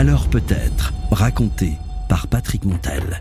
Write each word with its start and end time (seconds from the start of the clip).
Alors 0.00 0.28
peut-être, 0.28 0.94
raconté 1.10 1.74
par 2.08 2.26
Patrick 2.26 2.64
Montel. 2.64 3.20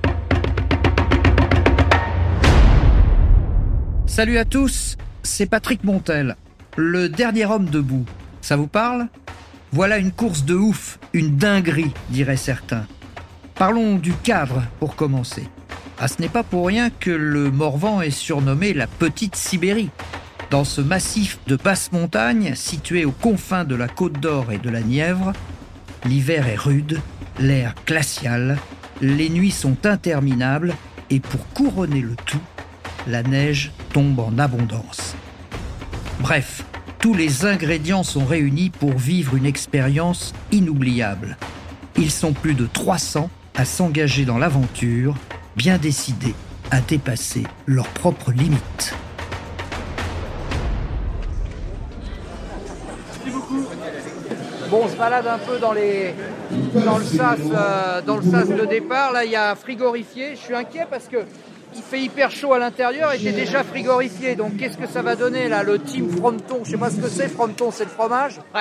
Salut 4.06 4.38
à 4.38 4.46
tous, 4.46 4.96
c'est 5.22 5.46
Patrick 5.46 5.84
Montel, 5.84 6.38
le 6.78 7.10
dernier 7.10 7.46
homme 7.48 7.66
debout. 7.66 8.06
Ça 8.40 8.56
vous 8.56 8.68
parle? 8.68 9.10
Voilà 9.74 9.98
une 9.98 10.14
course 10.14 10.46
de 10.46 10.56
ouf, 10.56 11.00
une 11.12 11.36
dinguerie, 11.36 11.92
diraient 12.12 12.38
certains. 12.38 12.88
Parlons 13.56 13.98
du 13.98 14.14
cadre 14.14 14.64
pour 14.80 14.96
commencer. 14.96 15.50
Ah, 16.00 16.08
ce 16.08 16.22
n'est 16.22 16.30
pas 16.30 16.44
pour 16.44 16.66
rien 16.66 16.90
que 16.92 17.12
le 17.12 17.52
Morvan 17.52 18.00
est 18.00 18.10
surnommé 18.10 18.74
la 18.74 18.88
Petite 18.88 19.36
Sibérie. 19.36 19.90
Dans 20.50 20.64
ce 20.64 20.80
massif 20.80 21.40
de 21.46 21.58
basse 21.58 21.92
montagne, 21.92 22.56
situé 22.56 23.04
aux 23.04 23.12
confins 23.12 23.66
de 23.66 23.76
la 23.76 23.90
Côte 23.90 24.22
d'Or 24.22 24.54
et 24.54 24.60
de 24.60 24.70
la 24.70 24.80
Nièvre, 24.80 25.34
l'hiver 26.06 26.48
est 26.48 26.56
rude, 26.56 27.00
l'air 27.40 27.76
glacial, 27.86 28.58
les 29.02 29.30
nuits 29.30 29.52
sont 29.52 29.86
interminables 29.86 30.74
et 31.10 31.20
pour 31.20 31.48
couronner 31.50 32.02
le 32.02 32.16
tout, 32.26 32.42
la 33.08 33.24
neige 33.24 33.72
tombe 33.94 34.20
en 34.20 34.38
abondance. 34.38 35.16
Bref, 36.20 36.64
tous 37.00 37.14
les 37.14 37.46
ingrédients 37.46 38.04
sont 38.04 38.26
réunis 38.26 38.70
pour 38.70 38.98
vivre 38.98 39.36
une 39.36 39.46
expérience 39.46 40.34
inoubliable. 40.52 41.38
Ils 41.98 42.12
sont 42.12 42.34
plus 42.34 42.54
de 42.54 42.66
300 42.66 43.30
à 43.56 43.66
s'engager 43.66 44.26
dans 44.26 44.38
l'aventure, 44.38 45.16
bien 45.56 45.78
décidés 45.78 46.36
à 46.72 46.82
dépasser 46.82 47.44
leurs 47.66 47.88
propres 47.88 48.32
limites. 48.32 48.94
Bon, 54.70 54.82
on 54.84 54.88
se 54.88 54.96
balade 54.96 55.26
un 55.26 55.40
peu 55.40 55.58
dans, 55.58 55.72
les, 55.74 56.14
dans, 56.86 57.00
le 57.00 57.04
sas, 57.04 57.40
euh, 57.40 58.02
dans 58.02 58.18
le 58.18 58.22
sas 58.22 58.48
de 58.48 58.66
départ. 58.66 59.12
Là, 59.12 59.26
il 59.26 59.32
y 59.32 59.36
a 59.36 59.56
frigorifié. 59.56 60.36
Je 60.36 60.40
suis 60.40 60.54
inquiet 60.54 60.86
parce 60.88 61.08
que 61.08 61.18
il 61.76 61.82
fait 61.82 62.00
hyper 62.02 62.30
chaud 62.30 62.54
à 62.54 62.60
l'intérieur 62.60 63.12
et 63.12 63.18
c'est 63.18 63.32
déjà 63.32 63.64
frigorifié. 63.64 64.36
Donc, 64.36 64.58
qu'est-ce 64.58 64.78
que 64.78 64.88
ça 64.88 65.02
va 65.02 65.16
donner 65.16 65.50
là 65.50 65.64
Le 65.64 65.80
team 65.80 66.10
Fronton, 66.10 66.60
je 66.64 66.72
sais 66.72 66.78
pas 66.78 66.92
ce 66.92 66.98
que 66.98 67.08
c'est. 67.08 67.30
Fronton, 67.30 67.72
c'est 67.72 67.86
le 67.86 67.90
fromage. 67.90 68.42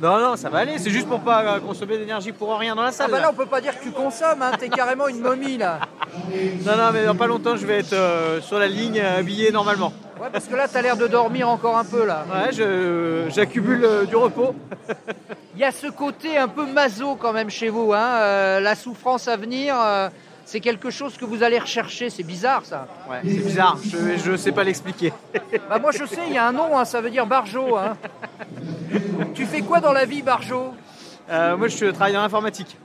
Non, 0.00 0.18
non, 0.18 0.36
ça 0.36 0.48
va 0.48 0.58
aller. 0.58 0.78
C'est 0.78 0.90
juste 0.90 1.06
pour 1.08 1.20
pas 1.20 1.42
euh, 1.42 1.60
consommer 1.60 1.96
d'énergie 1.98 2.32
pour 2.32 2.56
rien 2.58 2.74
dans 2.74 2.82
la 2.82 2.88
Ah 2.88 2.92
salle. 2.92 3.10
bah 3.10 3.20
là. 3.20 3.30
on 3.32 3.34
peut 3.36 3.46
pas 3.46 3.60
dire 3.60 3.78
que 3.78 3.84
tu 3.84 3.90
consommes. 3.92 4.42
Hein. 4.42 4.52
T'es 4.58 4.68
carrément 4.68 5.06
une 5.08 5.20
momie 5.20 5.58
là. 5.58 5.80
Non, 6.66 6.76
non, 6.76 6.90
mais 6.92 7.04
dans 7.06 7.14
pas 7.14 7.26
longtemps, 7.26 7.56
je 7.56 7.64
vais 7.66 7.78
être 7.78 7.92
euh, 7.94 8.40
sur 8.40 8.58
la 8.58 8.66
ligne 8.68 8.98
euh, 9.00 9.18
habillé 9.20 9.50
normalement. 9.50 9.92
Ouais, 10.20 10.28
parce 10.32 10.44
que 10.46 10.54
là, 10.54 10.66
t'as 10.68 10.82
l'air 10.82 10.96
de 10.96 11.06
dormir 11.06 11.48
encore 11.48 11.76
un 11.78 11.84
peu 11.84 12.04
là. 12.04 12.24
Ouais, 12.30 12.52
je- 12.52 13.24
j'accumule 13.30 13.84
euh, 13.84 14.04
du 14.04 14.14
repos. 14.16 14.54
Il 15.54 15.60
y 15.60 15.64
a 15.64 15.72
ce 15.72 15.86
côté 15.88 16.36
un 16.38 16.48
peu 16.48 16.66
maso 16.66 17.14
quand 17.16 17.32
même 17.32 17.50
chez 17.50 17.68
vous. 17.70 17.92
Hein. 17.92 17.98
Euh, 18.20 18.60
la 18.60 18.74
souffrance 18.74 19.26
à 19.28 19.36
venir, 19.36 19.74
c'est 20.44 20.60
quelque 20.60 20.90
chose 20.90 21.16
que 21.16 21.24
vous 21.24 21.42
allez 21.42 21.58
rechercher. 21.58 22.10
C'est 22.10 22.22
bizarre 22.22 22.62
ça. 22.64 22.86
Ouais, 23.10 23.18
c'est 23.24 23.44
bizarre. 23.44 23.76
Je, 23.84 24.18
je 24.18 24.36
sais 24.36 24.52
pas 24.52 24.64
l'expliquer. 24.64 25.12
Bah 25.68 25.78
moi 25.78 25.90
je 25.92 26.04
sais, 26.06 26.20
il 26.26 26.32
y 26.34 26.38
a 26.38 26.46
un 26.46 26.52
nom, 26.52 26.76
hein, 26.78 26.84
ça 26.84 27.00
veut 27.00 27.10
dire 27.10 27.26
Barjo. 27.26 27.76
Hein. 27.76 27.96
tu 29.34 29.46
fais 29.46 29.60
quoi 29.62 29.80
dans 29.80 29.92
la 29.92 30.04
vie, 30.04 30.22
Barjo? 30.22 30.74
Euh, 31.30 31.56
moi, 31.56 31.68
je 31.68 31.86
travaille 31.86 32.12
dans 32.12 32.22
l'informatique. 32.22 32.76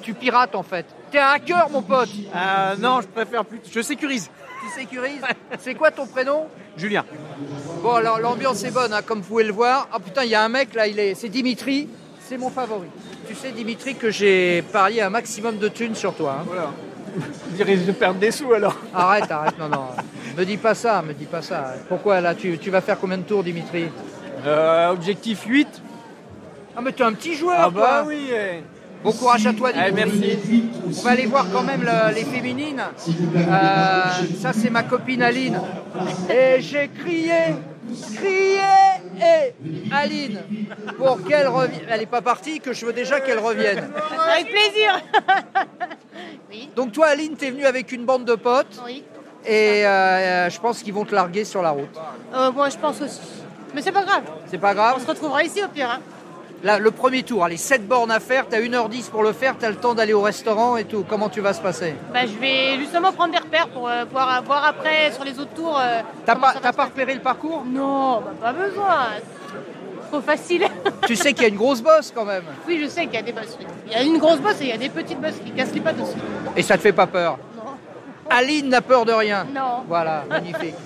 Tu 0.00 0.14
pirates 0.14 0.54
en 0.54 0.62
fait. 0.62 0.86
T'es 1.10 1.18
un 1.18 1.28
hacker, 1.28 1.68
mon 1.70 1.82
pote. 1.82 2.08
Euh, 2.34 2.74
non, 2.80 3.00
je 3.00 3.06
préfère 3.06 3.44
plus. 3.44 3.60
Je 3.70 3.80
sécurise. 3.80 4.30
Tu 4.62 4.80
sécurises? 4.80 5.22
C'est 5.60 5.74
quoi 5.74 5.90
ton 5.90 6.06
prénom? 6.06 6.46
Julien. 6.76 7.04
Bon, 7.82 7.92
alors 7.94 8.18
l'ambiance 8.18 8.64
est 8.64 8.70
bonne, 8.70 8.92
hein, 8.92 9.02
comme 9.04 9.20
vous 9.20 9.28
pouvez 9.28 9.44
le 9.44 9.52
voir. 9.52 9.88
Ah 9.92 9.98
putain, 10.00 10.24
il 10.24 10.30
y 10.30 10.34
a 10.34 10.42
un 10.42 10.48
mec 10.48 10.74
là, 10.74 10.86
il 10.86 10.98
est, 10.98 11.14
c'est 11.14 11.28
Dimitri. 11.28 11.88
C'est 12.20 12.38
mon 12.38 12.50
favori. 12.50 12.88
Tu 13.28 13.34
sais, 13.34 13.50
Dimitri, 13.52 13.94
que 13.94 14.10
j'ai 14.10 14.62
parié 14.72 15.02
un 15.02 15.10
maximum 15.10 15.58
de 15.58 15.68
thunes 15.68 15.94
sur 15.94 16.14
toi. 16.14 16.38
hein. 16.40 16.44
Voilà. 16.46 16.70
Il 17.56 17.62
risque 17.62 17.84
de 17.84 17.92
perdre 17.92 18.18
des 18.18 18.30
sous 18.30 18.52
alors. 18.54 18.76
Arrête, 18.94 19.30
arrête, 19.30 19.58
non, 19.58 19.68
non. 19.68 19.88
Me 20.36 20.44
dis 20.44 20.56
pas 20.56 20.74
ça, 20.74 21.02
me 21.02 21.12
dis 21.12 21.26
pas 21.26 21.42
ça. 21.42 21.74
Pourquoi 21.88 22.20
là, 22.20 22.34
tu, 22.34 22.58
tu 22.58 22.70
vas 22.70 22.80
faire 22.80 22.98
combien 22.98 23.18
de 23.18 23.22
tours, 23.24 23.44
Dimitri? 23.44 23.88
Euh, 24.46 24.90
objectif 24.90 25.44
8. 25.46 25.68
Ah, 26.76 26.80
mais 26.82 26.92
t'es 26.92 27.04
un 27.04 27.12
petit 27.12 27.34
joueur, 27.34 27.56
Ah 27.58 27.70
bah 27.70 27.80
toi. 27.80 28.04
oui. 28.08 28.28
eh. 28.32 28.62
Bon 29.04 29.12
courage 29.12 29.46
à 29.46 29.52
toi, 29.52 29.70
Eh, 29.74 29.90
Dimitri. 29.92 30.38
merci. 30.40 30.64
On 30.86 31.02
va 31.02 31.10
aller 31.10 31.26
voir 31.26 31.46
quand 31.52 31.62
même 31.62 31.82
le- 31.82 32.14
les 32.14 32.24
féminines. 32.24 32.82
Euh, 33.36 34.02
ça, 34.40 34.52
c'est 34.52 34.70
ma 34.70 34.84
copine 34.84 35.22
Aline. 35.22 35.60
Et 36.30 36.60
j'ai 36.60 36.88
crié, 36.88 37.56
crié, 38.14 38.60
et 39.20 39.92
Aline, 39.92 40.40
pour 40.96 41.22
qu'elle 41.24 41.48
revienne. 41.48 41.80
Elle 41.90 42.00
n'est 42.00 42.06
pas 42.06 42.22
partie, 42.22 42.60
que 42.60 42.72
je 42.72 42.86
veux 42.86 42.92
déjà 42.92 43.20
qu'elle 43.20 43.40
revienne. 43.40 43.90
Avec 44.32 44.46
plaisir. 44.46 45.00
oui, 46.50 46.70
Donc, 46.76 46.92
toi, 46.92 47.08
Aline, 47.08 47.34
t'es 47.36 47.50
venue 47.50 47.66
avec 47.66 47.90
une 47.92 48.04
bande 48.04 48.24
de 48.24 48.34
potes. 48.36 48.80
oui. 48.86 49.04
Et 49.44 49.84
euh, 49.84 50.48
je 50.48 50.60
pense 50.60 50.80
qu'ils 50.84 50.94
vont 50.94 51.04
te 51.04 51.12
larguer 51.12 51.44
sur 51.44 51.62
la 51.62 51.70
route. 51.70 51.98
Euh, 52.32 52.52
moi, 52.52 52.68
je 52.68 52.78
pense 52.78 53.00
aussi. 53.02 53.20
Mais 53.74 53.82
c'est 53.82 53.92
pas 53.92 54.04
grave. 54.04 54.22
C'est 54.48 54.58
pas 54.58 54.74
grave. 54.74 54.94
On 54.96 55.00
se 55.00 55.06
retrouvera 55.06 55.42
ici 55.42 55.62
au 55.64 55.68
pire. 55.68 55.90
hein. 55.90 56.00
Là, 56.64 56.78
le 56.78 56.92
premier 56.92 57.24
tour, 57.24 57.42
allez, 57.44 57.56
7 57.56 57.88
bornes 57.88 58.12
à 58.12 58.20
faire, 58.20 58.46
t'as 58.48 58.60
1h10 58.60 59.10
pour 59.10 59.24
le 59.24 59.32
faire, 59.32 59.56
t'as 59.58 59.68
le 59.68 59.74
temps 59.74 59.94
d'aller 59.94 60.12
au 60.12 60.20
restaurant 60.22 60.76
et 60.76 60.84
tout. 60.84 61.04
Comment 61.08 61.28
tu 61.28 61.40
vas 61.40 61.52
se 61.54 61.60
passer? 61.60 61.94
Bah, 62.12 62.20
je 62.24 62.38
vais 62.38 62.76
justement 62.78 63.10
prendre 63.12 63.32
des 63.32 63.38
repères 63.38 63.66
pour 63.68 63.88
euh, 63.88 64.04
pouvoir 64.04 64.40
voir 64.44 64.64
après 64.66 65.10
sur 65.10 65.24
les 65.24 65.36
autres 65.40 65.54
tours. 65.54 65.76
euh, 65.80 66.02
T'as 66.24 66.36
pas, 66.36 66.54
t'as 66.62 66.72
pas 66.72 66.84
repéré 66.84 67.14
le 67.14 67.20
parcours? 67.20 67.64
Non, 67.66 68.20
bah, 68.20 68.30
pas 68.40 68.52
besoin. 68.52 69.06
Trop 70.08 70.20
facile. 70.20 70.66
Tu 71.06 71.16
sais 71.16 71.32
qu'il 71.32 71.42
y 71.42 71.46
a 71.46 71.48
une 71.48 71.56
grosse 71.56 71.82
bosse 71.82 72.12
quand 72.14 72.24
même. 72.24 72.44
oui, 72.68 72.78
je 72.80 72.86
sais 72.88 73.06
qu'il 73.06 73.14
y 73.14 73.18
a 73.18 73.22
des 73.22 73.32
bosses. 73.32 73.58
Il 73.86 73.92
y 73.92 73.96
a 73.96 74.02
une 74.04 74.18
grosse 74.18 74.38
bosse 74.38 74.60
et 74.60 74.64
il 74.64 74.68
y 74.68 74.72
a 74.72 74.76
des 74.78 74.88
petites 74.88 75.20
bosses 75.20 75.40
qui 75.44 75.50
cassent 75.50 75.74
les 75.74 75.80
pattes 75.80 76.00
aussi. 76.00 76.14
Et 76.54 76.62
ça 76.62 76.76
te 76.76 76.82
fait 76.82 76.92
pas 76.92 77.08
peur? 77.08 77.38
Non. 77.56 77.72
Aline 78.30 78.68
n'a 78.68 78.82
peur 78.82 79.04
de 79.04 79.12
rien. 79.12 79.46
Non. 79.52 79.82
Voilà, 79.88 80.22
magnifique. 80.30 80.76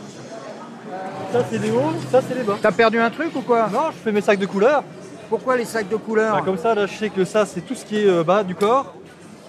Ça 1.32 1.44
c'est 1.50 1.58
les 1.58 1.70
hauts, 1.70 1.92
ça 2.10 2.20
c'est 2.26 2.34
les 2.34 2.42
bas. 2.44 2.56
T'as 2.62 2.72
perdu 2.72 2.98
un 2.98 3.10
truc 3.10 3.34
ou 3.36 3.40
quoi? 3.40 3.68
Non, 3.72 3.90
je 3.90 3.96
fais 4.02 4.12
mes 4.12 4.20
sacs 4.20 4.38
de 4.38 4.46
couleurs. 4.46 4.82
Pourquoi 5.28 5.56
les 5.56 5.64
sacs 5.64 5.88
de 5.88 5.96
couleurs 5.96 6.36
Bah, 6.36 6.42
comme 6.44 6.56
ça, 6.56 6.74
là, 6.74 6.86
je 6.86 6.94
sais 6.96 7.10
que 7.10 7.24
ça 7.24 7.44
c'est 7.46 7.60
tout 7.62 7.74
ce 7.74 7.84
qui 7.84 7.98
est 7.98 8.08
euh, 8.08 8.22
bas 8.22 8.44
du 8.44 8.54
corps. 8.54 8.94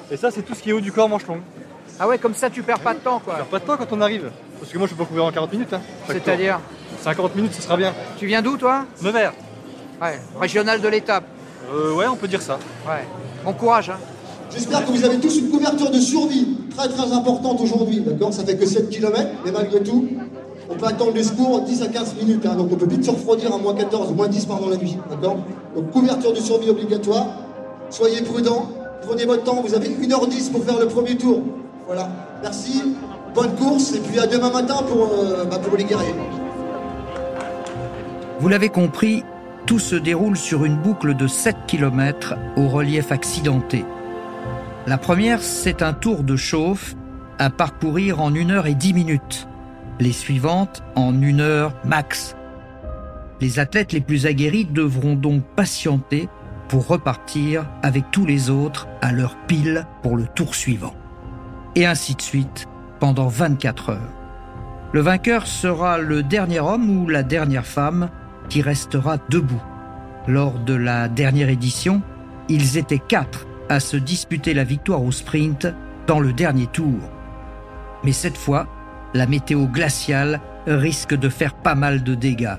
Et 0.10 0.18
ça 0.18 0.32
c'est 0.32 0.42
tout 0.42 0.56
ce 0.56 0.62
qui 0.64 0.70
est 0.70 0.74
haut 0.74 0.82
du 0.82 0.92
corps, 0.92 1.08
manche 1.10 1.28
longue. 1.28 1.42
Ah 2.00 2.08
ouais, 2.08 2.18
comme 2.18 2.34
ça 2.34 2.50
tu 2.50 2.64
perds 2.64 2.80
pas 2.80 2.94
de 2.94 3.00
temps 3.00 3.20
quoi. 3.24 3.36
Alors, 3.36 3.48
pas 3.48 3.60
de 3.60 3.66
temps 3.66 3.78
quand 3.78 3.92
on 3.92 4.02
arrive. 4.02 4.32
Parce 4.60 4.72
que 4.72 4.78
moi 4.78 4.88
je 4.88 4.94
peux 4.94 5.00
pas 5.04 5.06
couvrir 5.08 5.26
en 5.26 5.32
40 5.32 5.52
minutes. 5.52 5.74
Hein, 5.74 5.82
chaque 6.08 6.18
C'est-à-dire? 6.24 6.56
Tour. 6.56 7.00
50 7.04 7.36
minutes, 7.36 7.54
ce 7.54 7.62
sera 7.62 7.78
bien. 7.78 7.94
Tu 8.18 8.26
viens 8.26 8.42
d'où 8.42 8.58
toi? 8.58 8.86
Nevers. 9.02 9.34
Ouais, 10.02 10.20
régional 10.40 10.82
de 10.82 10.88
l'étape. 10.88 11.24
Euh, 11.74 11.94
ouais, 11.94 12.08
on 12.08 12.16
peut 12.16 12.28
dire 12.28 12.42
ça. 12.42 12.60
Ouais. 12.88 13.06
Bon 13.44 13.54
courage 13.54 13.90
hein. 13.90 13.98
J'espère 14.52 14.86
que 14.86 14.92
vous 14.92 15.04
avez 15.04 15.20
tous 15.20 15.38
une 15.38 15.50
couverture 15.50 15.92
de 15.92 16.00
survie 16.00 16.58
très 16.76 16.88
très 16.88 17.12
importante 17.12 17.60
aujourd'hui, 17.60 18.00
d'accord? 18.00 18.34
Ça 18.34 18.46
fait 18.46 18.56
que 18.58 18.66
7 18.66 18.90
km, 18.90 19.18
mais 19.44 19.52
malgré 19.52 19.82
tout, 19.84 20.08
on 20.70 20.76
peut 20.76 20.86
attendre 20.86 21.14
les 21.14 21.24
secours 21.24 21.62
10 21.62 21.82
à 21.84 21.88
15 21.88 22.16
minutes, 22.16 22.46
hein, 22.46 22.56
donc 22.56 22.70
on 22.72 22.76
peut 22.76 22.88
vite 22.88 23.06
se 23.06 23.12
refroidir 23.12 23.54
à 23.54 23.58
moins 23.58 23.74
14, 23.74 24.14
moins 24.14 24.28
10 24.28 24.46
pendant 24.46 24.70
la 24.70 24.78
nuit, 24.78 24.98
d'accord 25.10 25.38
Donc 25.76 25.92
couverture 25.92 26.34
de 26.34 26.40
survie 26.40 26.70
obligatoire, 26.70 27.28
soyez 27.90 28.22
prudents, 28.22 28.70
prenez 29.02 29.26
votre 29.26 29.44
temps, 29.44 29.62
vous 29.62 29.74
avez 29.74 29.90
1h10 29.90 30.52
pour 30.52 30.64
faire 30.64 30.80
le 30.80 30.88
premier 30.88 31.16
tour. 31.16 31.42
Voilà, 31.86 32.10
merci, 32.42 32.84
bonne 33.34 33.56
course, 33.56 33.94
et 33.94 34.00
puis 34.00 34.20
à 34.20 34.28
demain 34.28 34.52
matin 34.52 34.84
pour, 34.88 35.10
euh, 35.20 35.46
bah, 35.46 35.60
les 35.78 35.84
guerriers. 35.86 36.16
Vous 38.40 38.50
l'avez 38.50 38.70
compris, 38.70 39.24
tout 39.66 39.80
se 39.80 39.96
déroule 39.96 40.38
sur 40.38 40.66
une 40.66 40.76
boucle 40.76 41.16
de 41.16 41.28
7 41.28 41.56
km 41.66 42.36
au 42.58 42.68
relief 42.68 43.12
accidenté. 43.12 43.86
La 44.86 44.98
première, 44.98 45.42
c'est 45.42 45.82
un 45.82 45.94
tour 45.94 46.24
de 46.24 46.36
chauffe 46.36 46.96
à 47.40 47.50
parcourir 47.50 48.22
en 48.22 48.34
1 48.34 48.50
heure 48.50 48.68
et 48.68 48.76
10 48.76 48.94
minutes. 48.94 49.48
Les 50.00 50.12
suivantes 50.12 50.84
en 50.96 51.12
1 51.12 51.40
heure 51.40 51.74
max. 51.84 52.36
Les 53.42 53.58
athlètes 53.58 53.94
les 53.94 54.02
plus 54.02 54.28
aguerris 54.28 54.66
devront 54.66 55.16
donc 55.16 55.44
patienter 55.56 56.30
pour 56.68 56.88
repartir 56.88 57.66
avec 57.82 58.12
tous 58.12 58.26
les 58.26 58.52
autres 58.52 58.88
à 59.02 59.12
leur 59.12 59.36
pile 59.48 59.88
pour 60.04 60.16
le 60.16 60.28
tour 60.28 60.54
suivant. 60.54 60.94
Et 61.76 61.88
ainsi 61.88 62.14
de 62.14 62.22
suite 62.22 62.68
pendant 63.00 63.28
24 63.28 63.90
heures. 63.90 64.14
Le 64.94 65.02
vainqueur 65.02 65.48
sera 65.48 65.98
le 65.98 66.22
dernier 66.22 66.60
homme 66.60 66.90
ou 67.02 67.10
la 67.10 67.24
dernière 67.24 67.66
femme 67.66 68.10
qui 68.50 68.62
restera 68.62 69.18
debout. 69.30 69.62
Lors 70.28 70.60
de 70.60 70.76
la 70.76 71.10
dernière 71.10 71.50
édition, 71.50 72.04
ils 72.50 72.78
étaient 72.78 73.00
quatre 73.00 73.48
à 73.68 73.80
se 73.80 73.98
disputer 73.98 74.54
la 74.54 74.64
victoire 74.64 75.04
au 75.04 75.12
sprint 75.12 75.68
dans 76.06 76.20
le 76.20 76.34
dernier 76.34 76.68
tour. 76.68 77.00
Mais 78.04 78.14
cette 78.14 78.38
fois, 78.38 78.68
la 79.18 79.26
météo 79.26 79.66
glaciale 79.66 80.40
risque 80.68 81.14
de 81.16 81.28
faire 81.30 81.54
pas 81.56 81.76
mal 81.76 82.04
de 82.04 82.16
dégâts. 82.16 82.56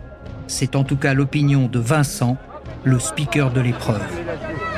C'est 0.46 0.76
en 0.76 0.84
tout 0.84 0.96
cas 0.96 1.14
l'opinion 1.14 1.66
de 1.66 1.78
Vincent, 1.78 2.36
le 2.84 2.98
speaker 2.98 3.50
de 3.50 3.60
l'épreuve. 3.60 4.02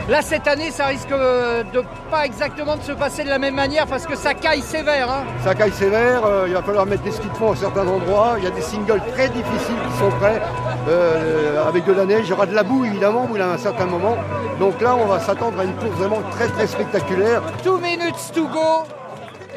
Là, 0.09 0.23
cette 0.23 0.49
année, 0.49 0.71
ça 0.73 0.87
risque 0.87 1.09
de 1.11 1.83
pas 2.11 2.27
exactement 2.27 2.77
de 2.77 2.83
se 2.83 2.93
passer 2.93 3.23
de 3.23 3.29
la 3.29 3.39
même 3.39 3.55
manière 3.55 3.87
parce 3.87 4.07
que 4.07 4.17
ça 4.17 4.35
caille 4.35 4.63
sévère. 4.63 5.09
hein. 5.11 5.25
Ça 5.45 5.55
caille 5.55 5.73
sévère, 5.73 6.25
euh, 6.25 6.47
il 6.49 6.55
va 6.55 6.63
falloir 6.63 6.85
mettre 6.87 7.03
des 7.05 7.13
skis 7.13 7.29
de 7.29 7.35
fond 7.35 7.53
à 7.53 7.57
certains 7.57 7.87
endroits. 7.87 8.35
Il 8.39 8.45
y 8.45 8.47
a 8.49 8.51
des 8.51 8.63
singles 8.63 9.01
très 9.13 9.29
difficiles 9.29 9.77
qui 9.93 9.99
sont 9.99 10.11
prêts. 10.19 10.41
euh, 10.89 11.69
avec 11.69 11.85
de 11.87 11.93
la 11.93 12.05
neige. 12.07 12.23
Il 12.27 12.31
y 12.31 12.33
aura 12.33 12.47
de 12.47 12.55
la 12.55 12.63
boue 12.65 12.85
évidemment, 12.85 13.27
bout 13.27 13.37
à 13.41 13.53
un 13.53 13.59
certain 13.59 13.87
moment. 13.87 14.17
Donc 14.59 14.81
là, 14.81 14.97
on 14.97 15.07
va 15.07 15.21
s'attendre 15.21 15.61
à 15.61 15.65
une 15.65 15.75
course 15.75 15.97
vraiment 15.97 16.23
très 16.33 16.49
très 16.49 16.67
spectaculaire. 16.67 17.43
Two 17.63 17.79
minutes 17.79 18.33
to 18.35 18.49
go. 18.49 18.85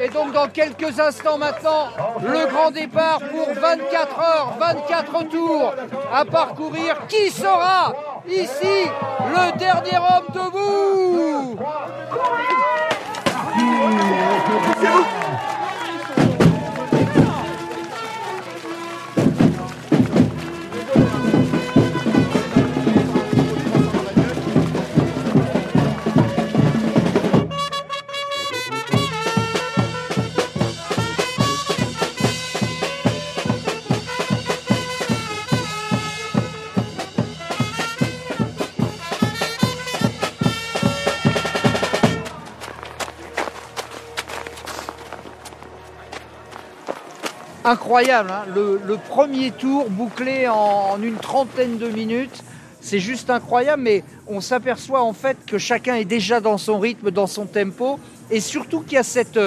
Et 0.02 0.10
donc 0.10 0.34
dans 0.34 0.48
quelques 0.48 1.00
instants 1.00 1.38
maintenant, 1.38 1.90
le 2.22 2.48
grand 2.48 2.72
départ 2.72 3.20
pour 3.20 3.48
24 3.54 4.20
heures, 4.20 4.54
24 4.60 5.30
tours 5.30 5.74
à 6.14 6.26
parcourir. 6.26 7.08
Qui 7.08 7.30
sera 7.30 7.94
ici 8.28 8.90
le 9.30 9.58
dernier 9.58 9.98
homme 9.98 10.28
debout? 10.34 11.58
Incroyable, 47.74 48.30
hein 48.30 48.46
le, 48.54 48.98
premier 48.98 49.50
tour 49.50 49.90
bouclé 49.90 50.48
en, 50.48 51.02
une 51.02 51.16
trentaine 51.16 51.80
de 51.80 51.88
minutes. 51.88 52.44
C'est 52.82 53.00
juste 53.00 53.32
incroyable, 53.32 53.82
mais 53.82 54.04
on 54.28 54.42
s'aperçoit 54.42 55.02
en 55.02 55.14
fait 55.14 55.38
que 55.48 55.58
chacun 55.58 55.96
est 55.96 56.06
déjà 56.06 56.40
dans 56.40 56.60
son 56.60 56.78
rythme, 56.78 57.10
dans 57.10 57.26
son 57.26 57.48
tempo, 57.48 58.00
et 58.30 58.42
surtout 58.42 58.82
qu'il 58.82 58.94
y 58.94 58.98
a 58.98 59.04
cette 59.04 59.40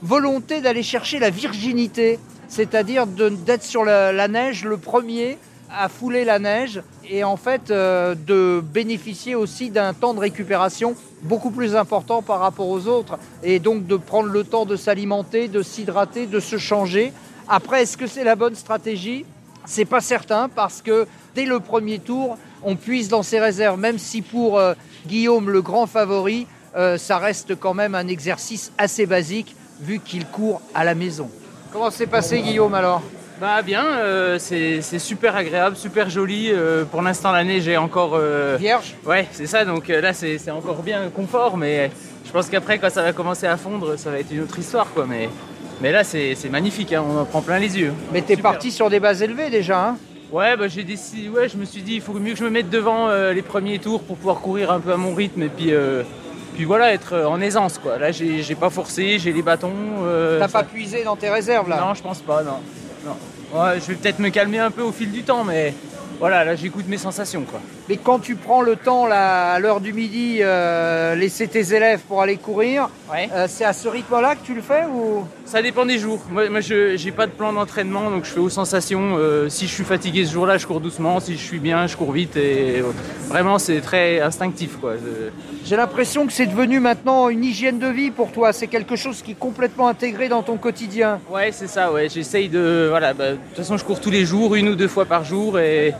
volonté 0.00 0.62
d'aller 0.62 0.82
chercher 0.82 1.18
la 1.18 1.28
virginité, 1.28 2.18
c'est-à-dire 2.48 3.06
d'être 3.06 3.64
sur 3.64 3.84
la, 3.84 4.14
la, 4.14 4.28
neige 4.28 4.64
le 4.64 4.78
premier 4.78 5.36
à 5.70 5.90
fouler 5.90 6.24
la 6.24 6.38
neige, 6.38 6.80
et 7.10 7.22
en 7.22 7.36
fait 7.36 7.70
euh, 7.70 8.14
de 8.14 8.62
bénéficier 8.64 9.34
aussi 9.34 9.68
d'un 9.68 9.92
temps 9.92 10.14
de 10.14 10.20
récupération 10.20 10.94
beaucoup 11.22 11.50
plus 11.50 11.76
important 11.76 12.22
par 12.22 12.40
rapport 12.40 12.68
aux 12.68 12.86
autres, 12.86 13.18
et 13.42 13.58
donc 13.58 13.86
de 13.86 13.96
prendre 13.96 14.30
le 14.30 14.42
temps 14.42 14.64
de 14.64 14.76
s'alimenter, 14.76 15.48
de 15.48 15.60
s'hydrater, 15.60 16.26
de 16.26 16.40
se 16.40 16.56
changer. 16.56 17.12
Après, 17.48 17.82
est-ce 17.82 17.96
que 17.96 18.06
c'est 18.06 18.24
la 18.24 18.36
bonne 18.36 18.54
stratégie? 18.54 19.24
C'est 19.66 19.84
pas 19.84 20.00
certain 20.00 20.48
parce 20.48 20.82
que 20.82 21.06
dès 21.34 21.44
le 21.44 21.60
premier 21.60 21.98
tour, 21.98 22.38
on 22.62 22.76
puise 22.76 23.08
dans 23.08 23.22
ses 23.22 23.40
réserves, 23.40 23.78
même 23.78 23.98
si 23.98 24.22
pour 24.22 24.58
euh, 24.58 24.74
Guillaume, 25.06 25.50
le 25.50 25.62
grand 25.62 25.86
favori, 25.86 26.46
euh, 26.76 26.98
ça 26.98 27.18
reste 27.18 27.54
quand 27.58 27.74
même 27.74 27.94
un 27.94 28.08
exercice 28.08 28.72
assez 28.78 29.06
basique 29.06 29.54
vu 29.80 30.00
qu'il 30.00 30.26
court 30.26 30.60
à 30.74 30.84
la 30.84 30.94
maison. 30.94 31.30
Comment 31.72 31.90
s'est 31.90 32.06
passé 32.06 32.40
Guillaume 32.40 32.74
alors? 32.74 33.02
Bah 33.40 33.62
bien, 33.62 33.84
euh, 33.84 34.38
c'est 34.38 34.80
super 34.98 35.34
agréable, 35.34 35.76
super 35.76 36.08
joli. 36.08 36.50
Euh, 36.50 36.84
pour 36.84 37.02
l'instant, 37.02 37.32
la 37.32 37.42
neige 37.42 37.66
est 37.66 37.76
encore 37.76 38.12
euh... 38.14 38.56
vierge? 38.58 38.94
Ouais, 39.04 39.26
c'est 39.32 39.46
ça. 39.46 39.64
Donc 39.64 39.88
là, 39.88 40.12
c'est 40.12 40.50
encore 40.50 40.82
bien 40.82 41.10
confort, 41.10 41.56
mais 41.56 41.90
je 42.24 42.30
pense 42.30 42.48
qu'après, 42.48 42.78
quand 42.78 42.90
ça 42.90 43.02
va 43.02 43.12
commencer 43.12 43.46
à 43.46 43.56
fondre, 43.56 43.98
ça 43.98 44.10
va 44.10 44.20
être 44.20 44.30
une 44.30 44.42
autre 44.42 44.58
histoire, 44.58 44.88
quoi. 44.94 45.04
Mais 45.06 45.28
mais 45.80 45.92
là, 45.92 46.04
c'est 46.04 46.36
magnifique, 46.50 46.92
hein, 46.92 47.04
on 47.08 47.18
en 47.20 47.24
prend 47.24 47.42
plein 47.42 47.58
les 47.58 47.78
yeux. 47.78 47.92
Mais 48.12 48.22
t'es 48.22 48.36
parti 48.36 48.70
sur 48.70 48.90
des 48.90 49.00
bases 49.00 49.22
élevées 49.22 49.50
déjà, 49.50 49.88
hein 49.88 49.96
Ouais, 50.32 50.56
bah, 50.56 50.66
j'ai 50.68 50.82
décidé, 50.82 51.28
ouais, 51.28 51.48
je 51.48 51.56
me 51.56 51.64
suis 51.64 51.82
dit, 51.82 51.94
il 51.96 52.00
faut 52.00 52.12
mieux 52.14 52.32
que 52.32 52.38
je 52.38 52.44
me 52.44 52.50
mette 52.50 52.68
devant 52.70 53.08
euh, 53.08 53.32
les 53.32 53.42
premiers 53.42 53.78
tours 53.78 54.02
pour 54.02 54.16
pouvoir 54.16 54.40
courir 54.40 54.72
un 54.72 54.80
peu 54.80 54.92
à 54.92 54.96
mon 54.96 55.14
rythme 55.14 55.42
et 55.42 55.48
puis, 55.48 55.72
euh, 55.72 56.02
puis 56.54 56.64
voilà, 56.64 56.92
être 56.92 57.16
en 57.16 57.40
aisance. 57.40 57.78
Quoi. 57.78 57.98
Là, 57.98 58.10
j'ai 58.10 58.54
pas 58.54 58.70
forcé, 58.70 59.18
j'ai 59.18 59.32
les 59.32 59.42
bâtons. 59.42 59.72
Euh, 60.02 60.40
T'as 60.40 60.48
pas 60.48 60.64
puisé 60.64 61.04
dans 61.04 61.14
tes 61.16 61.28
réserves 61.28 61.68
là 61.68 61.80
Non, 61.80 61.94
je 61.94 62.02
pense 62.02 62.20
pas, 62.20 62.42
non. 62.42 62.58
non. 63.04 63.16
Ouais, 63.60 63.78
je 63.80 63.86
vais 63.86 63.94
peut-être 63.94 64.18
me 64.18 64.30
calmer 64.30 64.58
un 64.58 64.72
peu 64.72 64.82
au 64.82 64.90
fil 64.90 65.12
du 65.12 65.22
temps, 65.22 65.44
mais 65.44 65.72
voilà, 66.18 66.44
là 66.44 66.56
j'écoute 66.56 66.86
mes 66.88 66.96
sensations. 66.96 67.42
Quoi. 67.42 67.60
Mais 67.88 67.96
quand 67.96 68.18
tu 68.18 68.34
prends 68.34 68.62
le 68.62 68.74
temps 68.76 69.06
là, 69.06 69.52
à 69.52 69.58
l'heure 69.60 69.80
du 69.80 69.92
midi, 69.92 70.38
euh, 70.40 71.14
laisser 71.14 71.46
tes 71.46 71.74
élèves 71.74 72.00
pour 72.08 72.22
aller 72.22 72.36
courir, 72.36 72.88
ouais. 73.12 73.28
euh, 73.32 73.46
c'est 73.48 73.64
à 73.64 73.72
ce 73.72 73.88
rythme-là 73.88 74.34
que 74.34 74.44
tu 74.44 74.54
le 74.54 74.62
fais 74.62 74.84
ou? 74.92 75.24
Ça 75.46 75.62
dépend 75.62 75.84
des 75.84 75.98
jours. 75.98 76.20
Moi, 76.30 76.48
moi 76.48 76.60
je 76.60 77.02
n'ai 77.02 77.12
pas 77.12 77.26
de 77.26 77.32
plan 77.32 77.52
d'entraînement, 77.52 78.10
donc 78.10 78.24
je 78.24 78.30
fais 78.30 78.40
aux 78.40 78.48
sensations. 78.48 79.16
Euh, 79.18 79.48
si 79.48 79.66
je 79.66 79.72
suis 79.72 79.84
fatigué 79.84 80.24
ce 80.24 80.32
jour-là, 80.32 80.56
je 80.58 80.66
cours 80.66 80.80
doucement. 80.80 81.20
Si 81.20 81.36
je 81.36 81.42
suis 81.42 81.58
bien, 81.58 81.86
je 81.86 81.96
cours 81.96 82.12
vite. 82.12 82.36
Et 82.36 82.82
vraiment, 83.28 83.58
c'est 83.58 83.80
très 83.80 84.20
instinctif. 84.20 84.78
quoi. 84.80 84.94
J'ai 85.64 85.76
l'impression 85.76 86.26
que 86.26 86.32
c'est 86.32 86.46
devenu 86.46 86.80
maintenant 86.80 87.28
une 87.28 87.44
hygiène 87.44 87.78
de 87.78 87.88
vie 87.88 88.10
pour 88.10 88.32
toi. 88.32 88.52
C'est 88.52 88.66
quelque 88.68 88.96
chose 88.96 89.22
qui 89.22 89.32
est 89.32 89.38
complètement 89.38 89.88
intégré 89.88 90.28
dans 90.28 90.42
ton 90.42 90.56
quotidien. 90.56 91.20
Ouais, 91.30 91.52
c'est 91.52 91.68
ça. 91.68 91.92
Ouais, 91.92 92.08
j'essaye 92.08 92.48
de. 92.48 92.86
Voilà. 92.88 93.12
Bah, 93.12 93.32
de 93.32 93.36
toute 93.36 93.56
façon, 93.58 93.76
je 93.76 93.84
cours 93.84 94.00
tous 94.00 94.10
les 94.10 94.24
jours, 94.24 94.54
une 94.54 94.68
ou 94.68 94.74
deux 94.74 94.88
fois 94.88 95.04
par 95.04 95.24
jour, 95.24 95.58
et 95.58 95.94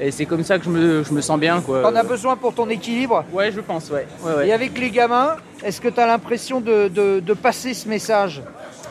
et 0.00 0.10
c'est 0.10 0.26
comme 0.26 0.42
ça 0.42 0.58
que 0.58 0.64
je 0.64 0.70
me, 0.70 1.04
je 1.04 1.12
me 1.12 1.20
sens 1.20 1.38
bien. 1.38 1.60
Quoi. 1.60 1.82
T'en 1.82 1.94
as 1.94 2.02
besoin 2.02 2.36
pour 2.36 2.54
ton 2.54 2.68
équilibre? 2.68 3.24
Ouais, 3.32 3.52
je 3.52 3.60
pense, 3.60 3.90
ouais. 3.90 4.06
ouais, 4.22 4.34
ouais. 4.34 4.48
Et 4.48 4.52
avec 4.52 4.76
les 4.78 4.90
gamins, 4.90 5.36
est-ce 5.62 5.80
que 5.80 5.88
tu 5.88 6.00
as 6.00 6.06
l'impression 6.06 6.60
de, 6.60 6.88
de, 6.88 7.20
de, 7.20 7.34
passer 7.34 7.74
ce 7.74 7.88
message? 7.88 8.42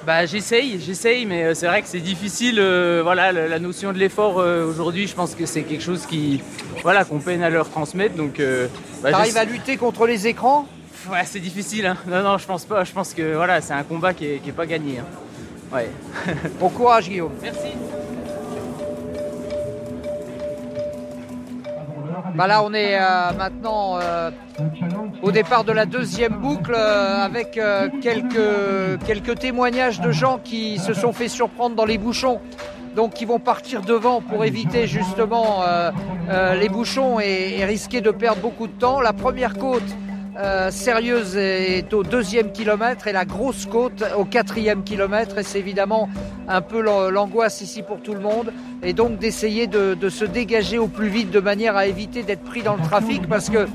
Bah, 0.06 0.26
J'essaye, 0.26 0.80
j'essaye, 0.80 1.26
mais 1.26 1.56
c'est 1.56 1.68
vrai 1.68 1.82
que 1.82 1.88
c'est 1.88 2.00
difficile. 2.00 2.58
Euh, 2.60 3.02
voilà, 3.04 3.32
la, 3.32 3.48
la, 3.48 3.60
notion 3.60 3.94
de 3.94 3.98
l'effort 3.98 4.40
euh, 4.40 4.66
aujourd'hui, 4.66 5.08
je 5.08 5.16
pense 5.16 5.36
que 5.36 5.46
c'est 5.46 5.64
quelque 5.64 5.84
chose 5.84 6.06
qui, 6.06 6.42
voilà, 6.82 7.06
qu'on 7.06 7.20
peine 7.20 7.44
à 7.44 7.50
leur 7.50 7.70
transmettre. 7.70 8.16
Donc, 8.16 8.40
euh, 8.40 8.68
bah, 9.02 9.12
T'arrives 9.12 9.38
à 9.38 9.46
lutter 9.46 9.78
contre 9.78 10.06
les 10.08 10.28
écrans? 10.28 10.68
Ouais, 11.12 11.24
c'est 11.26 11.40
difficile. 11.40 11.86
Hein. 11.86 11.98
Non, 12.08 12.22
non, 12.24 12.38
je 12.38 12.46
pense 12.46 12.66
pas. 12.66 12.84
Je 12.84 12.92
pense 12.92 13.14
que 13.14 13.36
voilà, 13.36 13.62
c'est 13.62 13.74
un 13.74 13.84
combat 13.84 14.14
qui 14.14 14.26
est, 14.26 14.38
qui 14.40 14.50
est 14.50 14.54
pas 14.54 14.66
gagné. 14.66 15.00
Hein. 15.00 15.06
Ouais. 15.74 15.90
bon 16.60 16.70
courage, 16.70 17.10
Guillaume. 17.10 17.34
Merci. 17.42 17.70
Bah 22.36 22.48
là, 22.48 22.64
on 22.64 22.74
est 22.74 22.98
euh, 22.98 23.32
maintenant 23.38 24.00
euh, 24.02 24.32
au 25.22 25.32
départ 25.32 25.64
de 25.64 25.72
la 25.72 25.86
deuxième 25.86 26.34
boucle 26.34 26.74
euh, 26.76 27.24
avec 27.24 27.60
quelques, 28.02 29.40
témoignages 29.40 30.02
de 30.02 30.12
gens 30.12 30.40
qui 30.44 30.80
se 30.80 30.96
sont 30.96 31.14
fait 31.14 31.28
surprendre 31.28 31.76
dans 31.76 31.86
les 31.86 32.00
bouchons. 32.00 32.40
Donc, 32.96 33.14
qui 33.14 33.26
vont 33.26 33.40
partir 33.40 33.82
devant 33.82 34.22
pour 34.22 34.46
éviter 34.46 34.86
justement 34.86 35.64
les 36.30 36.70
bouchons 36.70 37.20
et, 37.20 37.66
risquer 37.66 38.02
de 38.02 38.12
perdre 38.12 38.42
beaucoup 38.42 38.68
de 38.68 38.74
temps. 38.74 39.02
La 39.02 39.14
première 39.14 39.56
côte 39.58 39.82
euh, 40.36 40.72
sérieuse 40.72 41.38
est 41.38 41.94
au 41.94 42.02
deuxième 42.02 42.52
kilomètre 42.52 43.08
et 43.08 43.12
la 43.12 43.24
grosse 43.24 43.68
côte 43.68 44.04
au 44.18 44.26
quatrième 44.26 44.84
kilomètre. 44.84 45.38
Et 45.38 45.44
c'est 45.44 45.60
évidemment 45.60 46.10
un 46.48 46.62
peu 46.62 46.82
l'angoisse 46.82 47.62
ici 47.62 47.84
pour 47.84 48.02
tout 48.02 48.14
le 48.14 48.20
monde. 48.20 48.52
Et 48.82 48.94
donc 48.94 49.20
d'essayer 49.20 49.68
de, 49.68 50.10
se 50.10 50.26
dégager 50.26 50.80
au 50.80 50.88
plus 50.88 51.08
vite 51.08 51.30
de 51.30 51.40
manière 51.40 51.76
à 51.76 51.86
éviter 51.86 52.24
d'être 52.24 52.44
pris 52.44 52.64
dans 52.64 52.76
le 52.76 52.82
trafic. 52.82 53.28
Parce 53.28 53.50
que 53.50 53.68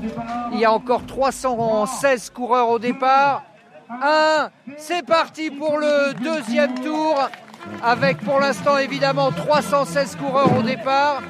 il 0.51 0.59
y 0.59 0.65
a 0.65 0.71
encore 0.71 1.05
316 1.05 2.29
coureurs 2.31 2.69
au 2.69 2.79
départ. 2.79 3.43
Un, 3.89 4.49
c'est 4.77 5.05
parti 5.05 5.51
pour 5.51 5.77
le 5.77 6.13
deuxième 6.21 6.75
tour. 6.81 7.29
Avec 7.83 8.17
pour 8.17 8.39
l'instant 8.39 8.77
évidemment 8.77 9.31
316 9.31 10.17
coureurs 10.17 10.57
au 10.57 10.61
départ. 10.61 11.21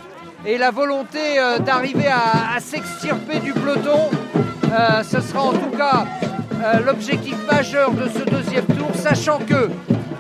Et 0.46 0.58
la 0.58 0.72
volonté 0.72 1.38
euh, 1.38 1.60
d'arriver 1.60 2.08
à 2.08 2.60
s'extirper 2.60 3.40
du 3.40 3.54
peloton. 3.54 4.10
Euh, 4.72 5.04
ce 5.04 5.20
sera 5.20 5.42
en 5.44 5.54
tout 5.54 5.76
cas 5.76 6.06
euh, 6.62 6.80
l'objectif 6.86 7.36
majeur 7.52 7.92
de 7.92 8.08
ce 8.08 8.24
deuxième 8.30 8.66
tour, 8.66 8.92
sachant 8.94 9.40
que 9.40 9.70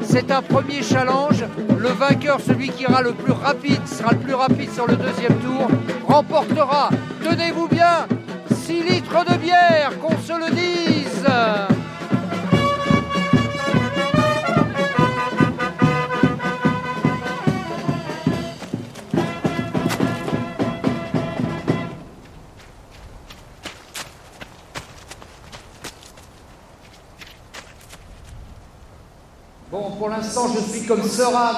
c'est 0.01 0.31
un 0.31 0.41
premier 0.41 0.81
challenge. 0.81 1.43
Le 1.77 1.89
vainqueur, 1.89 2.39
celui 2.41 2.69
qui 2.69 2.83
ira 2.83 3.01
le 3.01 3.13
plus 3.13 3.31
rapide, 3.31 3.87
sera 3.87 4.11
le 4.11 4.19
plus 4.19 4.33
rapide 4.33 4.71
sur 4.73 4.87
le 4.87 4.95
deuxième 4.95 5.35
tour, 5.39 5.67
remportera, 6.07 6.89
tenez-vous 7.23 7.67
bien, 7.67 8.07
6 8.51 8.83
litres 8.83 9.25
de 9.25 9.37
bière, 9.37 9.91
qu'on 10.01 10.17
se 10.17 10.33
le 10.33 10.51
dise. 10.55 11.78
Pour 30.09 30.17
l'instant, 30.17 30.47
je 30.55 30.71
suis 30.71 30.87
comme 30.87 31.03
Soram. 31.07 31.55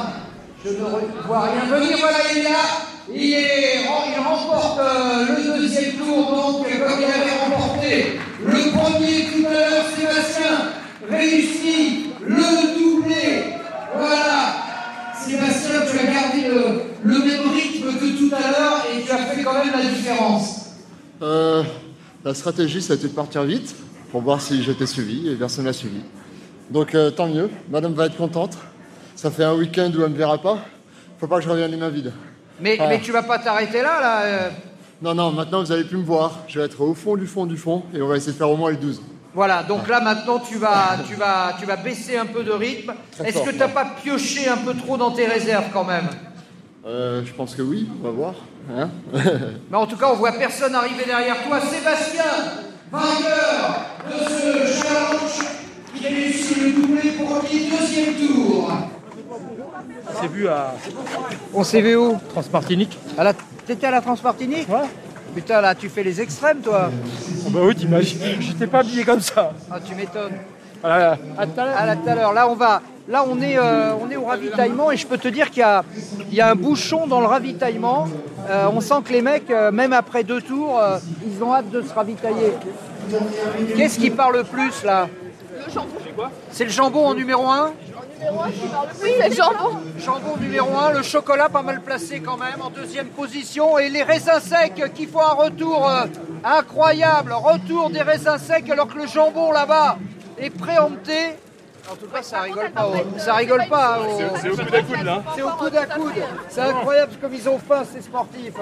Je 0.65 0.71
ne 0.71 1.25
vois 1.25 1.41
rien 1.41 1.65
venir. 1.65 1.97
Voilà, 1.99 2.17
il 2.31 2.37
est 2.39 2.43
là. 2.43 2.49
Il, 3.13 4.17
remporte 4.19 4.79
euh, 4.79 5.25
le 5.37 5.59
deuxième 5.59 5.93
tour, 5.93 6.31
donc, 6.31 6.63
comme 6.63 6.99
il 6.99 7.05
avait 7.05 7.43
remporté 7.43 8.19
le 8.45 8.71
premier 8.71 9.25
tout 9.31 9.47
à 9.47 9.51
l'heure, 9.51 9.85
Sébastien 9.97 10.71
réussit 11.09 12.09
le 12.25 12.77
doublé. 12.77 13.55
Voilà. 13.95 14.55
Sébastien, 15.19 15.81
tu 15.89 15.99
as 15.99 16.11
gardé 16.11 16.47
le, 17.03 17.19
même 17.19 17.51
rythme 17.53 17.93
que 17.99 18.17
tout 18.17 18.35
à 18.35 18.51
l'heure 18.51 18.85
et 18.93 19.01
tu 19.01 19.11
euh, 21.21 21.63
la 22.25 22.33
stratégie, 22.33 22.81
ça 22.81 22.93
a 22.93 22.95
été 22.95 23.07
de 23.07 23.13
partir 23.13 23.43
vite 23.43 23.75
pour 24.11 24.21
voir 24.21 24.41
si 24.41 24.63
j'étais 24.63 24.87
suivi 24.87 25.29
et 25.29 25.35
personne 25.35 25.65
n'a 25.65 25.73
suivi. 25.73 26.01
Donc 26.71 26.95
euh, 26.95 27.11
tant 27.11 27.27
mieux, 27.27 27.49
madame 27.69 27.93
va 27.93 28.05
être 28.05 28.15
contente. 28.17 28.57
Ça 29.15 29.29
fait 29.29 29.43
un 29.43 29.53
week-end 29.53 29.91
où 29.93 29.97
elle 29.97 30.03
ne 30.03 30.07
me 30.13 30.17
verra 30.17 30.37
pas. 30.37 30.57
Faut 31.19 31.27
pas 31.27 31.37
que 31.37 31.43
je 31.43 31.49
revienne 31.49 31.69
les 31.71 31.77
mains 31.77 31.89
vides. 31.89 32.13
Mais, 32.59 32.77
Ah. 32.79 32.87
mais 32.87 32.99
tu 33.01 33.11
vas 33.11 33.23
pas 33.23 33.39
t'arrêter 33.39 33.81
là, 33.81 33.99
là 33.99 34.21
euh, 34.23 34.49
Non, 35.01 35.13
non, 35.13 35.31
maintenant 35.31 35.61
vous 35.61 35.71
allez 35.71 35.83
plus 35.83 35.97
me 35.97 36.03
voir. 36.03 36.39
Je 36.47 36.59
vais 36.59 36.65
être 36.65 36.79
au 36.81 36.93
fond 36.93 37.15
du 37.17 37.27
fond 37.27 37.45
du 37.45 37.57
fond 37.57 37.83
et 37.93 38.01
on 38.01 38.07
va 38.07 38.15
essayer 38.15 38.31
de 38.31 38.37
faire 38.37 38.49
au 38.49 38.55
moins 38.55 38.71
les 38.71 38.77
12. 38.77 39.01
Voilà, 39.33 39.63
donc 39.63 39.87
là 39.87 40.01
maintenant 40.01 40.39
tu 40.39 40.57
vas, 40.57 40.97
tu 41.07 41.15
vas, 41.15 41.53
tu 41.59 41.65
vas 41.65 41.75
baisser 41.77 42.17
un 42.17 42.25
peu 42.25 42.43
de 42.43 42.51
rythme. 42.51 42.93
Est-ce 43.23 43.43
que 43.43 43.51
t'as 43.51 43.67
pas 43.69 43.87
pioché 44.01 44.47
un 44.47 44.57
peu 44.57 44.73
trop 44.73 44.97
dans 44.97 45.11
tes 45.11 45.25
réserves 45.25 45.67
quand 45.73 45.85
même? 45.85 46.07
Euh, 46.85 47.21
je 47.25 47.31
pense 47.33 47.53
que 47.55 47.61
oui, 47.61 47.87
on 47.99 48.03
va 48.05 48.11
voir. 48.11 48.33
Hein 48.75 48.89
Mais 49.69 49.77
en 49.77 49.85
tout 49.85 49.97
cas, 49.97 50.07
on 50.11 50.15
voit 50.15 50.31
personne 50.33 50.73
arriver 50.73 51.03
derrière 51.05 51.35
toi. 51.47 51.59
Sébastien, 51.61 52.23
vainqueur 52.91 53.85
de 54.09 54.23
ce 54.29 54.81
challenge, 54.81 55.47
il 55.99 56.05
a 56.05 56.09
réussi 56.09 56.55
le 56.59 56.71
doublé 56.71 57.11
pour 57.11 57.29
le 57.35 57.41
deuxième 57.41 58.13
tour. 58.15 58.71
C'est 60.19 60.27
vu 60.27 60.47
à 60.47 60.73
On 61.53 61.63
s'est 61.63 61.81
vu 61.81 61.95
où 61.95 62.17
Transmartinique. 62.29 62.97
à 63.17 63.23
la... 63.23 63.33
T'étais 63.65 63.87
à 63.87 63.91
la 63.91 64.01
Transmartinique 64.01 64.67
Ouais. 64.69 64.87
Putain, 65.33 65.61
là, 65.61 65.73
tu 65.75 65.87
fais 65.87 66.03
les 66.03 66.19
extrêmes, 66.19 66.59
toi. 66.59 66.91
Oh 67.45 67.49
bah 67.51 67.61
oui, 67.63 67.73
t'imagines. 67.75 68.19
J'étais 68.41 68.67
pas 68.67 68.79
habillé 68.79 69.05
comme 69.05 69.21
ça. 69.21 69.53
Ah, 69.71 69.77
tu 69.83 69.95
m'étonnes. 69.95 70.33
À, 70.83 71.11
à 71.37 71.45
tout 71.47 71.57
à 71.59 71.65
l'heure. 71.65 71.85
Là, 71.85 71.95
tout 71.95 72.09
à 72.09 72.15
l'heure. 72.15 72.33
Là, 72.33 72.49
on 72.49 72.55
va. 72.55 72.81
Là, 73.07 73.23
on 73.27 73.41
est, 73.41 73.57
euh, 73.57 73.93
on 74.01 74.09
est 74.11 74.17
au 74.17 74.25
ravitaillement 74.25 74.91
et 74.91 74.97
je 74.97 75.07
peux 75.07 75.17
te 75.17 75.27
dire 75.29 75.49
qu'il 75.49 75.61
y 75.61 75.63
a, 75.63 75.83
il 76.29 76.35
y 76.35 76.41
a 76.41 76.49
un 76.51 76.55
bouchon 76.55 77.07
dans 77.07 77.19
le 77.21 77.27
ravitaillement. 77.27 78.07
Euh, 78.49 78.67
on 78.73 78.81
sent 78.81 78.95
que 79.05 79.13
les 79.13 79.21
mecs, 79.21 79.49
euh, 79.49 79.71
même 79.71 79.93
après 79.93 80.23
deux 80.23 80.41
tours, 80.41 80.77
euh, 80.79 80.97
ils 81.25 81.41
ont 81.43 81.53
hâte 81.53 81.69
de 81.71 81.81
se 81.81 81.93
ravitailler. 81.93 82.51
Qu'est-ce 83.77 83.99
qui 83.99 84.09
parle 84.09 84.37
le 84.37 84.43
plus 84.43 84.83
là? 84.83 85.07
Le 85.65 85.71
jambon. 85.71 85.95
C'est 86.51 86.63
le 86.65 86.69
jambon 86.69 87.07
en 87.07 87.13
numéro 87.13 87.47
1 87.47 87.73
Oui, 89.01 89.13
c'est 89.19 89.29
le 89.29 89.35
jambon. 89.35 89.77
Jambon 89.99 90.37
numéro 90.37 90.77
1, 90.77 90.93
le 90.93 91.03
chocolat 91.03 91.49
pas 91.49 91.61
mal 91.61 91.81
placé 91.81 92.19
quand 92.19 92.37
même 92.37 92.61
en 92.61 92.69
deuxième 92.69 93.07
position 93.07 93.77
et 93.77 93.89
les 93.89 94.03
raisins 94.03 94.39
secs 94.39 94.91
qui 94.93 95.05
font 95.05 95.21
un 95.21 95.33
retour 95.33 95.89
euh, 95.89 96.05
incroyable, 96.43 97.33
retour 97.33 97.89
des 97.89 98.01
raisins 98.01 98.37
secs 98.37 98.69
alors 98.69 98.87
que 98.87 98.97
le 98.97 99.07
jambon 99.07 99.51
là-bas 99.51 99.97
est 100.37 100.49
préempté. 100.49 101.35
En 101.91 101.95
tout 101.95 102.07
cas, 102.07 102.21
ça 102.21 102.41
rigole 102.41 102.71
pas. 102.71 102.87
au- 102.87 103.19
Ça 103.19 103.33
rigole 103.35 103.65
pas. 103.69 103.99
au- 103.99 104.37
C'est 104.41 104.49
au 104.49 104.55
coup 104.55 104.71
d'un 104.71 104.81
coude 104.81 105.03
là. 105.05 105.23
C'est 105.35 105.41
au 105.41 105.49
coude 105.49 105.75
à 105.75 105.85
coude. 105.85 106.11
C'est 106.49 106.61
incroyable 106.61 107.11
comme 107.21 107.33
ils 107.33 107.49
ont 107.49 107.59
faim 107.59 107.83
ces 107.91 108.01
sportifs. 108.01 108.53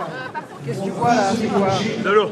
Qu'est-ce 0.65 0.79
que 0.79 0.83
tu 0.86 0.89
vois 0.89 1.13
là 1.13 1.21
C'est 1.39 1.48
quoi 1.48 1.67
De 2.03 2.09
l'eau. 2.09 2.31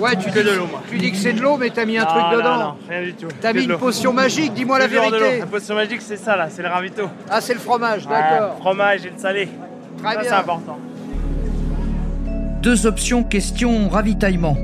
Ouais, 0.00 0.16
tu 0.16 0.30
dis, 0.30 0.42
de 0.42 0.50
l'eau, 0.50 0.66
moi. 0.70 0.82
tu 0.90 0.98
dis 0.98 1.10
que 1.12 1.16
c'est 1.16 1.32
de 1.32 1.40
l'eau, 1.40 1.56
mais 1.56 1.70
t'as 1.70 1.84
mis 1.84 1.96
un 1.98 2.04
truc 2.04 2.22
dedans. 2.32 2.56
non, 2.58 2.74
rien 2.88 3.02
du 3.02 3.14
tout. 3.14 3.28
T'as 3.40 3.52
mis 3.52 3.64
une 3.64 3.76
potion 3.78 4.12
magique. 4.12 4.52
Dis-moi 4.54 4.78
la 4.78 4.86
vérité. 4.88 5.38
La 5.40 5.46
potion 5.46 5.74
magique, 5.76 6.02
c'est 6.02 6.16
ça 6.16 6.36
là, 6.36 6.48
c'est 6.50 6.62
le 6.62 6.68
ravito. 6.68 7.08
Ah, 7.30 7.40
c'est 7.40 7.54
le 7.54 7.60
fromage, 7.60 8.06
Ouais, 8.06 8.12
d'accord. 8.12 8.56
fromage 8.58 9.06
et 9.06 9.10
le 9.10 9.18
salé. 9.18 9.48
Très 10.02 10.14
ça, 10.14 10.20
bien. 10.20 10.28
c'est 10.30 10.36
important. 10.36 10.78
Deux 12.62 12.86
options 12.86 13.22
question 13.22 13.88
ravitaillement. 13.88 14.56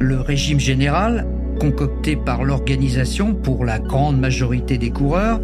Le 0.00 0.20
régime 0.20 0.58
général, 0.60 1.24
concocté 1.58 2.16
par 2.16 2.44
l'organisation 2.44 3.34
pour 3.34 3.64
la 3.64 3.78
grande 3.78 4.18
majorité 4.18 4.78
des 4.78 4.90
coureurs, 4.90 5.40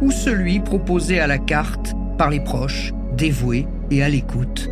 ou 0.00 0.10
celui 0.10 0.60
proposé 0.60 1.20
à 1.20 1.26
la 1.26 1.38
carte 1.38 1.94
par 2.18 2.30
les 2.30 2.40
proches, 2.40 2.92
dévoués 3.16 3.66
et 3.90 4.02
à 4.02 4.08
l'écoute, 4.08 4.68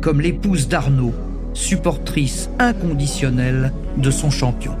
comme 0.00 0.20
l'épouse 0.20 0.68
d'Arnaud, 0.68 1.14
supportrice 1.52 2.50
inconditionnelle 2.58 3.72
de 3.96 4.10
son 4.10 4.30
champion. 4.30 4.72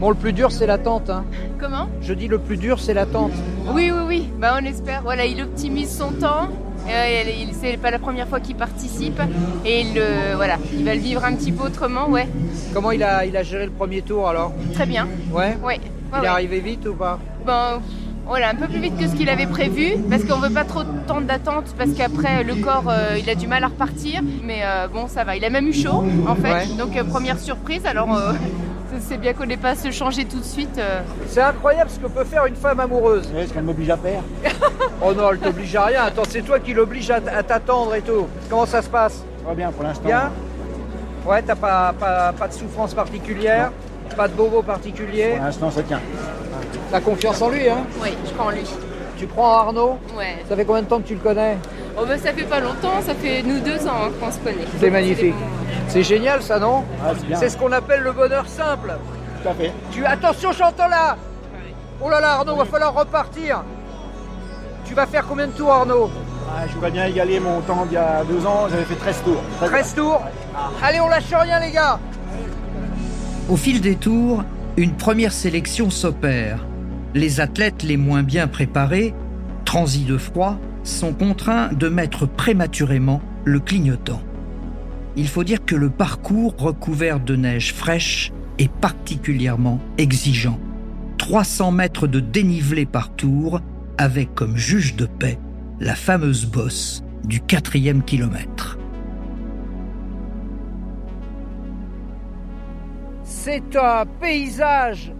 Bon, 0.00 0.10
le 0.10 0.16
plus 0.16 0.32
dur, 0.32 0.50
c'est 0.50 0.66
l'attente. 0.66 1.08
Hein. 1.08 1.24
Comment? 1.58 1.88
Je 2.02 2.14
dis 2.14 2.28
le 2.28 2.38
plus 2.38 2.56
dur, 2.56 2.80
c'est 2.80 2.94
l'attente. 2.94 3.32
Oui, 3.72 3.90
oui, 3.92 4.02
oui. 4.06 4.28
Bah, 4.40 4.58
on 4.60 4.64
espère. 4.64 5.02
Voilà, 5.02 5.24
il 5.24 5.40
optimise 5.40 5.96
son 5.96 6.10
temps. 6.10 6.48
Euh, 6.88 7.22
c'est 7.60 7.76
pas 7.76 7.90
la 7.90 7.98
première 7.98 8.28
fois 8.28 8.40
qu'il 8.40 8.56
participe 8.56 9.20
et 9.64 9.80
il, 9.80 9.98
euh, 9.98 10.34
voilà, 10.36 10.58
il 10.72 10.84
va 10.84 10.94
le 10.94 11.00
vivre 11.00 11.24
un 11.24 11.34
petit 11.34 11.52
peu 11.52 11.64
autrement, 11.64 12.08
ouais. 12.08 12.28
Comment 12.72 12.90
il 12.90 13.02
a, 13.02 13.24
il 13.24 13.36
a 13.36 13.42
géré 13.42 13.64
le 13.66 13.72
premier 13.72 14.02
tour 14.02 14.28
alors 14.28 14.52
Très 14.74 14.86
bien. 14.86 15.08
Ouais 15.32 15.56
Ouais. 15.62 15.80
Il 16.12 16.18
est 16.18 16.20
ouais. 16.20 16.26
arrivé 16.26 16.60
vite 16.60 16.86
ou 16.86 16.94
pas 16.94 17.18
Ben, 17.44 17.80
voilà, 18.26 18.50
un 18.50 18.54
peu 18.54 18.66
plus 18.66 18.78
vite 18.80 18.96
que 18.98 19.06
ce 19.06 19.14
qu'il 19.14 19.28
avait 19.28 19.46
prévu, 19.46 19.96
parce 20.08 20.24
qu'on 20.24 20.38
veut 20.38 20.52
pas 20.52 20.64
trop 20.64 20.82
de 20.82 20.88
temps 21.06 21.20
d'attente, 21.20 21.74
parce 21.76 21.90
qu'après 21.92 22.42
le 22.42 22.54
corps, 22.54 22.84
euh, 22.88 23.18
il 23.18 23.28
a 23.28 23.34
du 23.34 23.46
mal 23.46 23.62
à 23.64 23.66
repartir. 23.68 24.22
Mais 24.42 24.60
euh, 24.62 24.88
bon, 24.88 25.08
ça 25.08 25.24
va. 25.24 25.36
Il 25.36 25.44
a 25.44 25.50
même 25.50 25.66
eu 25.68 25.74
chaud, 25.74 26.04
en 26.26 26.34
fait. 26.34 26.52
Ouais. 26.52 26.66
Donc 26.78 26.96
euh, 26.96 27.04
première 27.04 27.38
surprise. 27.38 27.84
Alors, 27.84 28.08
c'est 29.00 29.16
bien 29.16 29.32
qu'on 29.32 29.46
n'ait 29.46 29.56
pas 29.56 29.70
à 29.70 29.74
se 29.74 29.90
changer 29.90 30.24
tout 30.24 30.38
de 30.38 30.44
suite. 30.44 30.78
euh. 30.78 31.00
C'est 31.28 31.40
incroyable 31.40 31.90
ce 31.90 31.98
que 31.98 32.06
peut 32.06 32.24
faire 32.24 32.46
une 32.46 32.56
femme 32.56 32.80
amoureuse. 32.80 33.28
ce 33.46 33.52
qu'elle 33.52 33.62
m'oblige 33.64 33.90
à 33.90 33.96
faire? 33.96 34.22
Oh 35.02 35.12
non, 35.12 35.30
elle 35.32 35.38
t'oblige 35.38 35.74
à 35.76 35.84
rien. 35.86 36.04
Attends, 36.04 36.22
c'est 36.28 36.42
toi 36.42 36.58
qui 36.58 36.72
l'oblige 36.74 37.10
à, 37.10 37.20
t'attendre 37.20 37.94
et 37.94 38.02
tout. 38.02 38.26
Comment 38.48 38.66
ça 38.66 38.82
se 38.82 38.88
passe? 38.88 39.22
Très 39.44 39.54
bien 39.54 39.70
pour 39.70 39.84
l'instant. 39.84 40.06
Bien? 40.06 40.30
Ouais, 41.26 41.42
t'as 41.42 41.54
pas, 41.54 41.94
pas, 41.98 42.32
pas 42.32 42.48
de 42.48 42.52
souffrance 42.52 42.94
particulière? 42.94 43.70
Pas 44.16 44.28
de 44.28 44.34
bobo 44.34 44.62
particulier 44.62 45.36
l'instant, 45.40 45.70
ça 45.70 45.82
tient. 45.82 46.00
T'as 46.90 47.00
confiance 47.00 47.40
en 47.42 47.48
lui, 47.48 47.68
hein? 47.68 47.84
Oui, 48.02 48.10
je 48.24 48.32
crois 48.32 48.46
en 48.46 48.50
lui. 48.50 48.62
Tu 49.16 49.26
crois 49.26 49.46
en 49.48 49.66
Arnaud? 49.66 49.98
Ouais. 50.16 50.36
Ça 50.48 50.54
fait 50.56 50.64
combien 50.64 50.82
de 50.82 50.86
temps 50.88 51.00
que 51.00 51.06
tu 51.06 51.14
le 51.14 51.20
connais? 51.20 51.56
Oh, 51.96 52.04
ben, 52.06 52.18
ça 52.18 52.32
fait 52.32 52.44
pas 52.44 52.60
longtemps, 52.60 53.00
ça 53.06 53.14
fait 53.14 53.42
nous 53.42 53.60
deux 53.60 53.86
ans 53.86 54.06
hein, 54.06 54.10
qu'on 54.20 54.30
se 54.32 54.38
connaît. 54.38 54.66
C'est 54.80 54.90
magnifique. 54.90 55.34
C'est 55.88 56.02
génial 56.02 56.42
ça, 56.42 56.58
non 56.58 56.84
Ah, 57.04 57.12
c'est 57.36 57.48
ce 57.48 57.56
qu'on 57.56 57.70
appelle 57.70 58.00
le 58.02 58.12
bonheur 58.12 58.48
simple. 58.48 58.94
Tout 59.42 59.48
à 59.48 59.54
fait. 59.54 59.72
Tu 59.92 60.04
attention, 60.04 60.50
j'entends 60.52 60.88
là. 60.88 61.16
Oh 62.00 62.10
là 62.10 62.20
là, 62.20 62.32
Arnaud, 62.32 62.56
va 62.56 62.64
falloir 62.64 62.94
repartir. 62.94 63.62
Tu 64.84 64.94
vas 64.94 65.06
faire 65.06 65.24
combien 65.26 65.46
de 65.46 65.52
tours, 65.52 65.70
Arnaud 65.72 66.10
Ah, 66.50 66.66
je 66.66 66.74
voudrais 66.74 66.90
bien 66.90 67.06
égaler 67.06 67.38
mon 67.38 67.60
temps 67.60 67.86
d'il 67.86 67.94
y 67.94 67.96
a 67.96 68.24
deux 68.24 68.44
ans, 68.44 68.66
j'avais 68.68 68.84
fait 68.84 68.96
13 68.96 69.22
tours. 69.24 69.42
Très 69.58 69.68
bien. 69.68 69.78
13 69.78 69.94
tours. 69.94 70.22
Allez, 70.82 71.00
on 71.00 71.08
lâche 71.08 71.32
rien, 71.32 71.60
les 71.60 71.70
gars. 71.70 71.98
Au 73.48 73.56
fil 73.56 73.80
des 73.80 73.94
tours, 73.94 74.42
une 74.76 74.92
première 74.96 75.32
sélection 75.32 75.90
s'opère. 75.90 76.66
Les 77.14 77.40
athlètes 77.40 77.82
les 77.84 77.96
moins 77.96 78.24
bien 78.24 78.48
préparés, 78.48 79.14
transis 79.64 80.04
de 80.04 80.18
froid, 80.18 80.56
sont 80.84 81.12
contraints 81.12 81.72
de 81.72 81.88
mettre 81.88 82.26
prématurément 82.26 83.20
le 83.44 83.58
clignotant. 83.58 84.22
Il 85.16 85.28
faut 85.28 85.44
dire 85.44 85.64
que 85.64 85.74
le 85.74 85.90
parcours 85.90 86.54
recouvert 86.58 87.20
de 87.20 87.36
neige 87.36 87.72
fraîche 87.72 88.32
est 88.58 88.70
particulièrement 88.70 89.80
exigeant. 89.98 90.58
300 91.18 91.72
mètres 91.72 92.06
de 92.06 92.20
dénivelé 92.20 92.86
par 92.86 93.14
tour, 93.14 93.60
avec 93.98 94.34
comme 94.34 94.56
juge 94.56 94.96
de 94.96 95.06
paix 95.06 95.38
la 95.80 95.94
fameuse 95.94 96.46
bosse 96.46 97.02
du 97.24 97.40
quatrième 97.40 98.02
kilomètre. 98.02 98.78
C'est 103.22 103.76
un 103.76 104.04
paysage 104.20 105.12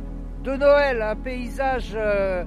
de 0.44 0.52
Noël, 0.56 1.02
un 1.02 1.16
paysage 1.16 1.92
euh, 1.94 2.44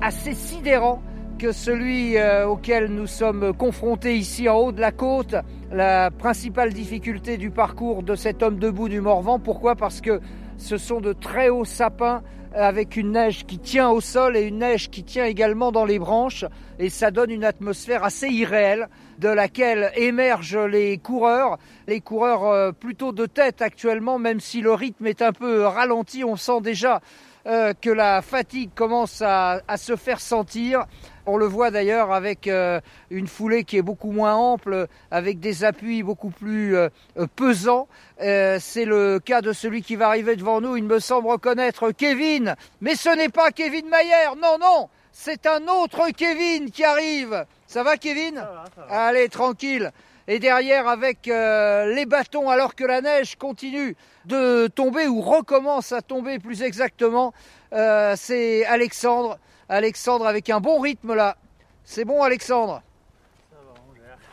assez 0.00 0.34
sidérant 0.34 1.02
que 1.38 1.52
celui 1.52 2.16
euh, 2.16 2.46
auquel 2.46 2.86
nous 2.86 3.06
sommes 3.06 3.52
confrontés 3.52 4.16
ici 4.16 4.48
en 4.48 4.56
haut 4.56 4.72
de 4.72 4.80
la 4.80 4.92
côte. 4.92 5.34
La 5.70 6.10
principale 6.10 6.72
difficulté 6.72 7.36
du 7.36 7.50
parcours 7.50 8.02
de 8.02 8.14
cet 8.14 8.42
homme 8.42 8.58
debout 8.58 8.88
du 8.88 9.00
Morvan, 9.00 9.38
pourquoi? 9.38 9.74
Parce 9.74 10.00
que 10.00 10.20
ce 10.56 10.78
sont 10.78 11.00
de 11.00 11.12
très 11.12 11.48
hauts 11.48 11.64
sapins 11.64 12.22
avec 12.54 12.96
une 12.96 13.12
neige 13.12 13.44
qui 13.44 13.58
tient 13.58 13.90
au 13.90 14.00
sol 14.00 14.36
et 14.36 14.42
une 14.42 14.58
neige 14.58 14.88
qui 14.88 15.04
tient 15.04 15.26
également 15.26 15.72
dans 15.72 15.84
les 15.84 15.98
branches 15.98 16.46
et 16.78 16.88
ça 16.88 17.10
donne 17.10 17.30
une 17.30 17.44
atmosphère 17.44 18.02
assez 18.02 18.28
irréelle 18.28 18.88
de 19.18 19.28
laquelle 19.28 19.92
émergent 19.96 20.66
les 20.66 20.96
coureurs, 20.96 21.58
les 21.86 22.00
coureurs 22.00 22.44
euh, 22.46 22.72
plutôt 22.72 23.12
de 23.12 23.26
tête 23.26 23.60
actuellement 23.60 24.18
même 24.18 24.40
si 24.40 24.62
le 24.62 24.72
rythme 24.72 25.06
est 25.06 25.20
un 25.20 25.32
peu 25.32 25.66
ralenti, 25.66 26.24
on 26.24 26.36
sent 26.36 26.62
déjà 26.62 27.02
euh, 27.46 27.74
que 27.78 27.90
la 27.90 28.22
fatigue 28.22 28.70
commence 28.74 29.20
à 29.20 29.60
se 29.76 29.94
faire 29.94 30.20
sentir. 30.20 30.86
On 31.26 31.36
le 31.36 31.46
voit 31.46 31.72
d'ailleurs 31.72 32.12
avec 32.12 32.46
euh, 32.46 32.80
une 33.10 33.26
foulée 33.26 33.64
qui 33.64 33.76
est 33.76 33.82
beaucoup 33.82 34.12
moins 34.12 34.34
ample, 34.34 34.86
avec 35.10 35.40
des 35.40 35.64
appuis 35.64 36.04
beaucoup 36.04 36.30
plus 36.30 36.76
euh, 36.76 36.88
euh, 37.18 37.26
pesants. 37.34 37.88
C'est 38.18 38.84
le 38.84 39.18
cas 39.18 39.42
de 39.42 39.52
celui 39.52 39.82
qui 39.82 39.96
va 39.96 40.06
arriver 40.06 40.36
devant 40.36 40.60
nous. 40.60 40.76
Il 40.76 40.84
me 40.84 41.00
semble 41.00 41.28
reconnaître 41.28 41.90
Kevin, 41.90 42.54
mais 42.80 42.94
ce 42.94 43.08
n'est 43.08 43.28
pas 43.28 43.50
Kevin 43.50 43.88
Mayer. 43.88 44.36
Non, 44.40 44.56
non, 44.60 44.88
c'est 45.10 45.46
un 45.46 45.66
autre 45.66 46.10
Kevin 46.16 46.70
qui 46.70 46.84
arrive. 46.84 47.44
Ça 47.66 47.82
va, 47.82 47.96
Kevin? 47.96 48.46
Allez, 48.88 49.28
tranquille. 49.28 49.92
Et 50.28 50.40
derrière, 50.40 50.88
avec 50.88 51.28
euh, 51.28 51.94
les 51.94 52.04
bâtons, 52.04 52.50
alors 52.50 52.74
que 52.74 52.84
la 52.84 53.00
neige 53.00 53.36
continue 53.36 53.96
de 54.24 54.66
tomber 54.66 55.06
ou 55.06 55.20
recommence 55.20 55.92
à 55.92 56.02
tomber 56.02 56.40
plus 56.40 56.62
exactement, 56.62 57.32
euh, 57.72 58.14
c'est 58.16 58.64
Alexandre. 58.66 59.38
Alexandre 59.68 60.26
avec 60.26 60.48
un 60.50 60.60
bon 60.60 60.80
rythme 60.80 61.14
là. 61.14 61.36
C'est 61.84 62.04
bon, 62.04 62.22
Alexandre? 62.22 62.82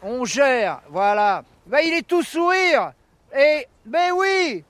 On 0.01 0.25
gère. 0.25 0.81
voilà. 0.89 1.43
Ben, 1.65 1.79
il 1.85 1.93
est 1.93 2.07
tout 2.07 2.23
sourire. 2.23 2.91
Et, 3.35 3.67
ben 3.85 4.11
oui, 4.15 4.63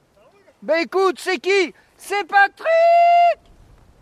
Ben 0.61 0.81
écoute, 0.83 1.19
c'est 1.19 1.37
qui? 1.39 1.73
C'est 1.97 2.23
Patrick 2.25 2.67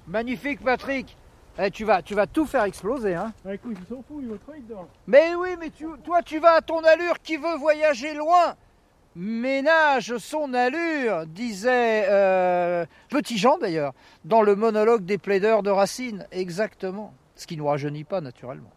Magnifique 0.08 0.63
Patrick 0.63 1.15
Eh, 1.58 1.72
tu, 1.72 1.84
vas, 1.86 2.01
tu 2.01 2.13
vas 2.15 2.27
tout 2.27 2.46
faire 2.46 2.63
exploser, 2.63 3.15
hein 3.15 3.34
Bah 3.44 3.56
écoute, 3.56 3.77
il 3.80 3.88
s'en 3.88 4.03
fout, 4.03 4.18
il 4.22 4.30
va 4.30 4.38
trop 4.38 4.51
vite 4.53 4.68
dedans. 4.68 4.88
Mais 5.08 5.34
oui, 5.36 5.50
mais 5.60 5.70
tu, 5.70 5.86
toi 6.03 6.22
tu 6.22 6.39
vas 6.39 6.53
à 6.56 6.62
ton 6.62 6.84
allure, 6.84 7.20
qui 7.22 7.38
veut 7.38 7.56
voyager 7.58 8.13
loin 8.13 8.56
Ménage 9.15 10.18
son 10.18 10.53
allure, 10.53 11.25
disait 11.25 12.06
euh, 12.10 12.86
Petit 13.10 13.38
Jean 13.38 13.58
d'ailleurs, 13.58 13.94
dans 14.24 14.41
le 14.41 14.56
monologue 14.56 15.03
des 15.03 15.18
plaideurs 15.18 15.63
de 15.63 15.70
Racine, 15.70 16.25
exactement. 16.32 17.13
Ce 17.36 17.46
qui 17.46 17.56
ne 17.56 17.62
nous 17.62 17.68
rajeunit 17.68 18.06
pas 18.06 18.22
naturellement. 18.22 18.72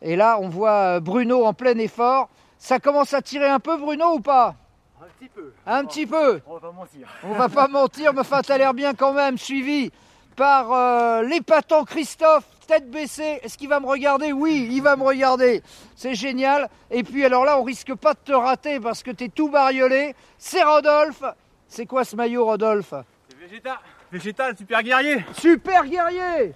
Et 0.00 0.16
là, 0.16 0.38
on 0.40 0.48
voit 0.48 1.00
Bruno 1.00 1.44
en 1.44 1.52
plein 1.52 1.76
effort. 1.78 2.28
Ça 2.58 2.78
commence 2.78 3.12
à 3.12 3.22
tirer 3.22 3.48
un 3.48 3.60
peu, 3.60 3.76
Bruno, 3.76 4.14
ou 4.14 4.20
pas? 4.20 4.54
Un 5.00 5.06
petit 5.18 5.28
peu. 5.28 5.52
Un 5.66 5.84
petit 5.84 6.06
peu. 6.06 6.40
On 6.46 6.54
va 6.54 6.60
pas 6.60 6.72
mentir. 6.72 7.08
On 7.24 7.32
va 7.34 7.48
pas 7.48 7.68
mentir, 7.68 8.14
mais 8.14 8.20
enfin, 8.20 8.40
t'as 8.40 8.56
l'air 8.56 8.72
bien 8.72 8.94
quand 8.94 9.12
même, 9.12 9.36
suivi 9.36 9.90
par 10.36 10.72
euh, 10.72 11.22
l'épatant 11.22 11.84
Christophe, 11.84 12.44
tête 12.72 12.90
baissée. 12.90 13.38
Est-ce 13.42 13.58
qu'il 13.58 13.68
va 13.68 13.80
me 13.80 13.86
regarder? 13.86 14.32
Oui, 14.32 14.66
il 14.70 14.80
va 14.80 14.96
me 14.96 15.02
regarder. 15.02 15.62
C'est 15.94 16.14
génial. 16.14 16.70
Et 16.90 17.02
puis, 17.02 17.22
alors 17.24 17.44
là, 17.44 17.58
on 17.58 17.62
risque 17.62 17.94
pas 17.94 18.14
de 18.14 18.20
te 18.24 18.32
rater 18.32 18.80
parce 18.80 19.02
que 19.02 19.10
t'es 19.10 19.28
tout 19.28 19.50
bariolé. 19.50 20.14
C'est 20.38 20.62
Rodolphe. 20.62 21.22
C'est 21.68 21.84
quoi 21.84 22.04
ce 22.04 22.16
maillot, 22.16 22.46
Rodolphe? 22.46 22.94
C'est 23.28 23.38
végétal. 23.38 23.78
Végétal, 24.10 24.56
super 24.56 24.82
guerrier. 24.82 25.24
Super 25.34 25.84
guerrier 25.84 26.54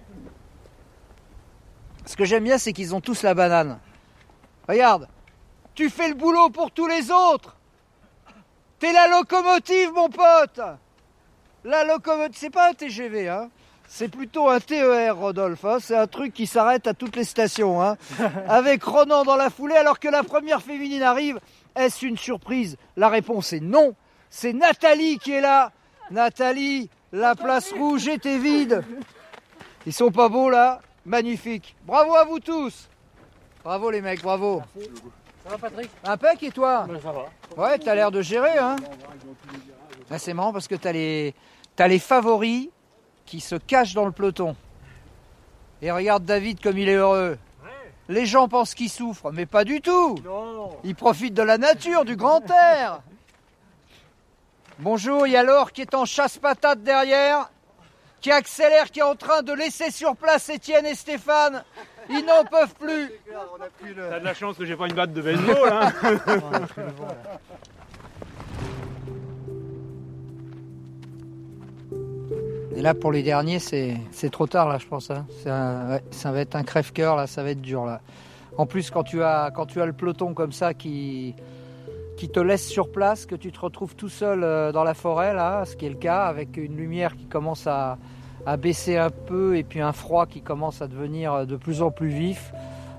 Ce 2.05 2.15
que 2.15 2.25
j'aime 2.25 2.43
bien, 2.43 2.57
c'est 2.57 2.73
qu'ils 2.73 2.95
ont 2.95 3.01
tous 3.01 3.21
la 3.21 3.35
banane. 3.35 3.79
Regarde, 4.67 5.07
tu 5.75 5.89
fais 5.91 6.09
le 6.09 6.15
boulot 6.15 6.49
pour 6.49 6.71
tous 6.71 6.87
les 6.87 7.11
autres. 7.11 7.55
T'es 8.79 8.91
la 8.91 9.07
locomotive, 9.07 9.91
mon 9.93 10.09
pote. 10.09 10.61
La 11.63 11.83
locomotive, 11.83 12.37
c'est 12.39 12.49
pas 12.49 12.69
un 12.69 12.73
TGV, 12.73 13.29
hein. 13.29 13.49
C'est 13.87 14.09
plutôt 14.09 14.49
un 14.49 14.59
TER, 14.59 15.15
Rodolphe. 15.17 15.63
hein. 15.65 15.77
C'est 15.79 15.95
un 15.95 16.07
truc 16.07 16.33
qui 16.33 16.45
s'arrête 16.45 16.87
à 16.87 16.93
toutes 16.93 17.15
les 17.15 17.23
stations, 17.23 17.81
hein. 17.81 17.97
Avec 18.47 18.83
Ronan 18.83 19.23
dans 19.23 19.35
la 19.37 19.49
foulée, 19.49 19.75
alors 19.75 19.99
que 19.99 20.09
la 20.09 20.23
première 20.23 20.61
féminine 20.61 21.03
arrive. 21.03 21.39
Est-ce 21.75 22.05
une 22.05 22.17
surprise? 22.17 22.75
La 22.97 23.07
réponse 23.09 23.53
est 23.53 23.59
non. 23.61 23.95
C'est 24.29 24.51
Nathalie 24.53 25.19
qui 25.19 25.31
est 25.31 25.41
là. 25.41 25.71
Nathalie, 26.11 26.89
la 27.13 27.35
place 27.35 27.71
rouge 27.71 28.07
était 28.07 28.37
vide. 28.37 28.83
Ils 29.85 29.93
sont 29.93 30.11
pas 30.11 30.27
beaux 30.29 30.49
là 30.49 30.81
Magnifique. 31.05 31.75
Bravo 31.85 32.15
à 32.15 32.25
vous 32.25 32.39
tous. 32.39 32.89
Bravo 33.63 33.89
les 33.89 34.01
mecs, 34.01 34.21
bravo. 34.21 34.61
Ça 35.43 35.49
va 35.51 35.57
Patrick? 35.57 35.89
Impec 36.03 36.43
et 36.43 36.51
toi? 36.51 36.85
Ça 37.01 37.11
va. 37.13 37.25
Ouais, 37.55 37.79
t'as 37.79 37.95
l'air 37.95 38.11
de 38.11 38.21
gérer, 38.21 38.57
hein 38.57 38.75
Là, 40.09 40.19
c'est 40.19 40.33
marrant 40.33 40.51
parce 40.51 40.67
que 40.67 40.75
t'as 40.75 40.91
les, 40.91 41.33
t'as 41.77 41.87
les 41.87 41.99
favoris 41.99 42.69
qui 43.27 43.41
se 43.41 43.55
cachent 43.55 43.93
dans 43.93 44.05
le 44.05 44.11
peloton. 44.11 44.55
Et 45.83 45.91
regarde 45.91 46.25
David 46.25 46.59
comme 46.61 46.79
il 46.79 46.89
est 46.89 46.95
heureux. 46.95 47.37
Les 48.09 48.25
gens 48.25 48.47
pensent 48.47 48.73
qu'il 48.73 48.89
souffre, 48.89 49.31
mais 49.31 49.45
pas 49.45 49.65
du 49.65 49.81
tout. 49.81 50.17
Non. 50.23 50.71
Il 50.83 50.95
profite 50.95 51.33
de 51.33 51.43
la 51.43 51.57
nature, 51.57 52.05
du 52.05 52.15
grand 52.15 52.41
air. 52.49 53.01
Bonjour, 54.79 55.27
il 55.27 55.33
y 55.33 55.35
a 55.35 55.43
Laure 55.43 55.73
qui 55.73 55.81
est 55.81 55.93
en 55.93 56.05
chasse-patate 56.05 56.81
derrière, 56.83 57.51
qui 58.21 58.31
accélère, 58.31 58.91
qui 58.91 58.99
est 58.99 59.03
en 59.03 59.15
train 59.15 59.41
de 59.41 59.51
laisser 59.51 59.91
sur 59.91 60.15
place 60.15 60.47
Étienne 60.49 60.85
et 60.85 60.95
Stéphane. 60.95 61.63
Ils 62.09 62.25
n'en 62.25 62.45
peuvent 62.45 62.75
plus. 62.75 63.11
T'as 64.09 64.19
de 64.19 64.25
la 64.25 64.33
chance 64.33 64.55
que 64.57 64.63
j'ai 64.63 64.77
pas 64.77 64.87
une 64.87 64.93
batte 64.93 65.11
de 65.11 65.21
baseball, 65.21 65.69
hein. 65.69 65.91
Et 72.77 72.81
là, 72.81 72.93
pour 72.93 73.11
les 73.11 73.23
derniers, 73.23 73.57
c'est 73.57 74.29
trop 74.31 74.45
tard, 74.45 74.69
là, 74.69 74.77
je 74.77 74.85
pense. 74.85 75.09
hein. 75.09 75.25
Ça 76.11 76.31
va 76.31 76.39
être 76.39 76.55
un 76.55 76.61
crève-cœur, 76.61 77.15
là, 77.15 77.25
ça 77.25 77.41
va 77.41 77.49
être 77.49 77.61
dur, 77.61 77.85
là. 77.85 78.01
En 78.55 78.67
plus, 78.67 78.91
quand 78.91 79.01
tu 79.03 79.23
as, 79.23 79.49
quand 79.51 79.65
tu 79.65 79.81
as 79.81 79.85
le 79.87 79.93
peloton 79.93 80.35
comme 80.35 80.51
ça 80.51 80.75
qui, 80.75 81.33
qui 82.17 82.29
te 82.29 82.39
laisse 82.39 82.67
sur 82.67 82.91
place, 82.91 83.25
que 83.25 83.33
tu 83.35 83.51
te 83.51 83.59
retrouves 83.59 83.95
tout 83.95 84.09
seul 84.09 84.43
euh, 84.43 84.71
dans 84.71 84.83
la 84.83 84.93
forêt, 84.93 85.33
là, 85.33 85.65
ce 85.65 85.75
qui 85.75 85.87
est 85.87 85.89
le 85.89 85.95
cas, 85.95 86.25
avec 86.25 86.55
une 86.57 86.77
lumière 86.77 87.15
qui 87.15 87.25
commence 87.25 87.65
à, 87.65 87.97
à 88.45 88.57
baisser 88.57 88.95
un 88.97 89.09
peu 89.09 89.57
et 89.57 89.63
puis 89.63 89.81
un 89.81 89.91
froid 89.91 90.27
qui 90.27 90.41
commence 90.41 90.79
à 90.83 90.87
devenir 90.87 91.33
euh, 91.33 91.45
de 91.45 91.55
plus 91.55 91.81
en 91.81 91.89
plus 91.89 92.09
vif. 92.09 92.53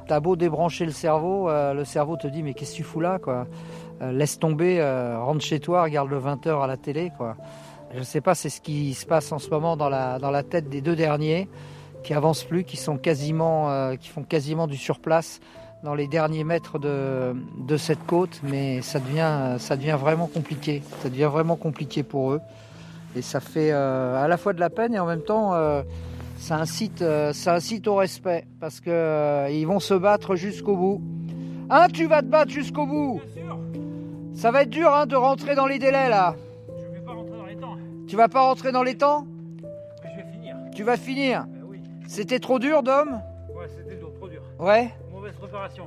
T'as 0.09 0.19
beau 0.19 0.35
débrancher 0.35 0.87
le 0.87 0.93
cerveau, 0.93 1.49
euh, 1.49 1.73
le 1.73 1.85
cerveau 1.85 2.17
te 2.17 2.27
dit 2.27 2.43
mais 2.43 2.55
qu'est-ce 2.55 2.73
que 2.73 2.77
tu 2.79 2.83
fous 2.83 3.01
là 3.01 3.19
quoi? 3.21 3.47
Laisse 4.01 4.39
tomber, 4.39 4.81
rentre 5.17 5.45
chez 5.45 5.59
toi, 5.59 5.83
regarde 5.83 6.09
le 6.09 6.21
20h 6.21 6.63
à 6.63 6.69
la 6.69 6.77
télé 6.77 7.11
quoi. 7.19 7.35
Je 7.93 7.99
ne 7.99 8.05
sais 8.05 8.21
pas, 8.21 8.35
c'est 8.35 8.51
ce 8.51 8.61
qui 8.61 8.95
se 8.95 9.07
passe 9.07 9.33
en 9.33 9.39
ce 9.39 9.49
moment 9.51 9.77
dans 9.77 9.89
la, 9.89 10.19
dans 10.19 10.31
la 10.31 10.43
tête 10.43 10.69
des 10.69 10.81
deux 10.81 10.97
derniers, 10.97 11.49
qui 12.05 12.15
avancent 12.15 12.45
plus, 12.45 12.65
qui 12.65 12.77
sont 12.77 12.99
quasiment, 12.99 13.71
euh, 13.71 13.97
qui 13.97 14.09
font 14.09 14.23
quasiment 14.23 14.67
du 14.67 14.77
surplace 14.77 15.41
dans 15.83 15.95
les 15.95 16.09
derniers 16.09 16.45
mètres 16.45 16.79
de, 16.79 17.35
de 17.67 17.77
cette 17.77 18.05
côte, 18.07 18.41
mais 18.43 18.83
ça 18.83 18.99
devient, 18.99 19.57
ça 19.59 19.77
devient 19.77 19.97
vraiment 19.99 20.27
compliqué. 20.27 20.83
Ça 21.03 21.09
devient 21.09 21.31
vraiment 21.31 21.57
compliqué 21.57 22.03
pour 22.03 22.33
eux. 22.33 22.41
Et 23.17 23.23
ça 23.23 23.41
fait 23.41 23.71
euh, 23.73 24.23
à 24.23 24.29
la 24.29 24.37
fois 24.37 24.53
de 24.53 24.61
la 24.61 24.71
peine 24.71 24.95
et 24.95 24.99
en 24.99 25.07
même 25.07 25.23
temps, 25.23 25.55
euh, 25.55 25.83
ça, 26.37 26.57
incite, 26.57 27.05
ça 27.33 27.55
incite 27.55 27.89
au 27.89 27.97
respect, 27.97 28.45
parce 28.61 28.81
que 28.81 28.91
euh, 28.91 29.51
ils 29.51 29.67
vont 29.67 29.81
se 29.81 29.95
battre 29.95 30.37
jusqu'au 30.37 30.77
bout. 30.77 31.03
Hein, 31.71 31.87
tu 31.93 32.07
vas 32.07 32.23
te 32.23 32.27
battre 32.27 32.51
jusqu'au 32.51 32.87
bout 32.87 33.21
Ça 34.35 34.51
va 34.51 34.63
être 34.63 34.71
dur 34.71 34.93
hein, 34.95 35.07
de 35.07 35.17
rentrer 35.17 35.55
dans 35.55 35.67
les 35.67 35.79
délais 35.79 36.09
là. 36.09 36.35
Tu 38.09 38.17
vas 38.17 38.29
pas 38.29 38.41
rentrer 38.41 38.73
dans 38.73 38.83
les 38.83 38.97
temps 38.97 39.27
Mais 39.63 40.09
je 40.11 40.17
vais 40.17 40.33
finir. 40.33 40.57
Tu 40.75 40.83
vas 40.83 40.97
finir 40.97 41.45
Ben 41.47 41.61
oui. 41.69 41.81
C'était 42.07 42.39
trop 42.39 42.59
dur, 42.59 42.83
Dom 42.83 43.21
Ouais, 43.55 43.67
c'était 43.69 43.97
dur, 43.97 44.13
trop 44.15 44.29
dur. 44.29 44.43
Ouais 44.59 44.91
Mauvaise 45.13 45.35
préparation. 45.35 45.85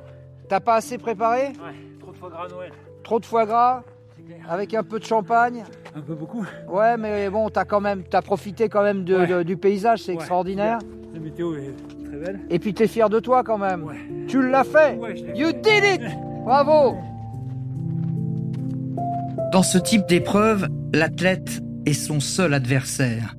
T'as 0.47 0.59
pas 0.59 0.75
assez 0.75 0.97
préparé 0.97 1.47
Ouais, 1.47 1.75
trop 1.99 2.11
de 2.11 2.17
foie 2.17 2.29
gras 2.29 2.45
à 2.45 2.47
Noël. 2.49 2.71
Trop 3.03 3.19
de 3.19 3.25
foie 3.25 3.45
gras 3.45 3.83
Avec 4.49 4.73
un 4.73 4.83
peu 4.83 4.99
de 4.99 5.03
champagne 5.05 5.63
Un 5.95 6.01
peu 6.01 6.13
beaucoup. 6.13 6.45
Ouais, 6.69 6.95
mais 6.97 7.29
bon, 7.29 7.49
t'as 7.49 7.65
quand 7.65 7.81
même, 7.81 8.03
t'as 8.03 8.21
profité 8.21 8.69
quand 8.69 8.83
même 8.83 9.03
de- 9.03 9.15
Ouais. 9.17 9.27
de- 9.27 9.43
du 9.43 9.57
paysage, 9.57 10.03
c'est 10.03 10.11
Ouais, 10.11 10.15
extraordinaire. 10.17 10.79
La 11.13 11.19
météo 11.19 11.55
est 11.55 11.73
très 12.05 12.17
belle. 12.17 12.39
Et 12.49 12.59
puis 12.59 12.73
t'es 12.73 12.87
fier 12.87 13.09
de 13.09 13.19
toi 13.19 13.43
quand 13.43 13.57
même. 13.57 13.83
Ouais. 13.83 13.95
Tu 14.27 14.47
l'as 14.47 14.63
fait 14.63 14.95
Ouais, 14.97 15.15
je 15.15 15.25
l'ai 15.25 15.37
You 15.39 15.51
did 15.53 15.83
it 15.95 16.01
Bravo 16.45 16.97
Dans 19.51 19.63
ce 19.63 19.77
type 19.77 20.05
d'épreuve, 20.07 20.67
l'athlète 20.93 21.61
est 21.85 21.93
son 21.93 22.19
seul 22.19 22.53
adversaire. 22.53 23.35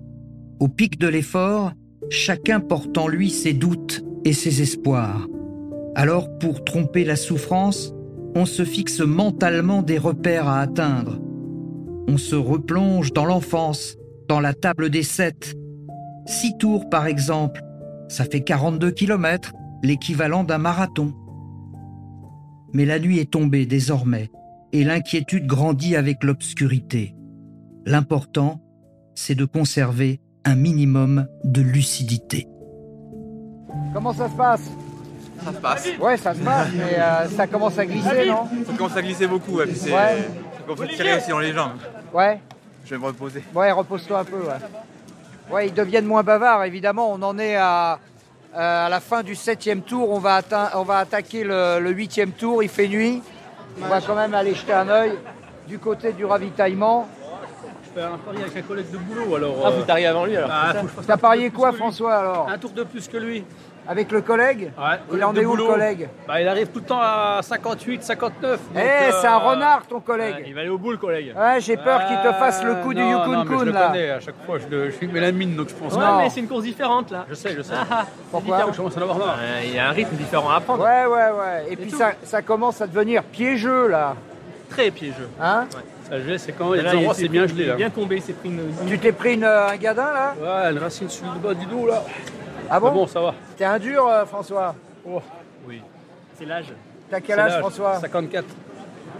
Au 0.60 0.68
pic 0.68 0.98
de 0.98 1.08
l'effort, 1.08 1.72
chacun 2.10 2.60
porte 2.60 2.96
en 2.98 3.08
lui 3.08 3.30
ses 3.30 3.52
doutes 3.52 4.04
et 4.24 4.32
ses 4.32 4.62
espoirs. 4.62 5.28
Alors, 5.94 6.38
pour 6.38 6.64
tromper 6.64 7.04
la 7.04 7.16
souffrance, 7.16 7.92
on 8.34 8.46
se 8.46 8.64
fixe 8.64 9.00
mentalement 9.00 9.82
des 9.82 9.98
repères 9.98 10.48
à 10.48 10.60
atteindre. 10.60 11.20
On 12.08 12.16
se 12.16 12.34
replonge 12.34 13.12
dans 13.12 13.26
l'enfance, 13.26 13.96
dans 14.28 14.40
la 14.40 14.54
table 14.54 14.90
des 14.90 15.02
sept. 15.02 15.54
Six 16.26 16.56
tours, 16.58 16.88
par 16.88 17.06
exemple, 17.06 17.60
ça 18.08 18.24
fait 18.24 18.42
42 18.42 18.90
kilomètres, 18.90 19.52
l'équivalent 19.82 20.44
d'un 20.44 20.58
marathon. 20.58 21.12
Mais 22.72 22.86
la 22.86 22.98
nuit 22.98 23.18
est 23.18 23.30
tombée 23.30 23.66
désormais 23.66 24.30
et 24.72 24.84
l'inquiétude 24.84 25.46
grandit 25.46 25.96
avec 25.96 26.24
l'obscurité. 26.24 27.14
L'important, 27.86 28.60
c'est 29.14 29.34
de 29.34 29.44
conserver 29.44 30.20
un 30.44 30.54
minimum 30.54 31.26
de 31.44 31.60
lucidité. 31.62 32.46
Comment 33.92 34.12
ça 34.12 34.28
se 34.28 34.34
passe? 34.34 34.62
Ça 35.44 35.52
se 35.52 35.58
passe. 35.58 35.88
Ouais, 36.00 36.16
ça 36.16 36.34
se 36.34 36.38
passe, 36.40 36.68
mais 36.74 36.98
euh, 36.98 37.28
ça 37.28 37.46
commence 37.46 37.76
à 37.78 37.84
glisser, 37.86 38.26
non? 38.28 38.46
Ça 38.66 38.72
commence 38.76 38.96
à 38.96 39.02
glisser 39.02 39.26
beaucoup, 39.26 39.60
et 39.60 39.66
puis 39.66 39.74
c'est. 39.76 39.92
Ouais. 39.92 40.28
Il 40.68 40.76
faut 40.76 40.86
tirer 40.86 41.16
aussi 41.16 41.30
dans 41.30 41.40
les 41.40 41.52
jambes. 41.52 41.72
Ouais 42.12 42.40
Je 42.84 42.90
vais 42.94 42.98
me 43.00 43.06
reposer. 43.06 43.42
Ouais, 43.54 43.72
repose-toi 43.72 44.20
un 44.20 44.24
peu, 44.24 44.36
ouais. 44.36 45.50
Ouais, 45.50 45.66
ils 45.68 45.74
deviennent 45.74 46.06
moins 46.06 46.22
bavards, 46.22 46.64
évidemment. 46.64 47.10
On 47.12 47.20
en 47.22 47.36
est 47.38 47.56
à, 47.56 47.98
euh, 48.54 48.86
à 48.86 48.88
la 48.88 49.00
fin 49.00 49.22
du 49.24 49.34
septième 49.34 49.82
tour. 49.82 50.10
On 50.10 50.18
va, 50.20 50.36
atteint- 50.36 50.70
on 50.76 50.84
va 50.84 50.98
attaquer 50.98 51.42
le, 51.42 51.80
le 51.80 51.90
huitième 51.90 52.30
tour. 52.30 52.62
Il 52.62 52.68
fait 52.68 52.86
nuit. 52.88 53.20
On 53.82 53.86
va 53.88 54.00
quand 54.00 54.14
même 54.14 54.34
aller 54.34 54.54
jeter 54.54 54.72
un 54.72 54.88
œil 54.88 55.12
du 55.66 55.78
côté 55.78 56.12
du 56.12 56.24
ravitaillement. 56.24 57.08
Fais 57.94 58.02
un 58.02 58.16
pari 58.18 58.38
avec 58.42 58.56
un 58.56 58.62
collègue 58.62 58.90
de 58.90 58.96
boulot 58.98 59.36
alors. 59.36 59.54
Ah, 59.66 59.70
vous 59.70 59.82
t'arrivez 59.82 60.06
avant 60.08 60.24
lui 60.24 60.36
alors 60.36 60.50
Ah, 60.52 60.72
T'as 61.06 61.16
parié 61.16 61.50
quoi. 61.50 61.72
François, 61.72 62.14
alors 62.14 62.48
Un 62.50 62.58
tour 62.58 62.70
de 62.70 62.84
plus 62.84 63.06
que 63.08 63.16
lui. 63.18 63.44
Avec 63.88 64.12
le 64.12 64.20
collègue 64.20 64.70
Ouais, 64.78 64.84
Il 65.06 65.10
collègue 65.10 65.24
en 65.24 65.32
de 65.32 65.40
est 65.40 65.44
où, 65.44 65.56
le 65.56 65.62
boulot. 65.64 65.72
collègue 65.72 66.08
bah, 66.28 66.40
Il 66.40 66.46
arrive 66.46 66.68
tout 66.68 66.78
le 66.78 66.84
temps 66.84 67.00
à 67.00 67.40
58, 67.42 68.04
59. 68.04 68.60
Eh, 68.70 68.74
donc, 68.76 68.84
c'est 69.20 69.26
un 69.26 69.34
euh, 69.34 69.38
renard, 69.38 69.82
ton 69.88 69.96
ouais, 69.96 70.02
collègue. 70.06 70.44
il 70.46 70.54
va 70.54 70.60
aller 70.60 70.68
au 70.70 70.78
bout, 70.78 70.92
le 70.92 70.98
collègue. 70.98 71.34
Ouais, 71.36 71.60
j'ai 71.60 71.76
peur 71.76 72.06
qu'il 72.06 72.16
te 72.18 72.32
fasse 72.32 72.62
le 72.62 72.76
coup 72.76 72.94
du 72.94 73.00
non, 73.02 73.10
Yukon 73.10 73.32
non, 73.32 73.44
mais 73.44 73.50
je 73.50 73.58
Kun, 73.58 73.64
le 73.64 73.72
là. 73.72 73.86
connais, 73.88 74.10
à 74.10 74.20
chaque 74.20 74.36
fois, 74.46 74.58
je, 74.60 74.68
le, 74.68 74.90
je 74.90 74.98
lui 75.00 75.08
mets 75.08 75.18
la 75.20 75.32
mine, 75.32 75.56
donc 75.56 75.68
je 75.68 75.74
pense. 75.74 75.94
Ouais, 75.94 76.00
Non. 76.00 76.18
mais 76.18 76.30
c'est 76.30 76.38
une 76.40 76.46
course 76.48 76.62
différente 76.62 77.10
là. 77.10 77.26
Je 77.28 77.34
sais, 77.34 77.54
je 77.56 77.62
sais. 77.62 77.74
Pourquoi 78.30 78.66
Je 78.70 78.76
commence 78.76 78.96
à 78.96 79.00
en 79.00 79.02
avoir 79.02 79.18
marre. 79.18 79.38
Il 79.64 79.74
y 79.74 79.78
a 79.80 79.88
un 79.88 79.92
rythme 79.92 80.14
différent 80.14 80.50
à 80.50 80.60
prendre. 80.60 80.84
Ouais, 80.84 81.04
ouais, 81.06 81.30
ouais. 81.40 81.66
Et 81.72 81.76
puis 81.76 81.90
ça, 81.90 82.12
ça 82.22 82.40
commence 82.40 82.80
à 82.80 82.86
devenir 82.86 83.24
piégeux, 83.24 83.88
là. 83.88 84.14
Très 84.70 84.92
piégeux. 84.92 85.28
Hein 85.40 85.66
Ouais. 85.74 85.82
Gelé, 86.20 86.38
c'est 86.38 86.52
quand 86.52 86.72
c'est 87.14 87.28
bien 87.28 87.46
gelé 87.46 87.66
là. 87.66 87.74
bien 87.76 87.90
tombé, 87.90 88.16
il 88.16 88.22
s'est 88.22 88.32
pris 88.32 88.48
une. 88.48 88.60
Tu 88.86 88.98
t'es 88.98 89.12
pris 89.12 89.34
une, 89.34 89.44
euh, 89.44 89.68
un 89.68 89.76
gadin 89.76 90.12
là 90.12 90.34
Ouais, 90.40 90.72
une 90.72 90.78
racine 90.78 91.08
sur 91.08 91.32
le 91.32 91.38
bas 91.38 91.54
du 91.54 91.66
dos 91.66 91.86
là. 91.86 92.02
Ah 92.70 92.80
bon 92.80 92.88
Mais 92.88 92.94
bon, 92.94 93.06
ça 93.06 93.20
va. 93.20 93.34
T'es 93.56 93.64
un 93.64 93.78
dur, 93.78 94.06
euh, 94.06 94.24
François 94.24 94.74
Oui. 95.04 95.80
C'est 96.38 96.46
l'âge. 96.46 96.72
T'as 97.10 97.20
quel 97.20 97.36
C'est 97.36 97.42
âge, 97.42 97.58
François 97.58 98.00
54. 98.00 98.44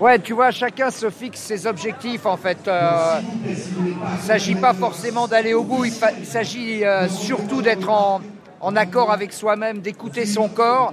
Ouais, 0.01 0.19
tu 0.19 0.33
vois, 0.33 0.51
chacun 0.51 0.91
se 0.91 1.11
fixe 1.11 1.39
ses 1.39 1.67
objectifs 1.67 2.27
en 2.27 2.37
fait. 2.37 2.67
Euh, 2.67 3.21
il 3.45 3.51
ne 3.51 4.19
s'agit 4.21 4.55
pas 4.55 4.73
forcément 4.73 5.29
d'aller 5.29 5.55
au 5.55 5.63
bout, 5.63 5.85
il, 5.85 5.93
s'agit 5.93 6.85
euh, 6.85 7.09
surtout 7.09 7.63
d'être 7.63 7.89
en, 7.89 8.21
en 8.61 8.77
accord 8.77 9.13
avec 9.13 9.33
soi-même, 9.33 9.79
d'écouter 9.81 10.27
son 10.27 10.49
corps 10.49 10.93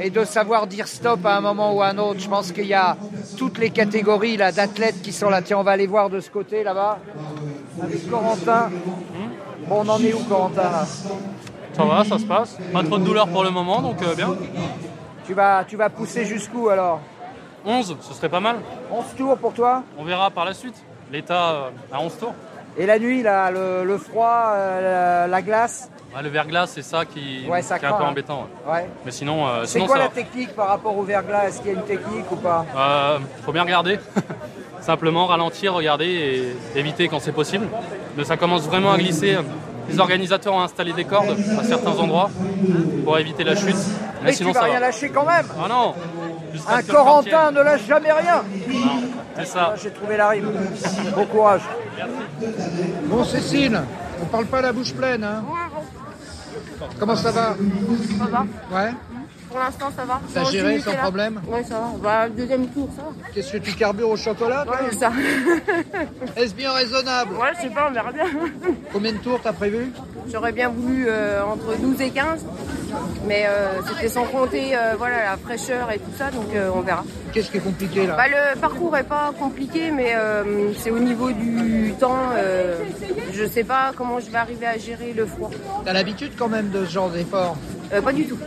et 0.00 0.10
de 0.10 0.24
savoir 0.24 0.66
dire 0.66 0.86
stop 0.88 1.24
à 1.26 1.36
un 1.36 1.40
moment 1.40 1.74
ou 1.74 1.82
à 1.82 1.88
un 1.88 1.98
autre. 1.98 2.20
Je 2.20 2.28
pense 2.28 2.52
qu'il 2.52 2.66
y 2.66 2.74
a 2.74 2.96
toutes 3.36 3.58
les 3.58 3.70
catégories 3.70 4.36
là, 4.36 4.52
d'athlètes 4.52 5.02
qui 5.02 5.12
sont 5.12 5.30
là. 5.30 5.42
Tiens, 5.42 5.58
on 5.58 5.62
va 5.62 5.72
aller 5.72 5.86
voir 5.86 6.10
de 6.10 6.20
ce 6.20 6.30
côté 6.30 6.62
là-bas 6.62 6.98
avec 7.82 8.10
Corentin. 8.10 8.70
Bon, 9.68 9.82
on 9.84 9.88
en 9.88 9.98
est 10.00 10.12
où, 10.12 10.18
Corentin 10.24 10.62
là? 10.62 10.84
Ça 11.72 11.84
va, 11.84 12.04
ça 12.04 12.18
se 12.18 12.24
passe. 12.24 12.56
Pas 12.72 12.82
trop 12.84 12.98
de 12.98 13.04
douleur 13.04 13.28
pour 13.28 13.42
le 13.42 13.50
moment, 13.50 13.80
donc 13.82 14.00
euh, 14.02 14.14
bien. 14.14 14.36
tu 15.26 15.34
vas, 15.34 15.64
tu 15.64 15.76
vas 15.76 15.88
pousser 15.90 16.24
jusqu'où 16.24 16.68
alors? 16.68 17.00
11, 17.66 17.96
ce 18.00 18.14
serait 18.14 18.28
pas 18.28 18.40
mal. 18.40 18.56
11 18.92 19.04
tours 19.16 19.36
pour 19.38 19.52
toi? 19.54 19.82
On 19.98 20.04
verra 20.04 20.30
par 20.30 20.44
la 20.44 20.54
suite. 20.54 20.76
L'état 21.10 21.50
euh, 21.50 21.70
à 21.92 22.00
11 22.00 22.16
tours. 22.18 22.34
Et 22.76 22.86
la 22.86 22.98
nuit, 22.98 23.22
là, 23.22 23.50
le, 23.50 23.84
le 23.84 23.98
froid, 23.98 24.52
euh, 24.54 25.26
la, 25.26 25.26
la 25.28 25.42
glace? 25.42 25.90
Ouais, 26.14 26.22
le 26.22 26.28
verglas, 26.28 26.66
c'est 26.68 26.82
ça 26.82 27.04
qui, 27.04 27.44
Ouais, 27.48 27.60
ça 27.62 27.78
qui 27.78 27.84
est 27.84 27.88
un 27.88 27.92
peu 27.94 28.04
hein. 28.04 28.08
embêtant. 28.08 28.46
ouais. 28.66 28.72
Ouais. 28.72 28.88
Mais 29.04 29.10
sinon, 29.10 29.46
euh, 29.46 29.62
C'est 29.64 29.72
sinon 29.72 29.86
quoi 29.86 29.96
ça 29.96 30.02
la 30.04 30.08
technique 30.10 30.54
par 30.54 30.68
rapport 30.68 30.96
au 30.96 31.02
verglas? 31.02 31.48
Est-ce 31.48 31.58
qu'il 31.60 31.72
y 31.72 31.74
a 31.74 31.78
une 31.78 31.84
technique 31.84 32.30
ou 32.30 32.36
pas? 32.36 32.64
Euh, 32.76 33.18
faut 33.44 33.52
bien 33.52 33.62
regarder. 33.64 33.98
Simplement 34.80 35.26
ralentir, 35.26 35.72
regarder 35.74 36.04
et 36.74 36.78
éviter 36.78 37.08
quand 37.08 37.18
c'est 37.18 37.32
possible. 37.32 37.66
Mais 38.16 38.24
ça 38.24 38.36
commence 38.36 38.62
vraiment 38.62 38.92
à 38.92 38.98
glisser. 38.98 39.38
Les 39.88 39.98
organisateurs 39.98 40.54
ont 40.54 40.60
installé 40.62 40.92
des 40.92 41.04
cordes 41.04 41.36
à 41.58 41.64
certains 41.64 41.92
endroits 41.98 42.30
pour 43.04 43.18
éviter 43.18 43.44
la 43.44 43.56
chute. 43.56 43.74
Mais, 44.22 44.26
Mais 44.26 44.32
sinon 44.32 44.50
tu 44.50 44.54
vas 44.54 44.60
ça 44.60 44.66
rien 44.66 44.74
va. 44.80 44.86
lâcher 44.86 45.08
quand 45.10 45.26
même 45.26 45.46
Ah 45.62 45.68
non 45.68 45.94
Un 46.68 46.82
Corentin 46.82 47.50
ne 47.50 47.60
lâche 47.60 47.86
jamais 47.86 48.12
rien. 48.12 48.42
C'est 49.36 49.46
ça. 49.46 49.74
J'ai 49.82 49.90
trouvé 49.90 50.16
la 50.16 50.28
rime. 50.28 50.50
Bon 51.16 51.26
courage. 51.26 51.62
Bon 53.04 53.24
Cécile, 53.24 53.80
on 54.22 54.26
parle 54.26 54.46
pas 54.46 54.60
la 54.62 54.72
bouche 54.72 54.92
pleine, 54.94 55.24
hein 55.24 55.42
Comment 56.98 57.16
ça 57.16 57.30
va? 57.30 57.56
Ça 58.18 58.24
va. 58.26 58.46
Ouais 58.72 58.92
Pour 59.54 59.62
l'instant, 59.62 59.88
ça 59.96 60.04
va. 60.04 60.20
Sans 60.34 60.50
géré 60.50 60.80
sans 60.80 60.90
là. 60.90 60.98
problème? 60.98 61.40
Oui, 61.46 61.60
ça 61.62 61.74
va. 61.78 61.92
Bah, 62.02 62.28
deuxième 62.28 62.66
tour, 62.70 62.88
ça 62.96 63.02
va. 63.02 63.10
Qu'est-ce 63.32 63.52
que 63.52 63.58
tu 63.58 63.72
carbures 63.74 64.10
au 64.10 64.16
chocolat 64.16 64.66
Ouais, 64.66 64.88
c'est 64.90 64.98
ça. 64.98 65.12
Est-ce 66.36 66.52
bien 66.56 66.72
raisonnable? 66.72 67.34
Ouais, 67.34 67.52
je 67.54 67.60
sais 67.62 67.68
pas, 67.72 67.86
on 67.88 67.92
verra 67.92 68.10
bien. 68.10 68.24
Combien 68.92 69.12
de 69.12 69.18
tours 69.18 69.38
t'as 69.40 69.52
prévu? 69.52 69.92
J'aurais 70.28 70.50
bien 70.50 70.70
voulu 70.70 71.06
euh, 71.06 71.44
entre 71.44 71.78
12 71.80 72.00
et 72.00 72.10
15. 72.10 72.44
Mais 73.28 73.44
euh, 73.46 73.80
c'était 73.86 74.08
sans 74.08 74.24
compter 74.24 74.74
euh, 74.74 74.94
voilà, 74.98 75.22
la 75.24 75.36
fraîcheur 75.36 75.88
et 75.92 75.98
tout 76.00 76.10
ça, 76.18 76.32
donc 76.32 76.48
on 76.74 76.80
verra. 76.80 77.04
Qu'est-ce 77.32 77.52
qui 77.52 77.58
est 77.58 77.60
compliqué 77.60 78.08
là? 78.08 78.16
Bah, 78.16 78.26
le 78.26 78.58
parcours 78.58 78.96
est 78.96 79.04
pas 79.04 79.32
compliqué, 79.38 79.92
mais 79.92 80.16
c'est 80.78 80.90
au 80.90 80.98
niveau 80.98 81.30
du 81.30 81.94
temps. 82.00 82.30
je 83.32 83.46
sais 83.46 83.62
pas 83.62 83.92
comment 83.96 84.18
je 84.18 84.30
vais 84.32 84.38
arriver 84.38 84.66
à 84.66 84.78
gérer 84.78 85.12
le 85.12 85.26
froid. 85.26 85.52
T'as 85.84 85.92
l'habitude 85.92 86.32
quand 86.36 86.48
même 86.48 86.70
de 86.70 86.84
ce 86.84 86.90
genre 86.90 87.10
d'effort? 87.10 87.56
Pas 88.02 88.12
du 88.12 88.26
tout. 88.26 88.38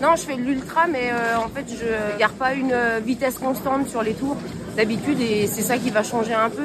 Non, 0.00 0.16
je 0.16 0.22
fais 0.22 0.36
de 0.36 0.42
l'ultra, 0.42 0.86
mais 0.86 1.10
euh, 1.12 1.36
en 1.38 1.48
fait, 1.48 1.66
je 1.68 2.18
garde 2.18 2.32
pas 2.34 2.54
une 2.54 2.72
euh, 2.72 3.00
vitesse 3.04 3.38
constante 3.38 3.88
sur 3.88 4.02
les 4.02 4.14
tours 4.14 4.36
d'habitude, 4.76 5.20
et 5.20 5.46
c'est 5.46 5.62
ça 5.62 5.76
qui 5.76 5.90
va 5.90 6.02
changer 6.02 6.32
un 6.32 6.48
peu. 6.48 6.64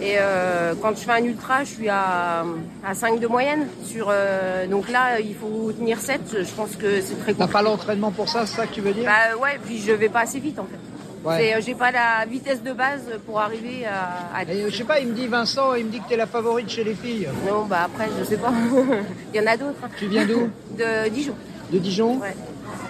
Et 0.00 0.14
euh, 0.18 0.74
quand 0.80 0.90
je 0.90 1.00
fais 1.02 1.12
un 1.12 1.24
ultra, 1.24 1.64
je 1.64 1.70
suis 1.70 1.88
à, 1.88 2.44
à 2.86 2.94
5 2.94 3.18
de 3.18 3.26
moyenne. 3.26 3.66
Sur, 3.84 4.08
euh, 4.10 4.66
donc 4.68 4.90
là, 4.90 5.18
il 5.18 5.34
faut 5.34 5.72
tenir 5.72 5.98
7. 5.98 6.20
Je 6.44 6.54
pense 6.54 6.76
que 6.76 7.00
c'est 7.00 7.18
très 7.20 7.34
T'as 7.34 7.48
pas 7.48 7.62
l'entraînement 7.62 8.12
pour 8.12 8.28
ça, 8.28 8.46
c'est 8.46 8.56
ça 8.56 8.66
que 8.66 8.74
tu 8.74 8.80
veux 8.80 8.92
dire? 8.92 9.04
Bah 9.06 9.36
ouais, 9.42 9.58
puis 9.64 9.78
je 9.78 9.90
vais 9.92 10.08
pas 10.08 10.20
assez 10.20 10.38
vite 10.38 10.58
en 10.60 10.64
fait. 10.66 11.28
Ouais. 11.28 11.56
J'ai 11.66 11.74
pas 11.74 11.90
la 11.90 12.24
vitesse 12.30 12.62
de 12.62 12.72
base 12.72 13.02
pour 13.26 13.40
arriver 13.40 13.84
à. 13.86 14.36
à... 14.38 14.42
Et 14.44 14.70
je 14.70 14.76
sais 14.76 14.84
pas, 14.84 15.00
il 15.00 15.08
me 15.08 15.14
dit 15.14 15.26
Vincent, 15.26 15.74
il 15.74 15.86
me 15.86 15.90
dit 15.90 15.98
que 16.00 16.08
t'es 16.08 16.16
la 16.16 16.26
favorite 16.28 16.68
chez 16.70 16.84
les 16.84 16.94
filles. 16.94 17.26
Non, 17.44 17.64
bah 17.64 17.80
après, 17.86 18.08
je 18.20 18.24
sais 18.24 18.36
pas. 18.36 18.52
il 19.34 19.40
y 19.40 19.42
en 19.42 19.46
a 19.48 19.56
d'autres. 19.56 19.80
hein. 19.84 19.88
Tu 19.98 20.06
viens 20.06 20.24
d'où? 20.26 20.48
De 20.78 21.08
Dijon. 21.08 21.34
De 21.72 21.78
Dijon? 21.78 22.18
Ouais. 22.18 22.36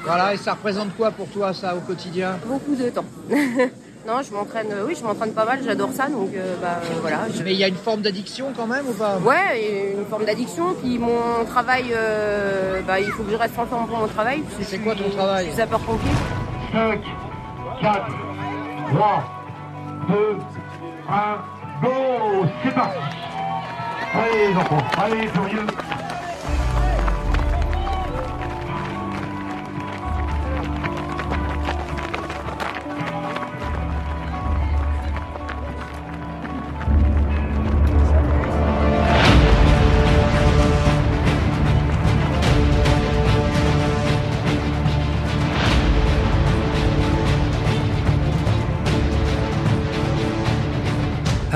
Voilà, 0.09 0.33
et 0.33 0.39
ça 0.39 0.53
représente 0.53 0.97
quoi 0.97 1.11
pour 1.11 1.29
toi 1.29 1.53
ça 1.53 1.75
au 1.77 1.81
quotidien? 1.81 2.39
Beaucoup 2.47 2.75
de 2.75 2.89
temps. 2.89 3.05
non, 4.07 4.23
je 4.27 4.33
m'entraîne, 4.35 4.69
euh, 4.73 4.85
oui, 4.87 4.97
je 4.99 5.05
m'entraîne 5.05 5.33
pas 5.33 5.45
mal, 5.45 5.59
j'adore 5.63 5.91
ça, 5.95 6.07
donc 6.09 6.31
euh, 6.35 6.55
bah, 6.63 6.81
euh, 6.83 6.95
voilà. 7.03 7.19
je- 7.35 7.43
Mais 7.43 7.53
il 7.53 7.59
y 7.59 7.65
a 7.65 7.69
une 7.69 7.75
forme 7.77 8.01
d'addiction 8.01 8.47
quand 8.57 8.67
même 8.67 8.87
ou 8.89 8.95
pas? 8.95 9.19
Ouais, 9.19 9.93
une 9.99 10.07
forme 10.07 10.25
d'addiction. 10.25 10.75
Puis 10.83 10.99
mon 10.99 11.45
travail, 11.47 11.87
euh, 11.93 12.81
bah, 12.87 12.99
il 13.01 13.11
faut 13.11 13.23
que 13.23 13.31
je 13.33 13.37
reste 13.37 13.59
en 13.59 13.67
forme 13.67 13.87
pour 13.87 13.99
mon 13.99 14.07
travail. 14.09 14.43
C'est 14.63 14.79
quoi 14.79 14.95
ton 14.95 15.11
travail? 15.11 15.45
Je 15.47 15.51
suis 15.51 15.59
sapeur-pompier. 15.61 16.11
5, 16.73 17.01
4, 17.83 18.07
3, 18.95 19.25
2, 20.09 20.17
1, 21.11 21.37
go 21.83 22.47
C'est 22.65 22.75
parti 22.75 22.99
Allez 24.15 24.49
les 24.49 24.57
enfants, 24.57 24.79
allez 25.05 25.29
furieux 25.29 25.67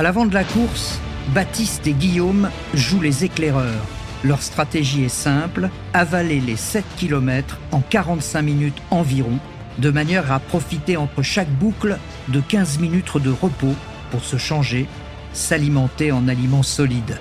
À 0.02 0.06
l'avant 0.06 0.26
de 0.26 0.34
la 0.34 0.42
course, 0.42 0.98
Baptiste 1.28 1.86
et 1.86 1.92
Guillaume 1.92 2.50
jouent 2.74 3.02
les 3.02 3.22
éclaireurs. 3.22 3.86
Leur 4.24 4.42
stratégie 4.42 5.04
est 5.04 5.08
simple, 5.08 5.70
avaler 5.94 6.40
les 6.40 6.56
7 6.56 6.84
km 6.96 7.60
en 7.70 7.78
45 7.78 8.42
minutes 8.42 8.82
environ, 8.90 9.38
de 9.78 9.90
manière 9.90 10.32
à 10.32 10.40
profiter 10.40 10.96
entre 10.96 11.22
chaque 11.22 11.50
boucle 11.50 11.98
de 12.26 12.40
15 12.40 12.80
minutes 12.80 13.16
de 13.18 13.30
repos 13.30 13.76
pour 14.10 14.24
se 14.24 14.38
changer, 14.38 14.88
s'alimenter 15.34 16.10
en 16.10 16.26
aliments 16.26 16.64
solides. 16.64 17.20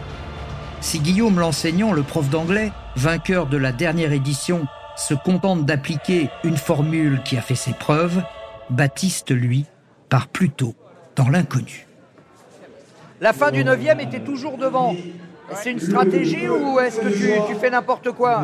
Si 0.79 0.97
Guillaume 0.97 1.39
l'enseignant, 1.39 1.93
le 1.93 2.01
prof 2.01 2.31
d'anglais, 2.31 2.71
vainqueur 2.95 3.45
de 3.45 3.57
la 3.57 3.71
dernière 3.71 4.11
édition, 4.11 4.65
se 4.97 5.13
contente 5.13 5.67
d'appliquer 5.67 6.31
une 6.43 6.57
formule 6.57 7.21
qui 7.23 7.37
a 7.37 7.43
fait 7.43 7.53
ses 7.53 7.73
preuves, 7.73 8.23
Baptiste, 8.71 9.29
lui, 9.29 9.65
part 10.09 10.29
plutôt 10.29 10.73
dans 11.15 11.29
l'inconnu. 11.29 11.85
La 13.21 13.33
fin 13.33 13.51
du 13.51 13.63
9 13.63 13.79
était 14.01 14.19
toujours 14.19 14.57
devant. 14.57 14.95
C'est 15.53 15.71
une 15.71 15.79
stratégie 15.79 16.49
ou 16.49 16.79
est-ce 16.79 16.99
que 16.99 17.09
tu, 17.09 17.53
tu 17.53 17.55
fais 17.59 17.69
n'importe 17.69 18.11
quoi 18.13 18.43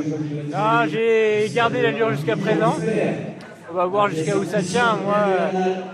Non, 0.51 0.85
j'ai 0.87 1.49
gardé 1.51 1.81
l'allure 1.81 2.11
jusqu'à 2.11 2.35
présent. 2.37 2.75
On 3.71 3.73
va 3.73 3.85
voir 3.87 4.07
jusqu'à 4.09 4.37
où 4.37 4.43
ça 4.45 4.61
tient. 4.61 4.97
Moi, 5.03 5.15
euh, 5.27 5.51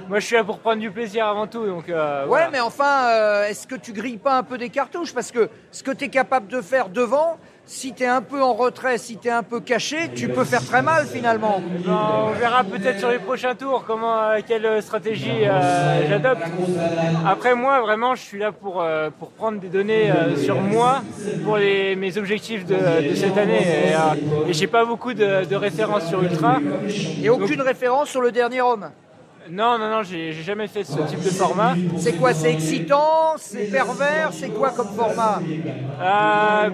moi, 0.10 0.20
je 0.20 0.26
suis 0.26 0.36
là 0.36 0.44
pour 0.44 0.60
prendre 0.60 0.80
du 0.82 0.92
plaisir 0.92 1.26
avant 1.28 1.48
tout. 1.48 1.66
Donc, 1.66 1.88
euh, 1.90 2.24
Ouais, 2.24 2.28
voilà. 2.28 2.50
mais 2.52 2.60
enfin, 2.60 3.08
euh, 3.10 3.48
est-ce 3.48 3.66
que 3.66 3.76
tu 3.76 3.94
grilles 3.94 4.18
pas 4.18 4.38
un 4.38 4.44
peu 4.44 4.58
des 4.58 4.70
cartouches? 4.70 5.14
Parce 5.14 5.32
que 5.32 5.50
ce 5.72 5.82
que 5.82 5.92
tu 5.92 6.06
es 6.06 6.10
capable 6.10 6.48
de 6.48 6.62
faire 6.62 6.90
devant, 6.90 7.38
si 7.66 7.94
tu 7.94 8.04
es 8.04 8.08
un 8.08 8.22
peu 8.22 8.42
en 8.44 8.54
retrait, 8.54 8.98
si 8.98 9.18
tu 9.18 9.30
es 9.30 9.32
un 9.32 9.44
peu 9.44 9.60
caché, 9.60 10.10
tu 10.14 10.28
peux 10.28 10.44
faire 10.44 10.66
très 10.66 10.82
mal 10.82 11.06
finalement. 11.06 11.62
On 11.88 12.32
verra 12.32 12.64
peut-être 12.64 13.00
sur 13.00 13.10
les 13.10 13.20
prochains 13.20 13.56
tours 13.56 13.86
comment, 13.86 14.22
euh, 14.22 14.40
quelle 14.46 14.82
stratégie 14.82 15.46
euh, 15.46 16.08
j'adopte. 16.10 16.44
Après 17.26 17.56
moi, 17.56 17.82
vraiment, 17.82 18.16
je 18.16 18.22
suis 18.22 18.40
là 18.40 18.52
pour, 18.52 18.82
euh, 18.82 19.10
pour 19.18 19.32
prendre 19.32 19.60
des 19.60 19.70
données 19.70 20.12
sur 20.38 20.60
moi 20.62 21.02
pour 21.46 21.58
les, 21.58 21.96
mes 21.96 22.18
objectifs 22.18 22.66
de, 22.66 23.10
de 23.10 23.16
cette 23.16 23.38
année. 23.38 23.62
Et, 23.66 24.50
et 24.50 24.54
j'ai 24.54 24.68
pas 24.68 24.86
beaucoup 24.86 25.14
de, 25.14 25.46
de 25.46 25.56
références 25.56 26.08
sur 26.08 26.22
Ultra. 26.22 26.60
Et 27.22 27.30
aucune 27.30 27.62
référence 27.62 28.10
sur 28.10 28.22
le 28.22 28.32
dernier 28.32 28.62
homme 28.62 28.90
Non, 29.50 29.78
non, 29.78 29.90
non, 29.90 30.04
j'ai 30.04 30.32
jamais 30.32 30.68
fait 30.68 30.84
ce 30.84 31.00
type 31.08 31.22
de 31.22 31.30
format. 31.30 31.76
C'est 31.98 32.14
quoi 32.14 32.34
C'est 32.34 32.52
excitant 32.52 33.34
C'est 33.38 33.66
pervers 33.66 34.30
C'est 34.32 34.50
quoi 34.50 34.72
comme 34.72 34.88
format? 34.90 35.42
Euh, 36.02 36.70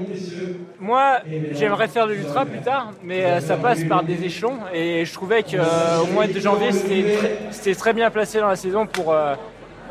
moi, 0.79 1.19
j'aimerais 1.51 1.88
faire 1.88 2.08
de 2.08 2.13
l'ultra 2.13 2.45
plus 2.45 2.62
tard, 2.62 2.91
mais 3.03 3.25
euh, 3.25 3.41
ça 3.41 3.58
passe 3.58 3.84
par 3.84 4.03
des 4.03 4.23
échelons 4.23 4.60
et 4.73 5.03
je 5.03 5.13
trouvais 5.13 5.43
qu'au 5.43 6.05
mois 6.13 6.27
de 6.27 6.39
janvier, 6.39 6.71
c'était 6.71 7.75
très, 7.75 7.93
bien 7.93 8.10
placé 8.12 8.39
dans 8.39 8.47
la 8.47 8.55
saison 8.55 8.86
pour, 8.86 9.13
euh, 9.13 9.36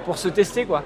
pour 0.04 0.16
se 0.16 0.28
tester. 0.28 0.64
quoi. 0.64 0.84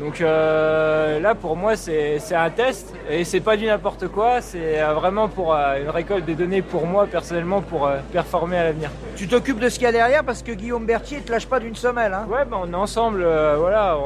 Donc 0.00 0.20
euh, 0.20 1.20
là, 1.20 1.34
pour 1.36 1.56
moi, 1.56 1.76
c'est 1.76 2.18
un 2.34 2.50
test 2.50 2.92
et 3.08 3.22
c'est 3.24 3.40
pas 3.40 3.56
du 3.56 3.66
n'importe 3.66 4.08
quoi, 4.08 4.40
c'est 4.40 4.82
euh, 4.82 4.92
vraiment 4.92 5.28
pour 5.28 5.54
euh, 5.54 5.80
une 5.80 5.88
récolte 5.88 6.24
des 6.24 6.34
données 6.34 6.62
pour 6.62 6.84
moi 6.86 7.06
personnellement 7.06 7.60
pour 7.60 7.86
euh, 7.86 7.98
performer 8.12 8.58
à 8.58 8.64
l'avenir. 8.64 8.90
Tu 9.14 9.28
t'occupes 9.28 9.60
de 9.60 9.68
ce 9.68 9.74
qu'il 9.76 9.84
y 9.84 9.88
a 9.88 9.92
derrière 9.92 10.24
parce 10.24 10.42
que 10.42 10.50
Guillaume 10.50 10.84
Berthier 10.84 11.20
te 11.20 11.30
lâche 11.30 11.46
pas 11.46 11.60
d'une 11.60 11.76
semelle. 11.76 12.12
Hein 12.12 12.26
Ouais, 12.28 12.44
bah, 12.44 12.56
on 12.60 12.72
est 12.72 12.76
ensemble, 12.76 13.24
voilà, 13.58 13.96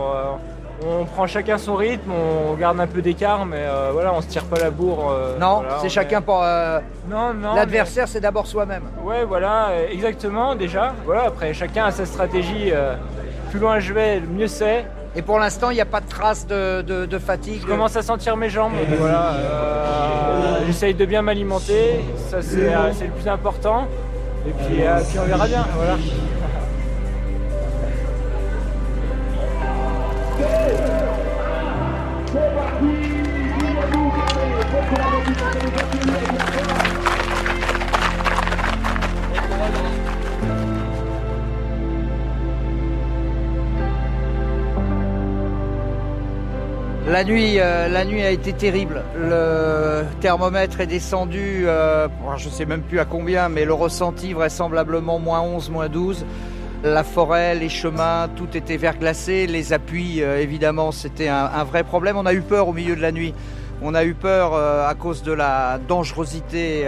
on 0.86 1.04
prend 1.06 1.26
chacun 1.26 1.56
son 1.56 1.74
rythme, 1.74 2.12
on 2.12 2.52
garde 2.54 2.78
un 2.80 2.86
peu 2.86 3.00
d'écart, 3.00 3.46
mais 3.46 3.64
voilà, 3.92 4.12
on 4.12 4.20
se 4.20 4.26
tire 4.28 4.44
pas 4.44 4.58
la 4.58 4.70
bourre. 4.70 5.12
Non, 5.40 5.60
voilà, 5.60 5.78
c'est 5.80 5.88
chacun 5.88 6.18
est- 6.18 6.22
pour. 6.22 6.44
Non, 7.08 7.32
non. 7.34 7.54
L'adversaire, 7.54 8.06
c'est 8.08 8.20
d'abord 8.20 8.46
soi-même. 8.46 8.84
Ouais, 9.02 9.24
voilà, 9.24 9.70
exactement, 9.90 10.54
déjà. 10.54 10.92
Voilà, 11.06 11.24
après, 11.24 11.54
chacun 11.54 11.86
a 11.86 11.90
sa 11.90 12.04
stratégie. 12.04 12.72
plus 13.50 13.58
loin 13.58 13.78
je 13.80 13.94
vais, 13.94 14.20
mieux 14.20 14.46
c'est. 14.46 14.84
Et 15.18 15.22
pour 15.22 15.40
l'instant, 15.40 15.70
il 15.70 15.74
n'y 15.74 15.80
a 15.80 15.84
pas 15.84 16.00
de 16.00 16.08
trace 16.08 16.46
de, 16.46 16.80
de- 16.82 17.04
de 17.04 17.18
fatigue. 17.18 17.62
Je 17.62 17.66
commence 17.66 17.96
à 17.96 18.02
sentir 18.02 18.36
mes 18.36 18.48
jambes. 18.48 18.74
Voilà, 19.00 19.32
euh, 19.34 20.58
j'essaye 20.64 20.94
de 20.94 21.04
bien 21.04 21.22
m'alimenter, 21.22 22.04
ça 22.30 22.40
c'est 22.40 22.72
euh, 22.72 22.92
le 23.00 23.10
plus 23.10 23.28
important. 23.28 23.88
Et 24.46 24.50
puis, 24.52 24.76
euh, 24.86 25.00
puis 25.10 25.18
on 25.18 25.24
verra 25.24 25.48
bien. 25.48 25.66
Voilà. 25.74 25.96
La 47.08 47.24
nuit, 47.24 47.54
euh, 47.58 47.88
la 47.88 48.04
nuit 48.04 48.20
a 48.20 48.30
été 48.30 48.52
terrible. 48.52 49.02
Le 49.16 50.02
thermomètre 50.20 50.82
est 50.82 50.86
descendu, 50.86 51.64
euh, 51.64 52.06
je 52.36 52.48
ne 52.48 52.52
sais 52.52 52.66
même 52.66 52.82
plus 52.82 52.98
à 52.98 53.06
combien, 53.06 53.48
mais 53.48 53.64
le 53.64 53.72
ressenti 53.72 54.34
vraisemblablement 54.34 55.18
moins 55.18 55.40
11, 55.40 55.70
moins 55.70 55.88
12. 55.88 56.26
La 56.84 57.04
forêt, 57.04 57.54
les 57.54 57.70
chemins, 57.70 58.28
tout 58.36 58.54
était 58.54 58.76
verglacé. 58.76 59.46
Les 59.46 59.72
appuis, 59.72 60.22
euh, 60.22 60.38
évidemment, 60.38 60.92
c'était 60.92 61.28
un, 61.28 61.46
un 61.46 61.64
vrai 61.64 61.82
problème. 61.82 62.18
On 62.18 62.26
a 62.26 62.34
eu 62.34 62.42
peur 62.42 62.68
au 62.68 62.74
milieu 62.74 62.94
de 62.94 63.00
la 63.00 63.10
nuit. 63.10 63.32
On 63.80 63.94
a 63.94 64.04
eu 64.04 64.12
peur 64.12 64.54
à 64.56 64.92
cause 64.96 65.22
de 65.22 65.30
la 65.30 65.78
dangerosité 65.78 66.84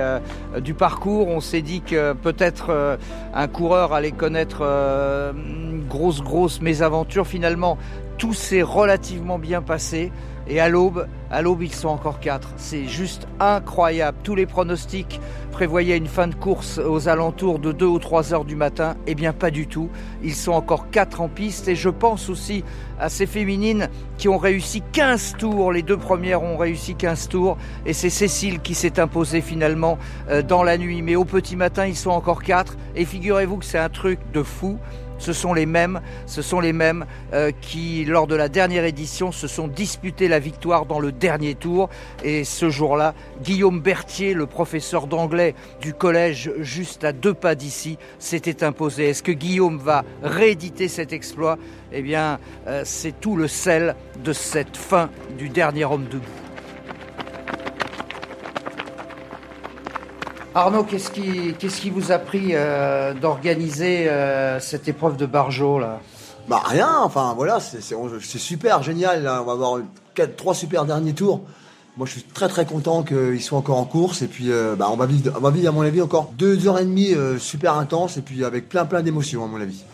du 0.58 0.74
parcours. 0.74 1.28
On 1.28 1.40
s'est 1.40 1.62
dit 1.62 1.82
que 1.82 2.14
peut-être 2.14 2.98
un 3.32 3.46
coureur 3.46 3.92
allait 3.92 4.10
connaître 4.10 4.62
une 4.62 5.84
grosse, 5.88 6.20
grosse 6.20 6.60
mésaventure. 6.60 7.28
Finalement, 7.28 7.78
tout 8.20 8.34
s'est 8.34 8.62
relativement 8.62 9.38
bien 9.38 9.62
passé. 9.62 10.12
Et 10.46 10.60
à 10.60 10.68
l'aube, 10.68 11.06
à 11.30 11.42
l'aube, 11.42 11.62
ils 11.62 11.72
sont 11.72 11.88
encore 11.88 12.20
quatre. 12.20 12.52
C'est 12.56 12.84
juste 12.84 13.26
incroyable. 13.38 14.18
Tous 14.24 14.34
les 14.34 14.46
pronostics 14.46 15.20
prévoyaient 15.52 15.96
une 15.96 16.08
fin 16.08 16.26
de 16.26 16.34
course 16.34 16.78
aux 16.78 17.08
alentours 17.08 17.60
de 17.60 17.72
2 17.72 17.86
ou 17.86 17.98
3 17.98 18.34
heures 18.34 18.44
du 18.44 18.56
matin. 18.56 18.96
Eh 19.06 19.14
bien, 19.14 19.32
pas 19.32 19.50
du 19.50 19.66
tout. 19.66 19.88
Ils 20.22 20.34
sont 20.34 20.52
encore 20.52 20.90
quatre 20.90 21.20
en 21.20 21.28
piste. 21.28 21.68
Et 21.68 21.76
je 21.76 21.88
pense 21.88 22.28
aussi 22.28 22.62
à 22.98 23.08
ces 23.08 23.26
féminines 23.26 23.88
qui 24.18 24.28
ont 24.28 24.38
réussi 24.38 24.82
15 24.92 25.36
tours. 25.38 25.72
Les 25.72 25.82
deux 25.82 25.96
premières 25.96 26.42
ont 26.42 26.56
réussi 26.56 26.96
15 26.96 27.28
tours. 27.28 27.56
Et 27.86 27.94
c'est 27.94 28.10
Cécile 28.10 28.60
qui 28.60 28.74
s'est 28.74 29.00
imposée 29.00 29.40
finalement 29.40 29.98
euh, 30.28 30.42
dans 30.42 30.62
la 30.62 30.76
nuit. 30.76 31.00
Mais 31.00 31.16
au 31.16 31.24
petit 31.24 31.56
matin, 31.56 31.86
ils 31.86 31.96
sont 31.96 32.10
encore 32.10 32.42
quatre. 32.42 32.76
Et 32.96 33.06
figurez-vous 33.06 33.58
que 33.58 33.64
c'est 33.64 33.78
un 33.78 33.88
truc 33.88 34.18
de 34.34 34.42
fou. 34.42 34.78
Ce 35.20 35.32
sont 35.32 35.52
les 35.52 35.66
mêmes, 35.66 36.00
euh, 37.32 37.52
qui, 37.60 38.04
lors 38.04 38.26
de 38.26 38.34
la 38.34 38.48
dernière 38.48 38.84
édition, 38.84 39.30
se 39.32 39.46
sont 39.46 39.68
disputés 39.68 40.26
la 40.28 40.38
victoire 40.38 40.86
dans 40.86 40.98
le 40.98 41.12
dernier 41.12 41.54
tour. 41.54 41.90
Et 42.24 42.44
ce 42.44 42.70
jour-là, 42.70 43.14
Guillaume 43.42 43.80
Berthier, 43.80 44.34
le 44.34 44.46
professeur 44.46 45.06
d'anglais 45.06 45.54
du 45.80 45.94
collège 45.94 46.50
juste 46.58 47.04
à 47.04 47.12
deux 47.12 47.34
pas 47.34 47.54
d'ici, 47.54 47.98
s'était 48.18 48.64
imposé. 48.64 49.10
Est-ce 49.10 49.22
que 49.22 49.32
Guillaume 49.32 49.78
va 49.78 50.04
rééditer 50.22 50.88
cet 50.88 51.12
exploit? 51.12 51.58
Eh 51.92 52.02
bien, 52.02 52.38
euh, 52.66 52.82
c'est 52.84 53.20
tout 53.20 53.36
le 53.36 53.46
sel 53.46 53.94
de 54.24 54.32
cette 54.32 54.76
fin 54.76 55.10
du 55.38 55.48
dernier 55.50 55.84
homme 55.84 56.06
debout. 56.10 56.49
Arnaud, 60.54 60.82
qu'est-ce 60.84 61.10
qui, 61.10 61.54
qu'est-ce 61.58 61.80
qui 61.80 61.90
vous 61.90 62.10
a 62.10 62.18
pris 62.18 62.50
euh, 62.54 63.14
d'organiser 63.14 64.08
euh, 64.08 64.58
cette 64.58 64.88
épreuve 64.88 65.16
de 65.16 65.26
Barjot 65.26 65.78
là? 65.78 66.00
Bah 66.48 66.62
rien, 66.64 66.90
enfin 67.04 67.34
voilà, 67.36 67.60
c'est 67.60 67.80
c'est- 67.80 67.94
c'est 68.22 68.38
super, 68.38 68.82
génial. 68.82 69.22
là. 69.22 69.40
On 69.42 69.44
va 69.46 69.52
avoir 69.52 69.78
quatre, 70.14 70.34
trois 70.36 70.54
super 70.54 70.84
derniers 70.84 71.12
tours. 71.12 71.42
Moi, 71.96 72.06
je 72.06 72.12
suis 72.12 72.22
très 72.22 72.48
très 72.48 72.64
content 72.66 73.02
qu'ils 73.04 73.42
soient 73.42 73.58
encore 73.58 73.78
en 73.78 73.84
course. 73.84 74.22
Et 74.22 74.26
puis, 74.26 74.50
euh, 74.50 74.74
bah, 74.74 74.88
on, 74.90 74.96
va 74.96 75.06
vivre, 75.06 75.32
on 75.36 75.40
va 75.40 75.50
vivre, 75.50 75.68
à 75.68 75.72
mon 75.72 75.82
avis, 75.82 76.02
encore 76.02 76.32
deux 76.36 76.66
heures 76.66 76.78
et 76.80 76.84
demie 76.84 77.14
super 77.38 77.76
intenses. 77.76 78.16
Et 78.16 78.22
puis, 78.22 78.44
avec 78.44 78.68
plein 78.68 78.86
plein 78.86 79.02
d'émotions, 79.02 79.44
à 79.44 79.46
mon 79.46 79.60
avis. 79.60 79.84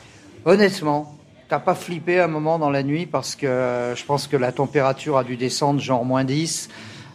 Honnêtement, 0.47 1.17
t'as 1.51 1.59
pas 1.59 1.75
flippé 1.75 2.21
un 2.21 2.29
moment 2.29 2.59
dans 2.59 2.71
la 2.71 2.83
nuit 2.83 3.05
parce 3.07 3.35
que 3.37 3.93
je 3.95 4.05
pense 4.05 4.27
que 4.27 4.37
la 4.39 4.53
température 4.53 5.19
a 5.19 5.25
dû 5.25 5.37
descendre 5.37 5.81
genre 5.81 6.05
moins 6.05 6.25
10 6.25 6.69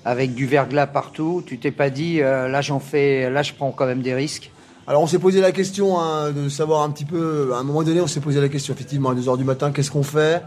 avec 0.05 0.33
du 0.33 0.45
verglas 0.45 0.87
partout. 0.87 1.43
Tu 1.45 1.57
t'es 1.57 1.71
pas 1.71 1.89
dit 1.89 2.21
euh, 2.21 2.47
là 2.47 2.61
j'en 2.61 2.79
fais, 2.79 3.29
là 3.29 3.43
je 3.43 3.53
prends 3.53 3.71
quand 3.71 3.85
même 3.85 4.01
des 4.01 4.13
risques. 4.13 4.51
Alors, 4.87 5.03
on 5.03 5.07
s'est 5.07 5.19
posé 5.19 5.41
la 5.41 5.51
question 5.51 5.99
hein, 5.99 6.31
de 6.31 6.49
savoir 6.49 6.81
un 6.81 6.89
petit 6.89 7.05
peu. 7.05 7.51
À 7.53 7.59
un 7.59 7.63
moment 7.63 7.83
donné, 7.83 8.01
on 8.01 8.07
s'est 8.07 8.19
posé 8.19 8.41
la 8.41 8.49
question, 8.49 8.73
effectivement, 8.73 9.11
à 9.11 9.15
2 9.15 9.29
heures 9.29 9.37
du 9.37 9.43
matin, 9.43 9.71
qu'est-ce 9.71 9.91
qu'on 9.91 10.03
fait? 10.03 10.41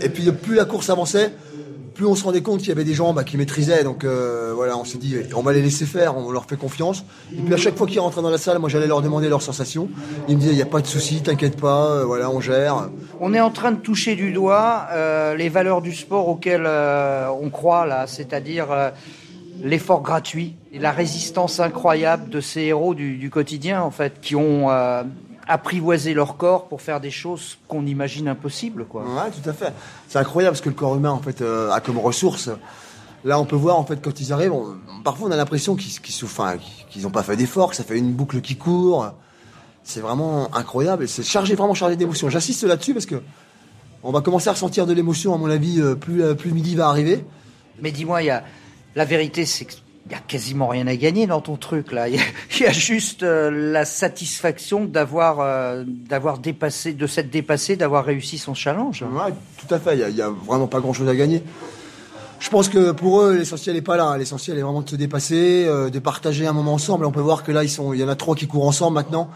Et 0.00 0.08
puis, 0.08 0.30
plus 0.32 0.54
la 0.54 0.64
course 0.64 0.90
avançait, 0.90 1.32
plus 1.98 2.06
on 2.06 2.14
se 2.14 2.22
rendait 2.22 2.42
compte 2.42 2.60
qu'il 2.60 2.68
y 2.68 2.72
avait 2.72 2.84
des 2.84 2.94
gens 2.94 3.12
bah, 3.12 3.24
qui 3.24 3.36
maîtrisaient. 3.36 3.82
Donc, 3.82 4.04
euh, 4.04 4.52
voilà, 4.54 4.78
on 4.78 4.84
s'est 4.84 4.98
dit, 4.98 5.16
on 5.34 5.42
va 5.42 5.52
les 5.52 5.62
laisser 5.62 5.84
faire, 5.84 6.16
on 6.16 6.30
leur 6.30 6.44
fait 6.44 6.56
confiance. 6.56 7.04
Et 7.36 7.42
puis, 7.42 7.52
à 7.52 7.56
chaque 7.56 7.76
fois 7.76 7.88
qu'ils 7.88 7.98
rentraient 7.98 8.22
dans 8.22 8.30
la 8.30 8.38
salle, 8.38 8.60
moi, 8.60 8.68
j'allais 8.68 8.86
leur 8.86 9.02
demander 9.02 9.28
leurs 9.28 9.42
sensations. 9.42 9.88
Ils 10.28 10.36
me 10.36 10.40
disaient, 10.40 10.52
il 10.52 10.56
n'y 10.56 10.62
a 10.62 10.66
pas 10.66 10.80
de 10.80 10.86
souci, 10.86 11.22
t'inquiète 11.22 11.60
pas, 11.60 11.86
euh, 11.86 12.04
voilà, 12.04 12.30
on 12.30 12.40
gère. 12.40 12.88
On 13.20 13.34
est 13.34 13.40
en 13.40 13.50
train 13.50 13.72
de 13.72 13.80
toucher 13.80 14.14
du 14.14 14.30
doigt 14.30 14.86
euh, 14.92 15.34
les 15.34 15.48
valeurs 15.48 15.82
du 15.82 15.92
sport 15.92 16.28
auxquelles 16.28 16.68
on 16.68 17.50
croit 17.50 17.84
là, 17.84 18.06
c'est-à-dire 18.06 18.68
l'effort 19.60 20.02
gratuit 20.02 20.54
et 20.72 20.78
la 20.78 20.92
résistance 20.92 21.58
incroyable 21.58 22.30
de 22.30 22.40
ces 22.40 22.60
héros 22.60 22.94
du 22.94 23.28
quotidien 23.28 23.82
en 23.82 23.90
fait, 23.90 24.20
qui 24.20 24.36
ont 24.36 24.68
apprivoisé 25.48 26.14
leur 26.14 26.36
corps 26.36 26.68
pour 26.68 26.82
faire 26.82 27.00
des 27.00 27.10
choses 27.10 27.58
qu'on 27.68 27.86
imagine 27.86 28.28
impossibles 28.28 28.84
quoi. 28.84 29.02
Ouais, 29.02 29.30
tout 29.30 29.48
à 29.48 29.52
fait. 29.52 29.72
C'est 30.08 30.18
incroyable 30.18 30.56
ce 30.56 30.62
que 30.62 30.68
le 30.68 30.74
corps 30.74 30.94
humain 30.96 31.10
en 31.10 31.20
fait 31.20 31.40
euh, 31.40 31.70
a 31.72 31.80
comme 31.80 31.98
ressource. 31.98 32.50
Là, 33.24 33.40
on 33.40 33.44
peut 33.46 33.56
voir 33.56 33.78
en 33.78 33.84
fait 33.84 34.00
quand 34.00 34.20
ils 34.20 34.32
arrivent, 34.32 34.52
on- 34.52 34.76
parfois 35.02 35.28
on 35.28 35.32
a 35.32 35.36
l'impression 35.36 35.74
qu'ils 35.74 36.12
souffrent, 36.14 36.54
qu'ils 36.90 37.02
n'ont 37.02 37.10
pas 37.10 37.22
fait 37.22 37.36
d'efforts, 37.36 37.70
que 37.70 37.76
ça 37.76 37.82
fait 37.84 37.98
une 37.98 38.12
boucle 38.12 38.40
qui 38.40 38.56
court. 38.56 39.10
C'est 39.82 40.00
vraiment 40.00 40.54
incroyable 40.54 41.04
et 41.04 41.06
c'est 41.06 41.22
chargé, 41.22 41.54
vraiment 41.54 41.74
chargé 41.74 41.96
d'émotions. 41.96 42.28
J'insiste 42.28 42.62
là-dessus 42.64 42.92
parce 42.92 43.06
que 43.06 43.22
on 44.02 44.12
va 44.12 44.20
commencer 44.20 44.48
à 44.48 44.52
ressentir 44.52 44.86
de 44.86 44.92
l'émotion, 44.92 45.34
à 45.34 45.38
mon 45.38 45.50
avis, 45.50 45.80
euh, 45.80 45.94
plus, 45.96 46.22
euh, 46.22 46.34
plus 46.34 46.52
midi 46.52 46.76
va 46.76 46.88
arriver. 46.88 47.24
Mais 47.82 47.90
dis-moi, 47.90 48.22
il 48.22 48.26
y 48.26 48.30
a 48.30 48.44
la 48.94 49.04
vérité, 49.04 49.44
c'est 49.46 49.66
qu'il 50.08 50.16
y 50.16 50.20
a 50.20 50.24
quasiment 50.26 50.66
rien 50.68 50.86
à 50.86 50.96
gagner 50.96 51.26
dans 51.26 51.40
ton 51.40 51.56
truc 51.56 51.92
là. 51.92 52.08
Il 52.08 52.16
y 52.16 52.18
a, 52.18 52.70
il 52.70 52.74
juste 52.74 53.22
euh, 53.22 53.50
la 53.72 53.84
satisfaction 53.84 54.84
d'avoir 54.84 55.40
euh, 55.40 55.84
d'avoir 55.86 56.38
dépassé, 56.38 56.92
de 56.94 57.06
s'être 57.06 57.30
dépassé, 57.30 57.76
d'avoir 57.76 58.04
réussi 58.04 58.38
son 58.38 58.54
challenge. 58.54 59.02
Ouais, 59.02 59.32
tout 59.58 59.72
à 59.74 59.78
fait. 59.78 59.94
Il 59.96 60.00
y 60.00 60.04
a- 60.04 60.08
il 60.08 60.22
vraiment 60.46 60.66
pas 60.66 60.80
grand-chose 60.80 61.08
à 61.08 61.14
gagner. 61.14 61.42
Je 62.40 62.50
pense 62.50 62.68
que 62.68 62.92
pour 62.92 63.20
eux, 63.22 63.36
l'essentiel 63.36 63.74
n'est 63.74 63.82
pas 63.82 63.96
là. 63.96 64.16
L'essentiel 64.16 64.58
est 64.58 64.62
vraiment 64.62 64.82
de 64.82 64.88
se 64.88 64.96
dépasser, 64.96 65.64
euh, 65.66 65.90
de 65.90 65.98
partager 65.98 66.46
un 66.46 66.52
moment 66.52 66.74
ensemble. 66.74 67.04
On 67.04 67.10
peut 67.12 67.20
voir 67.20 67.42
que 67.42 67.50
là, 67.52 67.64
il 67.64 67.70
y 67.98 68.04
en 68.04 68.08
a 68.08 68.14
trois 68.16 68.36
qui 68.36 68.46
courent 68.46 68.66
ensemble 68.66 68.94
maintenant. 68.94 69.28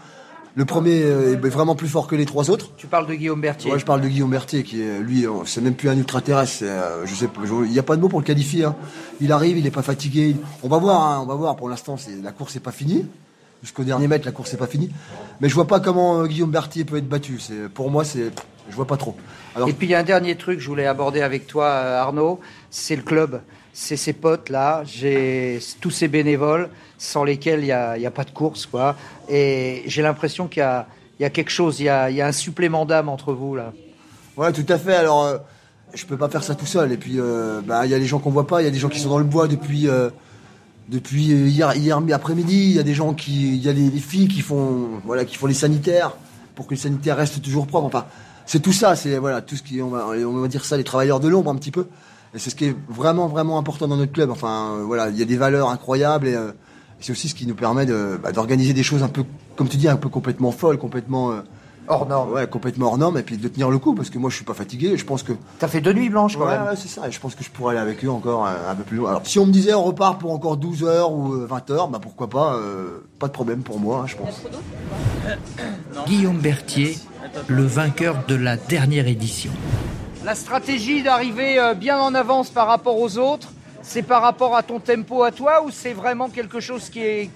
Le 0.55 0.65
premier 0.65 1.01
euh, 1.03 1.33
est 1.33 1.49
vraiment 1.49 1.75
plus 1.75 1.87
fort 1.87 2.05
que 2.07 2.15
les 2.15 2.25
trois 2.25 2.51
autres. 2.51 2.69
Tu 2.77 2.85
parles 2.85 3.07
de 3.07 3.15
Guillaume 3.15 3.41
Berthier. 3.41 3.69
Moi, 3.71 3.79
je 3.79 3.85
parle 3.85 4.01
de 4.01 4.07
Guillaume 4.07 4.29
Berthier, 4.29 4.61
qui 4.63 4.81
est, 4.83 4.99
lui, 4.99 5.25
euh, 5.25 5.31
c'est 5.45 5.61
même 5.61 5.73
plus 5.73 5.89
un 5.89 5.97
ultra-terrestre. 5.97 6.59
euh, 6.63 7.05
je 7.05 7.15
sais, 7.15 7.27
il 7.65 7.71
n'y 7.71 7.79
a 7.79 7.83
pas 7.83 7.95
de 7.95 8.01
mot 8.01 8.07
pour 8.09 8.19
le 8.19 8.25
qualifier. 8.25 8.65
hein. 8.65 8.75
Il 9.19 9.31
arrive, 9.31 9.57
il 9.57 9.63
n'est 9.63 9.71
pas 9.71 9.81
fatigué. 9.81 10.35
On 10.61 10.67
va 10.67 10.77
voir, 10.77 11.01
hein, 11.01 11.21
on 11.23 11.25
va 11.25 11.33
voir. 11.33 11.55
Pour 11.55 11.69
l'instant, 11.69 11.97
c'est, 11.97 12.21
la 12.21 12.31
course 12.31 12.53
n'est 12.53 12.61
pas 12.61 12.71
finie. 12.71 13.07
Jusqu'au 13.63 13.83
dernier 13.83 14.07
mètre, 14.07 14.25
la 14.25 14.31
course 14.31 14.51
n'est 14.51 14.59
pas 14.59 14.67
finie. 14.67 14.91
Mais 15.41 15.49
je 15.49 15.55
vois 15.55 15.65
pas 15.67 15.79
comment 15.79 16.19
euh, 16.21 16.27
Guillaume 16.27 16.51
Berthier 16.51 16.83
peut 16.85 16.97
être 16.97 17.09
battu. 17.09 17.39
C'est, 17.39 17.67
pour 17.69 17.89
moi, 17.89 18.03
c'est, 18.03 18.31
je 18.69 18.75
vois 18.75 18.85
pas 18.85 18.97
trop. 18.97 19.15
Alors, 19.55 19.69
Et 19.69 19.73
puis 19.73 19.87
il 19.87 19.89
y 19.89 19.95
a 19.95 19.99
un 19.99 20.03
dernier 20.03 20.35
truc 20.35 20.57
que 20.57 20.63
je 20.63 20.67
voulais 20.69 20.85
aborder 20.85 21.21
avec 21.21 21.47
toi, 21.47 21.65
euh, 21.65 21.99
Arnaud, 22.01 22.39
c'est 22.69 22.95
le 22.95 23.01
club. 23.01 23.41
C'est 23.73 23.97
ces 23.97 24.13
potes 24.13 24.49
là, 24.49 24.83
j'ai 24.85 25.59
tous 25.81 25.89
ces 25.89 26.07
bénévoles 26.07 26.69
sans 26.99 27.23
lesquels 27.23 27.61
il 27.61 27.65
n'y 27.65 27.71
a, 27.71 27.93
a 27.93 28.11
pas 28.11 28.23
de 28.23 28.29
course. 28.29 28.67
quoi. 28.67 28.95
Et 29.29 29.81
j'ai 29.87 30.03
l'impression 30.03 30.47
qu'il 30.47 30.63
y 31.19 31.21
y 31.23 31.25
a 31.25 31.29
quelque 31.29 31.49
chose, 31.49 31.79
il 31.79 31.85
y 31.85 31.89
a, 31.89 32.09
il 32.09 32.15
y 32.15 32.21
a 32.21 32.27
un 32.27 32.31
supplément 32.31 32.85
d'âme 32.85 33.09
entre 33.09 33.33
vous 33.33 33.55
là. 33.55 33.73
Ouais, 34.37 34.51
tout 34.51 34.65
à 34.67 34.77
fait. 34.77 34.95
Alors, 34.95 35.23
euh, 35.25 35.37
je 35.93 36.05
peux 36.05 36.17
pas 36.17 36.29
faire 36.29 36.43
ça 36.43 36.55
tout 36.55 36.65
seul. 36.65 36.91
Et 36.91 36.97
puis, 36.97 37.19
euh, 37.19 37.61
bah, 37.61 37.85
il 37.85 37.91
y 37.91 37.93
a 37.95 37.99
les 37.99 38.05
gens 38.05 38.19
qu'on 38.19 38.31
voit 38.31 38.47
pas. 38.47 38.61
Il 38.61 38.65
y 38.65 38.67
a 38.67 38.71
des 38.71 38.79
gens 38.79 38.89
qui 38.89 38.99
sont 38.99 39.09
dans 39.09 39.19
le 39.19 39.23
bois 39.23 39.47
depuis 39.47 39.87
euh, 39.87 40.09
depuis 40.89 41.25
hier, 41.25 41.75
hier 41.75 41.99
après-midi. 42.13 42.55
Il 42.55 42.71
y 42.73 42.79
a 42.79 42.83
des 42.83 42.93
gens 42.93 43.13
qui, 43.13 43.55
il 43.55 43.63
y 43.63 43.69
a 43.69 43.73
les 43.73 43.89
filles 43.91 44.27
qui 44.27 44.41
font, 44.41 45.01
voilà, 45.05 45.23
qui 45.25 45.35
font 45.35 45.47
les 45.47 45.53
sanitaires 45.53 46.15
pour 46.55 46.67
que 46.67 46.71
les 46.71 46.79
sanitaires 46.79 47.17
restent 47.17 47.41
toujours 47.41 47.67
propres. 47.67 47.87
Enfin, 47.87 48.05
c'est 48.45 48.59
tout 48.59 48.73
ça. 48.73 48.95
C'est 48.95 49.17
voilà, 49.17 49.41
tout 49.41 49.55
ce 49.55 49.63
qui, 49.63 49.81
on 49.81 49.89
va, 49.89 50.07
on 50.07 50.41
va 50.41 50.47
dire 50.47 50.65
ça, 50.65 50.77
les 50.77 50.83
travailleurs 50.83 51.19
de 51.19 51.27
l'ombre 51.27 51.51
un 51.51 51.55
petit 51.55 51.71
peu. 51.71 51.87
Et 52.35 52.39
c'est 52.39 52.49
ce 52.49 52.55
qui 52.55 52.65
est 52.65 52.75
vraiment, 52.89 53.27
vraiment 53.27 53.57
important 53.59 53.87
dans 53.87 53.97
notre 53.97 54.11
club. 54.11 54.31
Enfin, 54.31 54.75
euh, 54.77 54.83
voilà, 54.83 55.09
il 55.09 55.17
y 55.17 55.21
a 55.21 55.25
des 55.25 55.37
valeurs 55.37 55.69
incroyables 55.69 56.27
et 56.27 56.35
euh, 56.35 56.51
c'est 56.99 57.11
aussi 57.11 57.29
ce 57.29 57.35
qui 57.35 57.45
nous 57.45 57.55
permet 57.55 57.85
de, 57.85 58.19
bah, 58.21 58.31
d'organiser 58.31 58.73
des 58.73 58.83
choses 58.83 59.03
un 59.03 59.07
peu, 59.09 59.23
comme 59.55 59.67
tu 59.69 59.77
dis, 59.77 59.87
un 59.87 59.97
peu 59.97 60.09
complètement 60.09 60.51
folles, 60.51 60.77
complètement, 60.77 61.31
euh, 61.31 61.41
Hors 61.89 62.07
norme. 62.07 62.31
Ouais, 62.31 62.47
complètement 62.47 62.85
hors 62.87 62.97
norme, 62.97 63.17
et 63.17 63.23
puis 63.23 63.35
de 63.35 63.45
tenir 63.49 63.69
le 63.69 63.77
coup, 63.77 63.93
parce 63.93 64.09
que 64.09 64.17
moi 64.17 64.29
je 64.29 64.37
suis 64.37 64.45
pas 64.45 64.53
fatigué, 64.53 64.95
je 64.95 65.03
pense 65.03 65.21
que. 65.21 65.33
T'as 65.59 65.67
fait 65.67 65.81
deux 65.81 65.91
nuits 65.91 66.07
blanches 66.09 66.37
quand 66.37 66.45
Ouais, 66.45 66.57
même. 66.57 66.67
ouais, 66.67 66.75
c'est 66.77 66.87
ça, 66.87 67.09
et 67.09 67.11
je 67.11 67.19
pense 67.19 67.35
que 67.35 67.43
je 67.43 67.49
pourrais 67.49 67.73
aller 67.75 67.81
avec 67.83 68.05
eux 68.05 68.09
encore 68.09 68.45
un, 68.47 68.55
un 68.71 68.73
peu 68.75 68.83
plus 68.83 68.95
loin. 68.95 69.09
Alors, 69.09 69.27
si 69.27 69.37
on 69.37 69.45
me 69.45 69.51
disait 69.51 69.73
on 69.73 69.83
repart 69.83 70.17
pour 70.17 70.31
encore 70.31 70.55
12 70.55 70.85
heures 70.85 71.11
ou 71.11 71.33
euh, 71.33 71.45
20 71.45 71.71
heures, 71.71 71.87
bah 71.89 71.99
pourquoi 72.01 72.29
pas, 72.29 72.55
euh, 72.55 73.03
pas 73.19 73.27
de 73.27 73.33
problème 73.33 73.63
pour 73.63 73.81
moi, 73.81 73.99
hein, 74.03 74.07
je 74.07 74.15
pense. 74.15 74.43
Guillaume 76.07 76.37
Berthier, 76.37 76.97
le 77.47 77.63
vainqueur 77.65 78.15
de 78.29 78.35
la 78.35 78.55
dernière 78.55 79.07
édition. 79.09 79.51
La 80.25 80.35
stratégie 80.35 81.03
d'arriver 81.03 81.59
euh, 81.59 81.73
bien 81.73 81.99
en 81.99 82.15
avance 82.15 82.49
par 82.49 82.67
rapport 82.67 82.97
aux 82.97 83.17
autres, 83.17 83.49
c'est 83.81 84.03
par 84.03 84.21
rapport 84.21 84.55
à 84.55 84.63
ton 84.63 84.79
tempo 84.79 85.21
à 85.21 85.31
toi 85.31 85.63
ou 85.65 85.69
c'est 85.69 85.91
vraiment 85.91 86.29
quelque 86.29 86.61
chose 86.61 86.89
qui 86.89 87.01
est, 87.01 87.29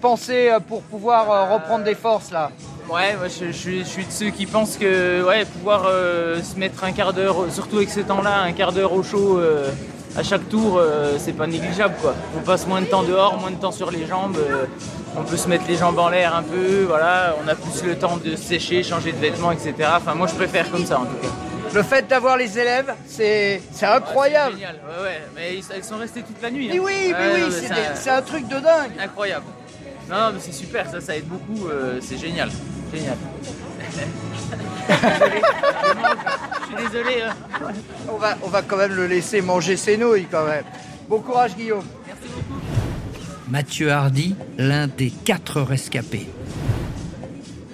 pensé 0.00 0.50
euh, 0.50 0.58
pour 0.58 0.82
pouvoir 0.82 1.30
euh, 1.30 1.54
reprendre 1.54 1.84
des 1.84 1.94
forces 1.94 2.32
là? 2.32 2.50
Ouais, 2.90 3.14
moi, 3.16 3.28
je, 3.28 3.52
suis, 3.52 3.82
de 3.82 4.10
ceux 4.10 4.30
qui 4.30 4.46
pensent 4.46 4.76
que 4.76 5.24
ouais, 5.24 5.44
pouvoir 5.44 5.84
se 5.84 6.58
mettre 6.58 6.82
un 6.84 6.92
quart 6.92 7.12
d'heure, 7.14 7.46
surtout 7.50 7.76
avec 7.76 7.88
ce 7.88 8.00
temps-là, 8.00 8.42
un 8.42 8.52
quart 8.52 8.72
d'heure 8.72 8.92
au 8.92 9.02
chaud 9.02 9.40
à 10.14 10.22
chaque 10.22 10.50
tour, 10.50 10.82
c'est 11.16 11.32
pas 11.32 11.46
négligeable 11.46 11.94
quoi. 12.02 12.14
On 12.36 12.42
passe 12.42 12.66
moins 12.66 12.82
de 12.82 12.86
temps 12.86 13.02
dehors, 13.02 13.38
moins 13.40 13.52
de 13.52 13.56
temps 13.56 13.72
sur 13.72 13.90
les 13.90 14.06
jambes, 14.06 14.36
on 15.16 15.22
peut 15.22 15.38
se 15.38 15.48
mettre 15.48 15.64
les 15.66 15.76
jambes 15.76 15.98
en 15.98 16.10
l'air 16.10 16.36
un 16.36 16.42
peu, 16.42 16.84
voilà, 16.86 17.34
on 17.42 17.48
a 17.48 17.54
plus 17.54 17.82
le 17.84 17.96
temps 17.96 18.18
de 18.22 18.36
sécher, 18.36 18.82
changer 18.82 19.12
de 19.12 19.18
vêtements, 19.18 19.52
etc. 19.52 19.72
Enfin, 19.96 20.14
moi 20.14 20.26
je 20.26 20.34
préfère 20.34 20.70
comme 20.70 20.84
ça 20.84 21.00
en 21.00 21.06
tout 21.06 21.16
cas. 21.22 21.53
Le 21.74 21.82
fait 21.82 22.06
d'avoir 22.06 22.36
les 22.36 22.58
élèves, 22.58 22.94
c'est 23.06 23.60
incroyable. 23.82 24.52
C'est 24.54 24.60
génial, 24.60 24.76
ouais, 24.86 25.02
ouais, 25.02 25.22
mais 25.34 25.54
ils, 25.56 25.64
ils 25.76 25.84
sont 25.84 25.96
restés 25.98 26.22
toute 26.22 26.40
la 26.40 26.50
nuit. 26.50 26.68
Mais 26.68 26.78
hein. 26.78 26.82
oui, 26.84 26.92
mais 27.08 27.12
Ouais, 27.12 27.32
oui, 27.34 27.40
non, 27.40 27.74
c'est 27.94 28.10
un 28.10 28.22
truc 28.22 28.46
de 28.46 28.60
dingue. 28.60 28.92
Incroyable. 29.00 29.46
Non, 30.08 30.16
non, 30.16 30.32
mais 30.34 30.40
c'est 30.40 30.52
super, 30.52 30.88
ça, 30.90 31.00
ça 31.00 31.16
aide 31.16 31.26
beaucoup, 31.26 31.66
euh, 31.68 31.98
c'est 32.00 32.18
génial. 32.18 32.50
Génial. 32.92 33.16
Je 34.88 36.66
suis 36.66 36.76
désolé. 36.90 37.22
hein. 37.22 37.34
On 38.12 38.16
va, 38.16 38.36
on 38.42 38.48
va 38.48 38.62
quand 38.62 38.76
même 38.76 38.94
le 38.94 39.06
laisser 39.06 39.40
manger 39.40 39.76
ses 39.76 39.96
nouilles 39.96 40.26
quand 40.30 40.44
même. 40.44 40.64
Bon 41.08 41.20
courage 41.20 41.56
Guillaume. 41.56 41.84
Mathieu 43.48 43.90
Hardy, 43.90 44.36
l'un 44.58 44.86
des 44.86 45.10
quatre 45.10 45.60
rescapés. 45.60 46.28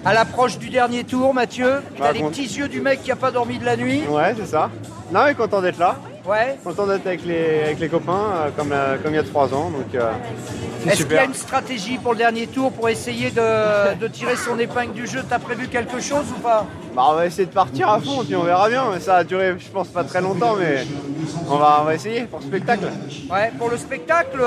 À 0.03 0.13
l'approche 0.13 0.57
du 0.57 0.69
dernier 0.69 1.03
tour, 1.03 1.31
Mathieu, 1.33 1.81
t'as 1.95 2.05
Bah, 2.05 2.11
les 2.11 2.23
petits 2.23 2.47
yeux 2.57 2.67
du 2.67 2.81
mec 2.81 3.03
qui 3.03 3.11
a 3.11 3.15
pas 3.15 3.29
dormi 3.29 3.59
de 3.59 3.65
la 3.65 3.77
nuit. 3.77 4.01
Ouais, 4.09 4.33
c'est 4.35 4.47
ça. 4.47 4.69
Non, 5.11 5.25
mais 5.25 5.35
content 5.35 5.61
d'être 5.61 5.77
là. 5.77 5.95
Ouais. 6.25 6.57
Content 6.63 6.87
d'être 6.87 7.05
avec 7.05 7.23
les, 7.23 7.61
avec 7.65 7.79
les 7.79 7.87
copains, 7.89 8.13
euh, 8.33 8.49
comme, 8.55 8.71
euh, 8.71 8.97
comme 8.97 9.13
il 9.13 9.17
y 9.17 9.19
a 9.19 9.23
trois 9.23 9.53
ans. 9.53 9.69
Donc, 9.69 9.93
euh, 9.93 10.11
c'est 10.83 10.89
Est-ce 10.93 11.03
qu'il 11.03 11.15
y 11.15 11.19
a 11.19 11.25
une 11.25 11.33
stratégie 11.35 11.97
pour 11.99 12.13
le 12.13 12.17
dernier 12.17 12.47
tour 12.47 12.71
pour 12.71 12.89
essayer 12.89 13.29
de, 13.29 13.95
de 13.95 14.07
tirer 14.07 14.35
son 14.35 14.57
épingle 14.57 14.93
du 14.93 15.05
jeu? 15.05 15.23
T'as 15.27 15.39
prévu 15.39 15.67
quelque 15.67 15.99
chose 15.99 16.25
ou 16.35 16.39
pas? 16.39 16.65
Bah, 16.95 17.03
on 17.09 17.13
va 17.13 17.27
essayer 17.27 17.45
de 17.45 17.51
partir 17.53 17.87
à 17.89 17.99
fond, 17.99 18.23
puis 18.23 18.35
on 18.35 18.43
verra 18.43 18.69
bien. 18.69 18.85
Mais 18.93 18.99
ça 18.99 19.17
a 19.17 19.23
duré, 19.23 19.55
je 19.59 19.69
pense, 19.69 19.87
pas 19.89 20.03
très 20.03 20.21
longtemps, 20.21 20.55
mais 20.55 20.85
on 21.47 21.57
va, 21.57 21.79
on 21.81 21.85
va 21.85 21.93
essayer 21.93 22.21
pour 22.23 22.39
le 22.39 22.45
spectacle. 22.45 22.85
Ouais, 23.31 23.51
pour 23.57 23.69
le 23.69 23.77
spectacle 23.77 24.39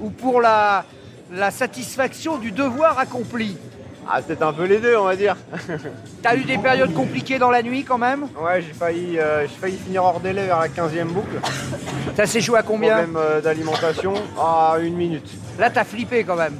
ou 0.00 0.10
pour 0.10 0.40
la, 0.40 0.84
la 1.32 1.50
satisfaction 1.50 2.38
du 2.38 2.52
devoir 2.52 2.98
accompli? 2.98 3.56
Ah, 4.08 4.20
peut-être 4.22 4.42
un 4.42 4.52
peu 4.52 4.64
les 4.64 4.78
deux, 4.78 4.96
on 4.96 5.04
va 5.04 5.16
dire. 5.16 5.36
T'as 6.22 6.36
eu 6.36 6.44
des 6.44 6.58
périodes 6.58 6.92
compliquées 6.94 7.38
dans 7.38 7.50
la 7.50 7.62
nuit 7.62 7.84
quand 7.84 7.98
même? 7.98 8.22
Ouais, 8.40 8.60
j'ai 8.62 8.72
failli, 8.72 9.18
euh, 9.18 9.42
j'ai 9.42 9.54
failli 9.60 9.76
finir 9.78 10.04
hors 10.04 10.20
délai 10.20 10.46
vers 10.46 10.60
la 10.60 10.68
15e 10.68 11.06
boucle. 11.06 11.36
Ça 12.16 12.26
s'est 12.26 12.40
joué 12.40 12.58
à 12.58 12.62
combien? 12.62 12.94
Problème 12.96 13.16
euh, 13.16 13.40
d'alimentation 13.40 14.14
à 14.38 14.76
une 14.80 14.94
minute. 14.94 15.28
Là, 15.58 15.70
t'as 15.70 15.84
flippé 15.84 16.22
quand 16.24 16.36
même. 16.36 16.54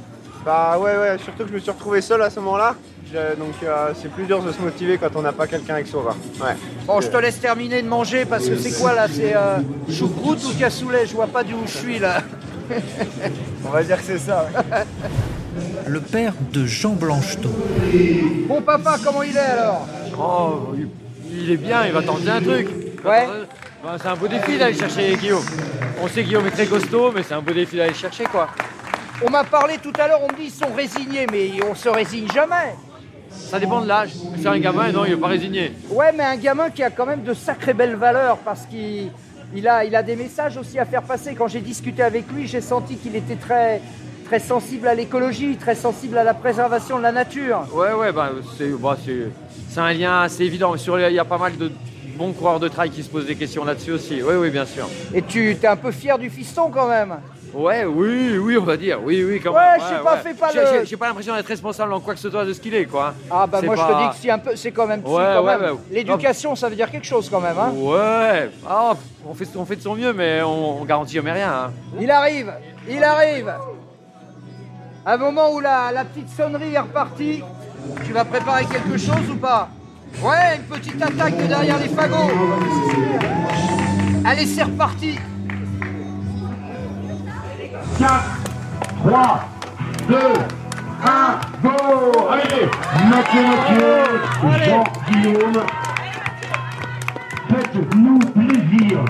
Bah 0.45 0.77
ouais, 0.79 0.95
ouais, 0.97 1.17
surtout 1.23 1.43
que 1.43 1.49
je 1.49 1.53
me 1.55 1.59
suis 1.59 1.71
retrouvé 1.71 2.01
seul 2.01 2.21
à 2.21 2.29
ce 2.29 2.39
moment-là. 2.39 2.75
Je- 3.11 3.35
Donc 3.35 3.53
euh, 3.63 3.91
c'est 3.99 4.11
plus 4.11 4.25
dur 4.25 4.41
de 4.43 4.51
se 4.51 4.59
motiver 4.59 4.97
quand 4.97 5.15
on 5.15 5.21
n'a 5.21 5.31
pas 5.31 5.47
quelqu'un 5.47 5.75
avec 5.75 5.87
soi. 5.87 6.15
Ouais. 6.41 6.55
Bon, 6.85 6.99
je 7.01 7.07
te 7.07 7.17
laisse 7.17 7.39
terminer 7.39 7.81
de 7.81 7.87
manger 7.87 8.25
parce 8.25 8.47
que 8.47 8.55
c'est 8.57 8.77
quoi 8.79 8.93
là? 8.93 9.07
C'est 9.07 9.35
euh, 9.35 9.57
choucroute 9.89 10.43
ou 10.43 10.53
cassoulet? 10.59 11.05
Je 11.05 11.13
vois 11.15 11.27
pas 11.27 11.43
d'où 11.43 11.57
je 11.65 11.77
suis 11.77 11.99
là. 11.99 12.21
On 13.65 13.69
va 13.69 13.83
dire 13.83 13.97
que 13.97 14.03
c'est 14.03 14.17
ça. 14.19 14.47
Le 15.87 15.99
père 16.01 16.33
de 16.51 16.65
Jean 16.65 16.93
Blanchetot. 16.93 17.49
Bon 18.47 18.61
papa, 18.61 18.97
comment 19.03 19.23
il 19.23 19.35
est 19.35 19.39
alors? 19.39 19.87
Oh, 20.19 20.73
il- 20.75 20.89
il 21.43 21.51
est 21.51 21.57
bien, 21.57 21.85
il 21.85 21.91
va 21.93 22.01
tenter 22.01 22.29
un 22.29 22.41
truc. 22.41 22.67
Ouais. 23.05 23.27
Ben, 23.83 23.97
c'est 24.01 24.07
un 24.07 24.15
beau 24.15 24.27
défi 24.27 24.57
d'aller 24.57 24.73
chercher 24.75 25.15
Guillaume. 25.15 25.43
On 26.01 26.07
sait 26.07 26.21
que 26.23 26.27
Guillaume 26.27 26.47
est 26.47 26.51
très 26.51 26.65
costaud, 26.65 27.11
mais 27.13 27.23
c'est 27.23 27.33
un 27.35 27.41
beau 27.41 27.53
défi 27.53 27.77
d'aller 27.77 27.93
chercher 27.93 28.23
quoi. 28.25 28.47
On 29.25 29.29
m'a 29.29 29.43
parlé 29.43 29.75
tout 29.81 29.93
à 29.99 30.07
l'heure, 30.07 30.19
on 30.27 30.31
me 30.33 30.37
dit 30.37 30.45
ils 30.47 30.51
sont 30.51 30.73
résignés, 30.75 31.27
mais 31.31 31.51
on 31.69 31.75
se 31.75 31.87
résigne 31.87 32.27
jamais. 32.33 32.75
Ça 33.29 33.59
dépend 33.59 33.81
de 33.81 33.87
l'âge. 33.87 34.11
C'est 34.41 34.47
un 34.47 34.59
gamin, 34.59 34.91
non, 34.91 35.05
il 35.05 35.11
n'est 35.11 35.17
pas 35.19 35.27
résigné. 35.27 35.73
Ouais, 35.89 36.11
mais 36.17 36.23
un 36.23 36.35
gamin 36.37 36.69
qui 36.69 36.83
a 36.83 36.89
quand 36.89 37.05
même 37.05 37.23
de 37.23 37.33
sacrées 37.33 37.73
belles 37.73 37.95
valeurs 37.95 38.37
parce 38.39 38.65
qu'il 38.65 39.11
il 39.55 39.67
a, 39.67 39.85
il 39.85 39.95
a 39.95 40.03
des 40.03 40.15
messages 40.15 40.57
aussi 40.57 40.79
à 40.79 40.85
faire 40.85 41.03
passer. 41.03 41.35
Quand 41.35 41.47
j'ai 41.47 41.61
discuté 41.61 42.01
avec 42.01 42.25
lui, 42.31 42.47
j'ai 42.47 42.61
senti 42.61 42.95
qu'il 42.97 43.15
était 43.15 43.35
très, 43.35 43.81
très 44.25 44.39
sensible 44.39 44.87
à 44.87 44.95
l'écologie, 44.95 45.55
très 45.57 45.75
sensible 45.75 46.17
à 46.17 46.23
la 46.23 46.33
préservation 46.33 46.97
de 46.97 47.03
la 47.03 47.11
nature. 47.11 47.61
Ouais, 47.73 47.93
ouais, 47.93 48.11
bah, 48.11 48.31
c'est 48.57 48.69
bah, 48.69 48.97
un 49.77 49.93
lien 49.93 50.21
assez 50.21 50.43
évident. 50.43 50.75
Sur 50.77 50.99
il 50.99 51.13
y 51.13 51.19
a 51.19 51.25
pas 51.25 51.37
mal 51.37 51.55
de 51.57 51.71
bons 52.17 52.31
coureurs 52.33 52.59
de 52.59 52.67
trail 52.67 52.89
qui 52.89 53.03
se 53.03 53.09
posent 53.09 53.25
des 53.27 53.35
questions 53.35 53.63
là-dessus 53.65 53.91
aussi. 53.91 54.21
Oui, 54.23 54.35
oui, 54.37 54.49
bien 54.49 54.65
sûr. 54.65 54.87
Et 55.13 55.21
tu 55.21 55.51
es 55.51 55.67
un 55.67 55.75
peu 55.75 55.91
fier 55.91 56.17
du 56.17 56.29
fiston 56.29 56.69
quand 56.73 56.87
même. 56.87 57.15
Ouais, 57.53 57.85
oui, 57.85 58.37
oui, 58.37 58.57
on 58.57 58.63
va 58.65 58.75
dire. 58.75 58.99
Oui, 59.01 59.23
oui, 59.23 59.39
quand 59.41 59.53
Ouais, 59.53 59.59
même. 59.59 59.79
je 59.79 59.95
sais 59.95 60.03
pas, 60.03 60.17
fais 60.17 60.33
pas 60.33 60.51
le- 60.51 60.83
j'ai- 60.85 60.97
pas 60.97 61.07
l'impression 61.07 61.33
d'être 61.35 61.47
responsable 61.47 61.93
en 61.93 62.01
quoi 62.01 62.13
que 62.13 62.19
ce 62.19 62.29
soit 62.29 62.43
de 62.43 62.51
ce 62.51 62.59
qu'il 62.59 62.75
est, 62.75 62.83
quoi. 62.85 63.13
Ah 63.31 63.47
bah 63.47 63.61
moi 63.61 63.77
je 63.77 63.81
te 63.81 63.97
dis 64.03 64.09
que 64.09 64.15
c'est 64.21 64.29
un 64.29 64.39
peu, 64.39 64.55
c'est 64.57 64.71
quand 64.71 64.87
même, 64.87 65.01
si, 65.05 65.09
Ouais, 65.09 65.23
quand 65.37 65.45
ouais, 65.45 65.57
même. 65.57 65.71
ouais. 65.71 65.79
L'éducation, 65.89 66.53
ça 66.57 66.67
veut 66.67 66.75
dire 66.75 66.91
quelque 66.91 67.05
chose 67.05 67.29
quand 67.29 67.39
même. 67.39 67.55
Hein. 67.57 67.71
Ouais, 67.73 68.49
Ah, 68.67 68.93
on, 69.25 69.33
fait, 69.33 69.47
on 69.55 69.63
fait 69.63 69.77
de 69.77 69.81
son 69.81 69.95
mieux, 69.95 70.11
mais 70.11 70.41
on, 70.41 70.81
on 70.81 70.83
garantit 70.85 71.13
jamais 71.13 71.31
rien. 71.31 71.49
hein. 71.49 71.71
Il 71.97 72.11
arrive, 72.11 72.51
il 72.89 73.01
arrive. 73.01 73.53
Un 75.07 75.17
moment 75.17 75.51
où 75.51 75.59
la, 75.59 75.91
la 75.91 76.03
petite 76.03 76.29
sonnerie 76.29 76.73
est 76.73 76.79
repartie. 76.79 77.43
Tu 78.05 78.11
vas 78.11 78.25
préparer 78.25 78.65
quelque 78.65 78.97
chose 78.97 79.29
ou 79.31 79.35
pas? 79.35 79.69
Ouais, 80.23 80.55
une 80.55 80.63
petite 80.63 80.99
attaque 81.01 81.37
de 81.37 81.45
derrière 81.45 81.77
les 81.77 81.89
fagots. 81.89 82.31
Allez, 84.25 84.47
c'est 84.47 84.63
reparti. 84.63 85.19
4, 87.99 88.23
3, 89.05 89.39
2, 90.09 90.17
1, 91.05 91.39
go 91.61 92.29
Allez 92.29 92.65
Mathieu 93.09 93.41
Mathieu, 93.43 94.65
Jean 94.65 94.83
Guillaume, 95.07 95.63
faites-nous 97.49 98.19
plaisir 98.19 99.05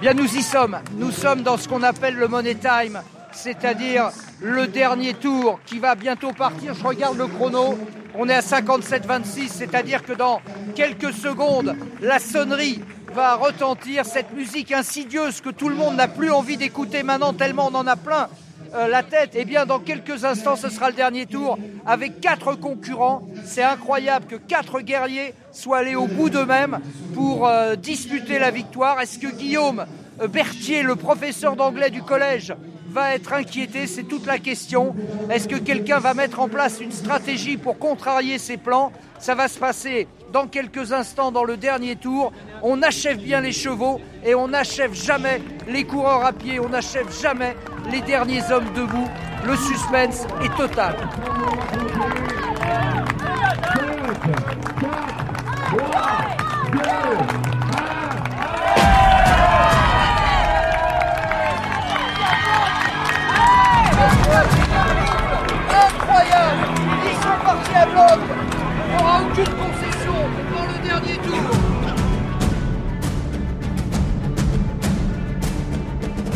Bien, 0.00 0.14
nous 0.14 0.34
y 0.34 0.42
sommes. 0.42 0.78
Nous 0.96 1.10
sommes 1.10 1.42
dans 1.42 1.56
ce 1.56 1.68
qu'on 1.68 1.82
appelle 1.82 2.16
le 2.16 2.26
Money 2.26 2.54
Time, 2.54 3.00
c'est-à-dire 3.36 4.10
le 4.40 4.66
dernier 4.66 5.14
tour 5.14 5.60
qui 5.66 5.78
va 5.78 5.94
bientôt 5.94 6.32
partir. 6.32 6.74
Je 6.74 6.84
regarde 6.84 7.16
le 7.16 7.26
chrono. 7.26 7.78
On 8.18 8.28
est 8.28 8.34
à 8.34 8.40
57-26, 8.40 9.48
c'est-à-dire 9.48 10.02
que 10.02 10.14
dans 10.14 10.40
quelques 10.74 11.12
secondes, 11.12 11.76
la 12.00 12.18
sonnerie 12.18 12.80
va 13.14 13.34
retentir 13.34 14.04
cette 14.04 14.32
musique 14.32 14.72
insidieuse 14.72 15.40
que 15.40 15.50
tout 15.50 15.68
le 15.68 15.74
monde 15.74 15.96
n'a 15.96 16.08
plus 16.08 16.30
envie 16.30 16.56
d'écouter 16.56 17.02
maintenant 17.02 17.32
tellement 17.32 17.68
on 17.70 17.74
en 17.74 17.86
a 17.86 17.96
plein 17.96 18.28
euh, 18.74 18.88
la 18.88 19.02
tête. 19.02 19.30
Eh 19.34 19.44
bien, 19.44 19.64
dans 19.64 19.78
quelques 19.78 20.24
instants, 20.24 20.56
ce 20.56 20.68
sera 20.68 20.90
le 20.90 20.96
dernier 20.96 21.26
tour 21.26 21.58
avec 21.86 22.20
quatre 22.20 22.54
concurrents. 22.54 23.22
C'est 23.44 23.62
incroyable 23.62 24.26
que 24.26 24.36
quatre 24.36 24.80
guerriers 24.80 25.34
soient 25.52 25.78
allés 25.78 25.94
au 25.94 26.06
bout 26.06 26.30
d'eux-mêmes 26.30 26.80
pour 27.14 27.46
euh, 27.46 27.76
disputer 27.76 28.38
la 28.38 28.50
victoire. 28.50 29.00
Est-ce 29.00 29.18
que 29.18 29.28
Guillaume 29.28 29.86
euh, 30.20 30.28
Berthier, 30.28 30.82
le 30.82 30.96
professeur 30.96 31.54
d'anglais 31.54 31.90
du 31.90 32.02
collège, 32.02 32.54
va 32.96 33.14
être 33.14 33.34
inquiété 33.34 33.86
C'est 33.86 34.04
toute 34.04 34.24
la 34.24 34.38
question. 34.38 34.96
Est-ce 35.30 35.46
que 35.46 35.56
quelqu'un 35.56 35.98
va 35.98 36.14
mettre 36.14 36.40
en 36.40 36.48
place 36.48 36.80
une 36.80 36.92
stratégie 36.92 37.58
pour 37.58 37.78
contrarier 37.78 38.38
ses 38.38 38.56
plans? 38.56 38.90
Ça 39.18 39.34
va 39.34 39.48
se 39.48 39.58
passer 39.58 40.08
dans 40.32 40.46
quelques 40.46 40.92
instants 40.94 41.30
dans 41.30 41.44
le 41.44 41.58
dernier 41.58 41.96
tour. 41.96 42.32
On 42.62 42.80
achève 42.82 43.18
bien 43.18 43.42
les 43.42 43.52
chevaux 43.52 44.00
et 44.24 44.34
on 44.34 44.48
n'achève 44.48 44.94
jamais 44.94 45.42
les 45.68 45.84
coureurs 45.84 46.24
à 46.24 46.32
pied. 46.32 46.58
On 46.58 46.70
n'achève 46.70 47.12
jamais 47.20 47.54
les 47.92 48.00
derniers 48.00 48.50
hommes 48.50 48.72
debout. 48.74 49.08
Le 49.44 49.56
suspense 49.56 50.26
est 50.42 50.56
total. 50.56 50.96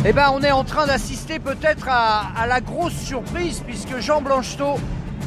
Eh 0.06 0.14
ben, 0.14 0.30
on 0.32 0.40
est 0.40 0.50
en 0.50 0.64
train 0.64 0.86
d'assister 0.86 1.38
peut-être 1.38 1.86
à, 1.90 2.46
la 2.46 2.62
grosse 2.62 2.94
surprise 2.94 3.62
puisque 3.66 3.98
Jean 3.98 4.22
Blanchetot 4.22 4.78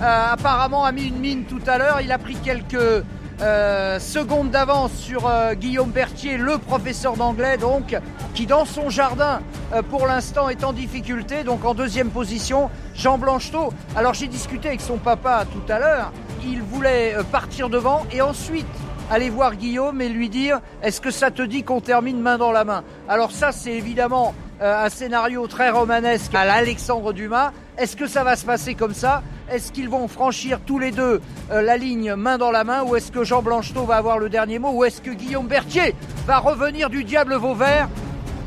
euh, 0.01 0.25
apparemment 0.31 0.83
a 0.83 0.91
mis 0.91 1.05
une 1.05 1.19
mine 1.19 1.43
tout 1.43 1.61
à 1.67 1.77
l'heure. 1.77 2.01
Il 2.01 2.11
a 2.11 2.17
pris 2.17 2.35
quelques 2.35 3.03
euh, 3.41 3.99
secondes 3.99 4.49
d'avance 4.49 4.91
sur 4.93 5.27
euh, 5.27 5.53
Guillaume 5.53 5.91
Berthier, 5.91 6.37
le 6.37 6.57
professeur 6.57 7.17
d'anglais, 7.17 7.57
donc, 7.57 7.95
qui 8.33 8.47
dans 8.47 8.65
son 8.65 8.89
jardin, 8.89 9.41
euh, 9.73 9.83
pour 9.83 10.07
l'instant, 10.07 10.49
est 10.49 10.63
en 10.63 10.73
difficulté. 10.73 11.43
Donc 11.43 11.65
en 11.65 11.75
deuxième 11.75 12.09
position, 12.09 12.71
Jean 12.95 13.19
Blanchetot. 13.19 13.71
Alors 13.95 14.15
j'ai 14.15 14.27
discuté 14.27 14.69
avec 14.69 14.81
son 14.81 14.97
papa 14.97 15.45
tout 15.51 15.71
à 15.71 15.77
l'heure. 15.77 16.11
Il 16.43 16.63
voulait 16.63 17.15
partir 17.31 17.69
devant 17.69 18.05
et 18.11 18.21
ensuite 18.21 18.65
aller 19.11 19.29
voir 19.29 19.55
Guillaume 19.55 20.01
et 20.01 20.09
lui 20.09 20.29
dire 20.29 20.59
est-ce 20.81 20.99
que 20.99 21.11
ça 21.11 21.29
te 21.29 21.41
dit 21.41 21.63
qu'on 21.63 21.81
termine 21.81 22.19
main 22.19 22.37
dans 22.37 22.51
la 22.51 22.63
main? 22.63 22.83
Alors 23.07 23.31
ça, 23.31 23.51
c'est 23.51 23.73
évidemment 23.73 24.33
un 24.63 24.89
scénario 24.89 25.45
très 25.47 25.69
romanesque 25.69 26.33
à 26.33 26.45
l'Alexandre 26.45 27.11
Dumas. 27.11 27.51
Est-ce 27.77 27.97
que 27.97 28.07
ça 28.07 28.23
va 28.23 28.37
se 28.37 28.45
passer 28.45 28.75
comme 28.75 28.93
ça? 28.93 29.21
Est-ce 29.51 29.73
qu'ils 29.73 29.89
vont 29.89 30.07
franchir 30.07 30.61
tous 30.65 30.79
les 30.79 30.91
deux 30.91 31.19
euh, 31.51 31.61
la 31.61 31.75
ligne 31.75 32.15
main 32.15 32.37
dans 32.37 32.51
la 32.51 32.63
main 32.63 32.83
Ou 32.83 32.95
est-ce 32.95 33.11
que 33.11 33.25
Jean 33.25 33.41
Blanchetot 33.41 33.83
va 33.83 33.97
avoir 33.97 34.19
le 34.19 34.29
dernier 34.29 34.59
mot 34.59 34.71
Ou 34.71 34.85
est-ce 34.85 35.01
que 35.01 35.11
Guillaume 35.11 35.47
Berthier 35.47 35.93
va 36.25 36.37
revenir 36.37 36.89
du 36.89 37.03
diable 37.03 37.35
Vauvert? 37.35 37.89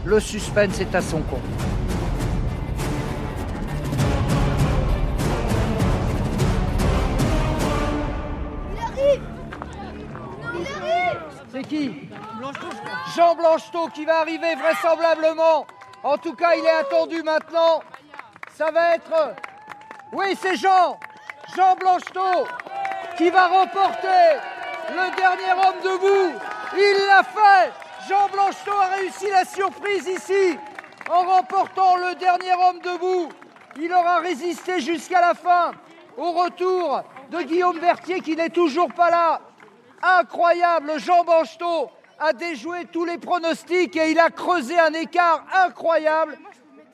Le 0.07 0.19
suspense 0.19 0.81
est 0.81 0.95
à 0.95 1.03
son 1.03 1.21
compte. 1.21 1.41
C'est 11.53 11.63
qui? 11.63 12.09
Jean 13.17 13.35
Blanchetot 13.35 13.89
qui 13.95 14.05
va 14.05 14.21
arriver 14.21 14.55
vraisemblablement. 14.55 15.67
En 16.07 16.17
tout 16.19 16.35
cas, 16.35 16.55
il 16.55 16.65
est 16.65 16.71
attendu 16.71 17.21
maintenant. 17.25 17.83
Ça 18.55 18.71
va 18.71 18.95
être. 18.95 19.35
Oui, 20.13 20.39
c'est 20.41 20.55
Jean 20.55 21.01
Jean 21.57 21.75
Blanchetot 21.75 22.47
qui 23.17 23.29
va 23.29 23.49
remporter 23.49 24.39
le 24.89 25.17
dernier 25.17 25.53
homme 25.53 25.81
debout. 25.83 26.39
Il 26.77 27.07
l'a 27.09 27.25
fait 27.25 27.73
Jean 28.09 28.29
Blanchetot 28.29 28.71
a 28.71 28.95
réussi 28.95 29.29
la 29.33 29.45
surprise 29.45 30.07
ici 30.07 30.57
en 31.11 31.25
remportant 31.25 31.97
le 31.97 32.15
dernier 32.15 32.53
homme 32.53 32.79
debout. 32.79 33.29
Il 33.77 33.93
aura 33.93 34.21
résisté 34.21 34.79
jusqu'à 34.79 35.21
la 35.21 35.35
fin 35.35 35.73
au 36.17 36.31
retour 36.31 37.03
de 37.33 37.43
Guillaume 37.43 37.81
Berthier 37.81 38.21
qui 38.21 38.37
n'est 38.37 38.51
toujours 38.51 38.95
pas 38.95 39.11
là. 39.11 39.41
Incroyable, 40.01 41.01
Jean 41.01 41.25
Blanchetot 41.25 41.91
a 42.19 42.33
déjoué 42.33 42.87
tous 42.91 43.05
les 43.05 43.19
pronostics 43.19 43.97
et 43.97 44.11
il 44.11 44.19
a 44.19 44.31
creusé 44.31 44.79
un 44.79 44.93
écart 44.93 45.45
incroyable. 45.65 46.39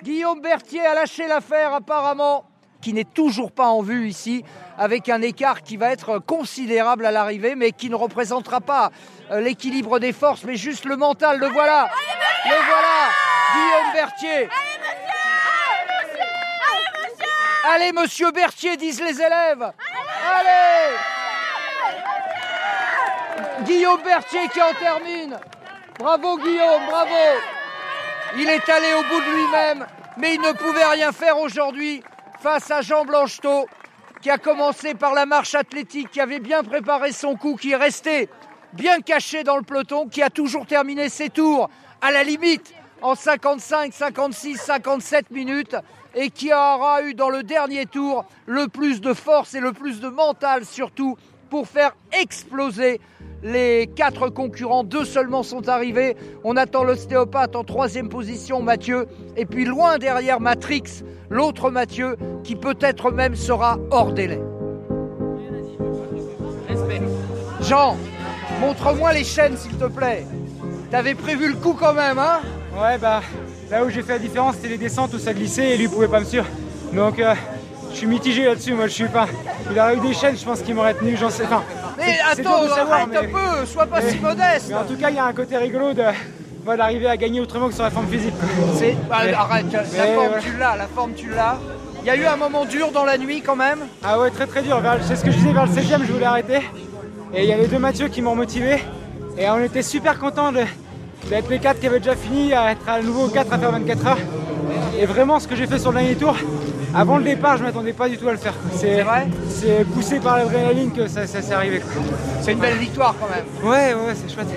Guillaume 0.03 0.41
Berthier 0.41 0.85
a 0.85 0.95
lâché 0.95 1.29
l'affaire 1.29 1.75
apparemment, 1.75 2.45
qui 2.81 2.93
n'est 2.93 3.05
toujours 3.05 3.53
pas 3.53 3.69
en 3.69 3.83
vue 3.83 4.09
ici, 4.09 4.45
avec 4.77 5.09
un 5.09 5.23
écart 5.23 5.63
qui 5.63 5.77
va 5.77 5.93
être 5.93 6.19
considérable 6.19 7.07
à 7.07 7.13
l'arrivée, 7.13 7.55
mais 7.55 7.71
qui 7.71 7.89
ne 7.89 7.95
représentera 7.95 8.61
pas 8.61 8.91
euh, 9.31 9.41
l'équilibre 9.41 10.01
des 10.01 10.13
forces, 10.13 10.43
mais 10.43 10.57
juste 10.57 10.85
le 10.85 10.97
mental. 10.97 11.39
Le 11.39 11.47
voilà, 11.47 11.89
le 12.45 12.57
voilà, 12.67 13.11
Guillaume 13.55 13.93
Berthier. 13.93 14.49
Allez, 17.73 17.93
monsieur 17.93 18.33
Berthier, 18.33 18.77
disent 18.77 19.01
les 19.01 19.21
élèves. 19.21 19.73
Allez 20.35 21.12
Guillaume 23.65 24.03
Berthier 24.03 24.49
qui 24.53 24.61
en 24.61 24.75
termine. 24.75 25.39
Bravo 25.99 26.39
Guillaume, 26.39 26.87
bravo. 26.89 27.11
Il 28.37 28.49
est 28.49 28.69
allé 28.69 28.95
au 28.95 29.03
bout 29.03 29.21
de 29.21 29.37
lui-même, 29.37 29.87
mais 30.17 30.35
il 30.35 30.41
ne 30.41 30.53
pouvait 30.53 30.85
rien 30.85 31.13
faire 31.13 31.39
aujourd'hui 31.39 32.03
face 32.41 32.71
à 32.71 32.81
Jean 32.81 33.05
Blanchetot, 33.05 33.67
qui 34.21 34.31
a 34.31 34.39
commencé 34.39 34.95
par 34.95 35.15
la 35.15 35.27
marche 35.27 35.55
athlétique, 35.55 36.11
qui 36.11 36.21
avait 36.21 36.41
bien 36.41 36.63
préparé 36.63 37.13
son 37.13 37.37
coup, 37.37 37.57
qui 37.57 37.73
est 37.73 37.77
resté 37.77 38.29
bien 38.73 39.01
caché 39.01 39.45
dans 39.45 39.57
le 39.57 39.63
peloton, 39.63 40.09
qui 40.09 40.23
a 40.23 40.31
toujours 40.31 40.67
terminé 40.67 41.09
ses 41.09 41.29
tours 41.29 41.69
à 42.01 42.11
la 42.11 42.25
limite 42.25 42.73
en 43.03 43.15
55, 43.15 43.93
56, 43.93 44.57
57 44.57 45.31
minutes 45.31 45.77
et 46.15 46.31
qui 46.31 46.53
aura 46.53 47.03
eu 47.03 47.15
dans 47.15 47.31
le 47.31 47.43
dernier 47.43 47.87
tour 47.87 48.25
le 48.47 48.69
plus 48.69 49.01
de 49.01 49.15
force 49.15 49.55
et 49.55 49.61
le 49.61 49.73
plus 49.73 50.01
de 50.01 50.09
mental 50.09 50.65
surtout 50.65 51.17
pour 51.51 51.69
faire 51.69 51.95
exploser 52.13 53.01
les 53.43 53.89
quatre 53.95 54.29
concurrents. 54.29 54.85
Deux 54.85 55.05
seulement 55.05 55.43
sont 55.43 55.69
arrivés. 55.69 56.17
On 56.45 56.57
attend 56.57 56.85
l'ostéopathe 56.85 57.57
en 57.57 57.65
troisième 57.65 58.09
position, 58.09 58.63
Mathieu. 58.63 59.07
Et 59.37 59.47
puis 59.47 59.65
loin 59.65 59.99
derrière, 59.99 60.41
Matrix, 60.41 61.03
l'autre 61.31 61.71
Mathieu, 61.71 62.17
qui 62.45 62.57
peut-être 62.57 63.11
même 63.11 63.35
sera 63.37 63.79
hors 63.91 64.13
délai. 64.13 64.41
Jean, 67.61 67.97
montre-moi 68.61 69.13
les 69.13 69.25
chaînes, 69.25 69.57
s'il 69.57 69.77
te 69.77 69.85
plaît. 69.85 70.27
T'avais 70.91 71.15
prévu 71.15 71.49
le 71.49 71.55
coup 71.55 71.75
quand 71.79 71.95
même, 71.95 72.19
hein? 72.19 72.41
Ouais, 72.77 72.99
bah 72.99 73.23
là 73.71 73.85
où 73.85 73.91
j'ai 73.91 74.03
fait 74.03 74.15
la 74.15 74.19
différence, 74.19 74.57
c'était 74.57 74.69
les 74.69 74.79
descentes 74.79 75.15
où 75.15 75.19
ça 75.19 75.33
glissait 75.33 75.71
et 75.71 75.77
lui 75.77 75.89
pouvait 75.89 76.09
pas 76.09 76.21
me 76.21 76.25
suivre. 76.25 76.47
Donc 76.93 77.19
euh, 77.19 77.35
je 77.91 77.97
suis 77.97 78.07
mitigé 78.07 78.45
là-dessus, 78.45 78.75
moi 78.75 78.87
je 78.87 78.93
suis 78.93 79.09
pas. 79.09 79.27
Il 79.71 79.79
aurait 79.79 79.97
eu 79.97 80.01
des 80.01 80.13
chaînes, 80.13 80.37
je 80.37 80.45
pense 80.45 80.61
qu'il 80.61 80.75
m'aurait 80.75 80.95
tenu, 80.95 81.17
j'en 81.17 81.31
sais. 81.31 81.45
Enfin, 81.45 81.63
Mais 82.07 82.19
c'est 82.37 82.43
dur 82.43 82.51
attends, 82.53 82.75
savoir, 82.75 82.93
arrête 83.01 83.17
un 83.17 83.23
mais- 83.23 83.29
peu, 83.29 83.67
sois 83.67 83.87
pas 83.87 84.01
mais- 84.01 84.11
si 84.11 84.19
modeste. 84.19 84.67
Mais 84.69 84.75
en 84.75 84.85
tout 84.85 84.97
cas, 84.97 85.11
il 85.11 85.17
y 85.17 85.19
a 85.19 85.25
un 85.25 85.33
côté 85.33 85.57
rigolo 85.57 85.93
de 85.93 86.03
bah, 86.65 86.77
d'arriver 86.77 87.09
à 87.09 87.17
gagner 87.17 87.41
autrement 87.41 87.69
que 87.69 87.75
sur 87.75 87.83
la 87.83 87.91
forme 87.91 88.07
physique. 88.07 88.35
C'est- 88.77 88.97
bah, 89.09 89.19
Mais- 89.25 89.33
arrête, 89.33 89.67
la 89.73 89.81
mais 89.83 90.15
forme 90.15 90.27
voilà. 90.29 90.43
tu 90.43 90.57
l'as, 90.59 90.77
la 90.77 90.87
forme 90.87 91.13
tu 91.15 91.31
l'as. 91.31 91.59
Il 92.03 92.07
y 92.07 92.11
a 92.11 92.17
eu 92.17 92.25
un 92.25 92.37
moment 92.37 92.65
dur 92.65 92.91
dans 92.93 93.05
la 93.05 93.17
nuit 93.19 93.43
quand 93.43 93.57
même. 93.57 93.79
Ah 94.05 94.19
ouais, 94.21 94.31
très 94.31 94.47
très 94.47 94.63
dur. 94.63 94.81
C'est 95.03 95.17
ce 95.17 95.25
que 95.25 95.31
je 95.31 95.37
disais 95.37 95.53
vers 95.53 95.67
le 95.67 95.73
16e, 95.73 96.05
je 96.07 96.13
voulais 96.13 96.25
arrêter. 96.27 96.61
Et 97.35 97.43
il 97.45 97.49
y 97.49 97.53
a 97.53 97.57
les 97.57 97.67
deux 97.69 97.79
Mathieu 97.79 98.09
qui 98.09 98.23
m'ont 98.23 98.35
motivé. 98.37 98.83
Et 99.39 99.49
on 99.49 99.61
était 99.61 99.83
super 99.83 100.19
contents 100.19 100.53
d'être 100.53 101.49
les 101.49 101.59
quatre 101.59 101.81
qui 101.81 101.87
avaient 101.87 102.01
déjà 102.01 102.17
fini, 102.17 102.53
à 102.53 102.73
être 102.73 102.89
à 102.89 103.01
nouveau 103.01 103.29
4 103.29 103.53
à 103.53 103.59
faire 103.59 103.71
24 103.73 104.07
heures. 104.07 104.19
Et 104.99 105.07
vraiment, 105.07 105.39
ce 105.41 105.49
que 105.49 105.55
j'ai 105.57 105.67
fait 105.67 105.79
sur 105.79 105.91
le 105.93 105.99
dernier 105.99 106.15
tour, 106.17 106.37
avant 106.95 107.19
le 107.19 107.25
départ, 107.25 107.57
je 107.57 107.63
m'attendais 107.63 107.93
pas 107.93 108.09
du 108.09 108.19
tout 108.19 108.29
à 108.29 108.33
le 108.33 108.39
faire. 108.39 108.55
C'est 108.75 109.03
vrai 109.03 109.27
C'est 109.49 109.85
poussé 109.85 110.21
par 110.21 110.37
l'adrénaline 110.37 110.93
que 110.93 111.07
ça, 111.07 111.27
ça 111.27 111.41
s'est 111.41 111.55
arrivé. 111.55 111.81
C'est 112.43 112.53
une 112.53 112.59
belle 112.59 112.77
victoire 112.77 113.15
quand 113.19 113.29
même. 113.29 113.45
Ouais, 113.71 113.95
ouais, 113.95 114.07
ouais, 114.09 114.15
c'est 114.15 114.33
chouette. 114.33 114.49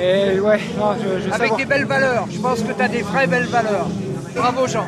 Et 0.00 0.40
ouais, 0.40 0.60
non, 0.78 0.94
je, 1.00 1.28
je 1.28 1.32
Avec 1.32 1.56
des 1.56 1.64
belles 1.64 1.84
valeurs. 1.86 2.26
Je 2.30 2.38
pense 2.38 2.62
que 2.62 2.72
tu 2.72 2.82
as 2.82 2.88
des 2.88 3.02
vraies 3.02 3.26
belles 3.26 3.46
valeurs. 3.46 3.86
Bravo 4.34 4.66
Jean. 4.66 4.86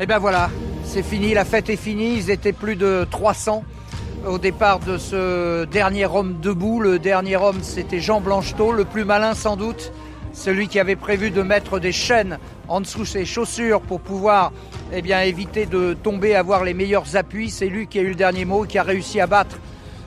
Et 0.00 0.06
ben 0.06 0.18
voilà, 0.18 0.50
c'est 0.84 1.02
fini, 1.02 1.34
la 1.34 1.44
fête 1.44 1.70
est 1.70 1.76
finie. 1.76 2.16
Ils 2.16 2.30
étaient 2.30 2.52
plus 2.52 2.76
de 2.76 3.06
300 3.10 3.62
au 4.26 4.38
départ 4.38 4.80
de 4.80 4.98
ce 4.98 5.64
dernier 5.66 6.06
homme 6.06 6.38
debout. 6.40 6.80
Le 6.80 6.98
dernier 6.98 7.36
homme, 7.36 7.58
c'était 7.62 8.00
Jean 8.00 8.20
Blanchetot, 8.20 8.72
le 8.72 8.84
plus 8.84 9.04
malin 9.04 9.34
sans 9.34 9.56
doute. 9.56 9.92
Celui 10.32 10.68
qui 10.68 10.80
avait 10.80 10.96
prévu 10.96 11.30
de 11.30 11.42
mettre 11.42 11.78
des 11.78 11.92
chaînes 11.92 12.38
en 12.68 12.80
dessous 12.80 13.04
ses 13.04 13.24
chaussures 13.24 13.82
pour 13.82 14.00
pouvoir 14.00 14.52
eh 14.92 15.02
éviter 15.26 15.66
de 15.66 15.94
tomber, 15.94 16.34
avoir 16.34 16.64
les 16.64 16.74
meilleurs 16.74 17.16
appuis. 17.16 17.50
C'est 17.50 17.68
lui 17.68 17.86
qui 17.86 17.98
a 17.98 18.02
eu 18.02 18.08
le 18.08 18.14
dernier 18.14 18.44
mot, 18.44 18.64
qui 18.64 18.78
a 18.78 18.82
réussi 18.82 19.20
à 19.20 19.26
battre 19.26 19.58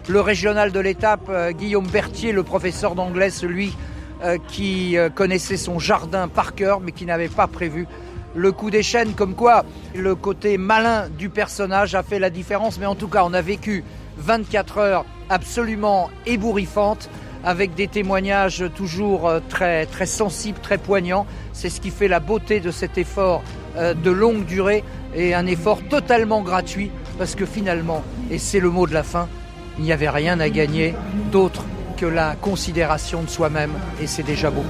le 0.07 0.21
régional 0.21 0.71
de 0.71 0.80
l'étape, 0.80 1.28
euh, 1.30 1.51
Guillaume 1.51 1.88
Berthier, 1.88 2.32
le 2.32 2.43
professeur 2.43 2.95
d'anglais, 2.95 3.30
celui 3.30 3.76
euh, 4.23 4.38
qui 4.47 4.97
euh, 4.97 5.09
connaissait 5.09 5.57
son 5.57 5.80
jardin 5.80 6.28
par 6.28 6.55
cœur, 6.55 6.80
mais 6.80 6.91
qui 6.91 7.05
n'avait 7.05 7.28
pas 7.28 7.47
prévu 7.47 7.88
le 8.36 8.51
coup 8.51 8.69
des 8.69 8.84
chaînes, 8.84 9.13
comme 9.13 9.34
quoi 9.34 9.65
le 9.95 10.13
côté 10.13 10.57
malin 10.57 11.09
du 11.09 11.30
personnage 11.30 11.95
a 11.95 12.03
fait 12.03 12.19
la 12.19 12.30
différence. 12.30 12.80
Mais 12.80 12.86
en 12.86 12.95
tout 12.95 13.07
cas, 13.07 13.23
on 13.26 13.34
a 13.34 13.41
vécu 13.41 13.84
24 14.17 14.78
heures 14.78 15.05
absolument 15.30 16.09
ébouriffantes, 16.26 17.09
avec 17.46 17.76
des 17.76 17.88
témoignages 17.88 18.66
toujours 18.76 19.30
euh, 19.30 19.39
très, 19.48 19.88
sensibles, 20.06 20.60
très 20.60 20.80
poignants. 20.80 21.28
C'est 21.54 21.70
ce 21.70 21.80
qui 21.80 21.91
fait 21.91 22.08
la 22.08 22.20
beauté 22.20 22.60
de 22.60 22.72
cet 22.72 22.98
effort 22.98 23.43
euh, 23.78 23.93
de 23.93 24.12
longue 24.12 24.46
durée 24.46 24.84
et 25.14 25.34
un 25.34 25.46
effort 25.46 25.80
totalement 25.89 26.41
gratuit, 26.41 26.91
parce 27.18 27.36
que 27.36 27.46
finalement, 27.46 28.04
et 28.32 28.39
c'est 28.39 28.60
le 28.60 28.70
mot 28.70 28.88
de 28.88 28.93
la 28.93 29.04
fin, 29.04 29.30
il 29.78 29.86
n'y 29.86 29.93
avait 29.93 30.10
rien 30.10 30.39
à 30.39 30.50
gagner 30.50 30.93
d'autre 31.32 31.64
que 31.96 32.06
la 32.06 32.36
considération 32.36 33.24
de 33.24 33.30
soi-même, 33.30 33.72
et 34.02 34.08
c'est 34.08 34.24
déjà 34.24 34.50
beaucoup. 34.50 34.68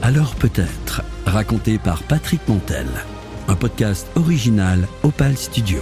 Alors 0.00 0.34
peut-être, 0.36 1.02
raconté 1.26 1.78
par 1.78 2.02
Patrick 2.04 2.40
Montel. 2.48 2.86
Un 3.48 3.56
podcast 3.56 4.08
original 4.16 4.86
Opal 5.02 5.36
Studio. 5.36 5.80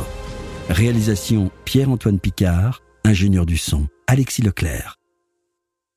Réalisation 0.70 1.50
Pierre-Antoine 1.66 2.18
Picard, 2.18 2.82
ingénieur 3.04 3.44
du 3.44 3.58
son 3.58 3.86
Alexis 4.06 4.40
Leclerc. 4.40 4.96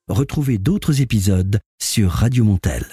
Retrouvez 0.09 0.57
d'autres 0.57 1.01
épisodes 1.01 1.59
sur 1.82 2.11
Radio 2.11 2.43
Montel. 2.43 2.86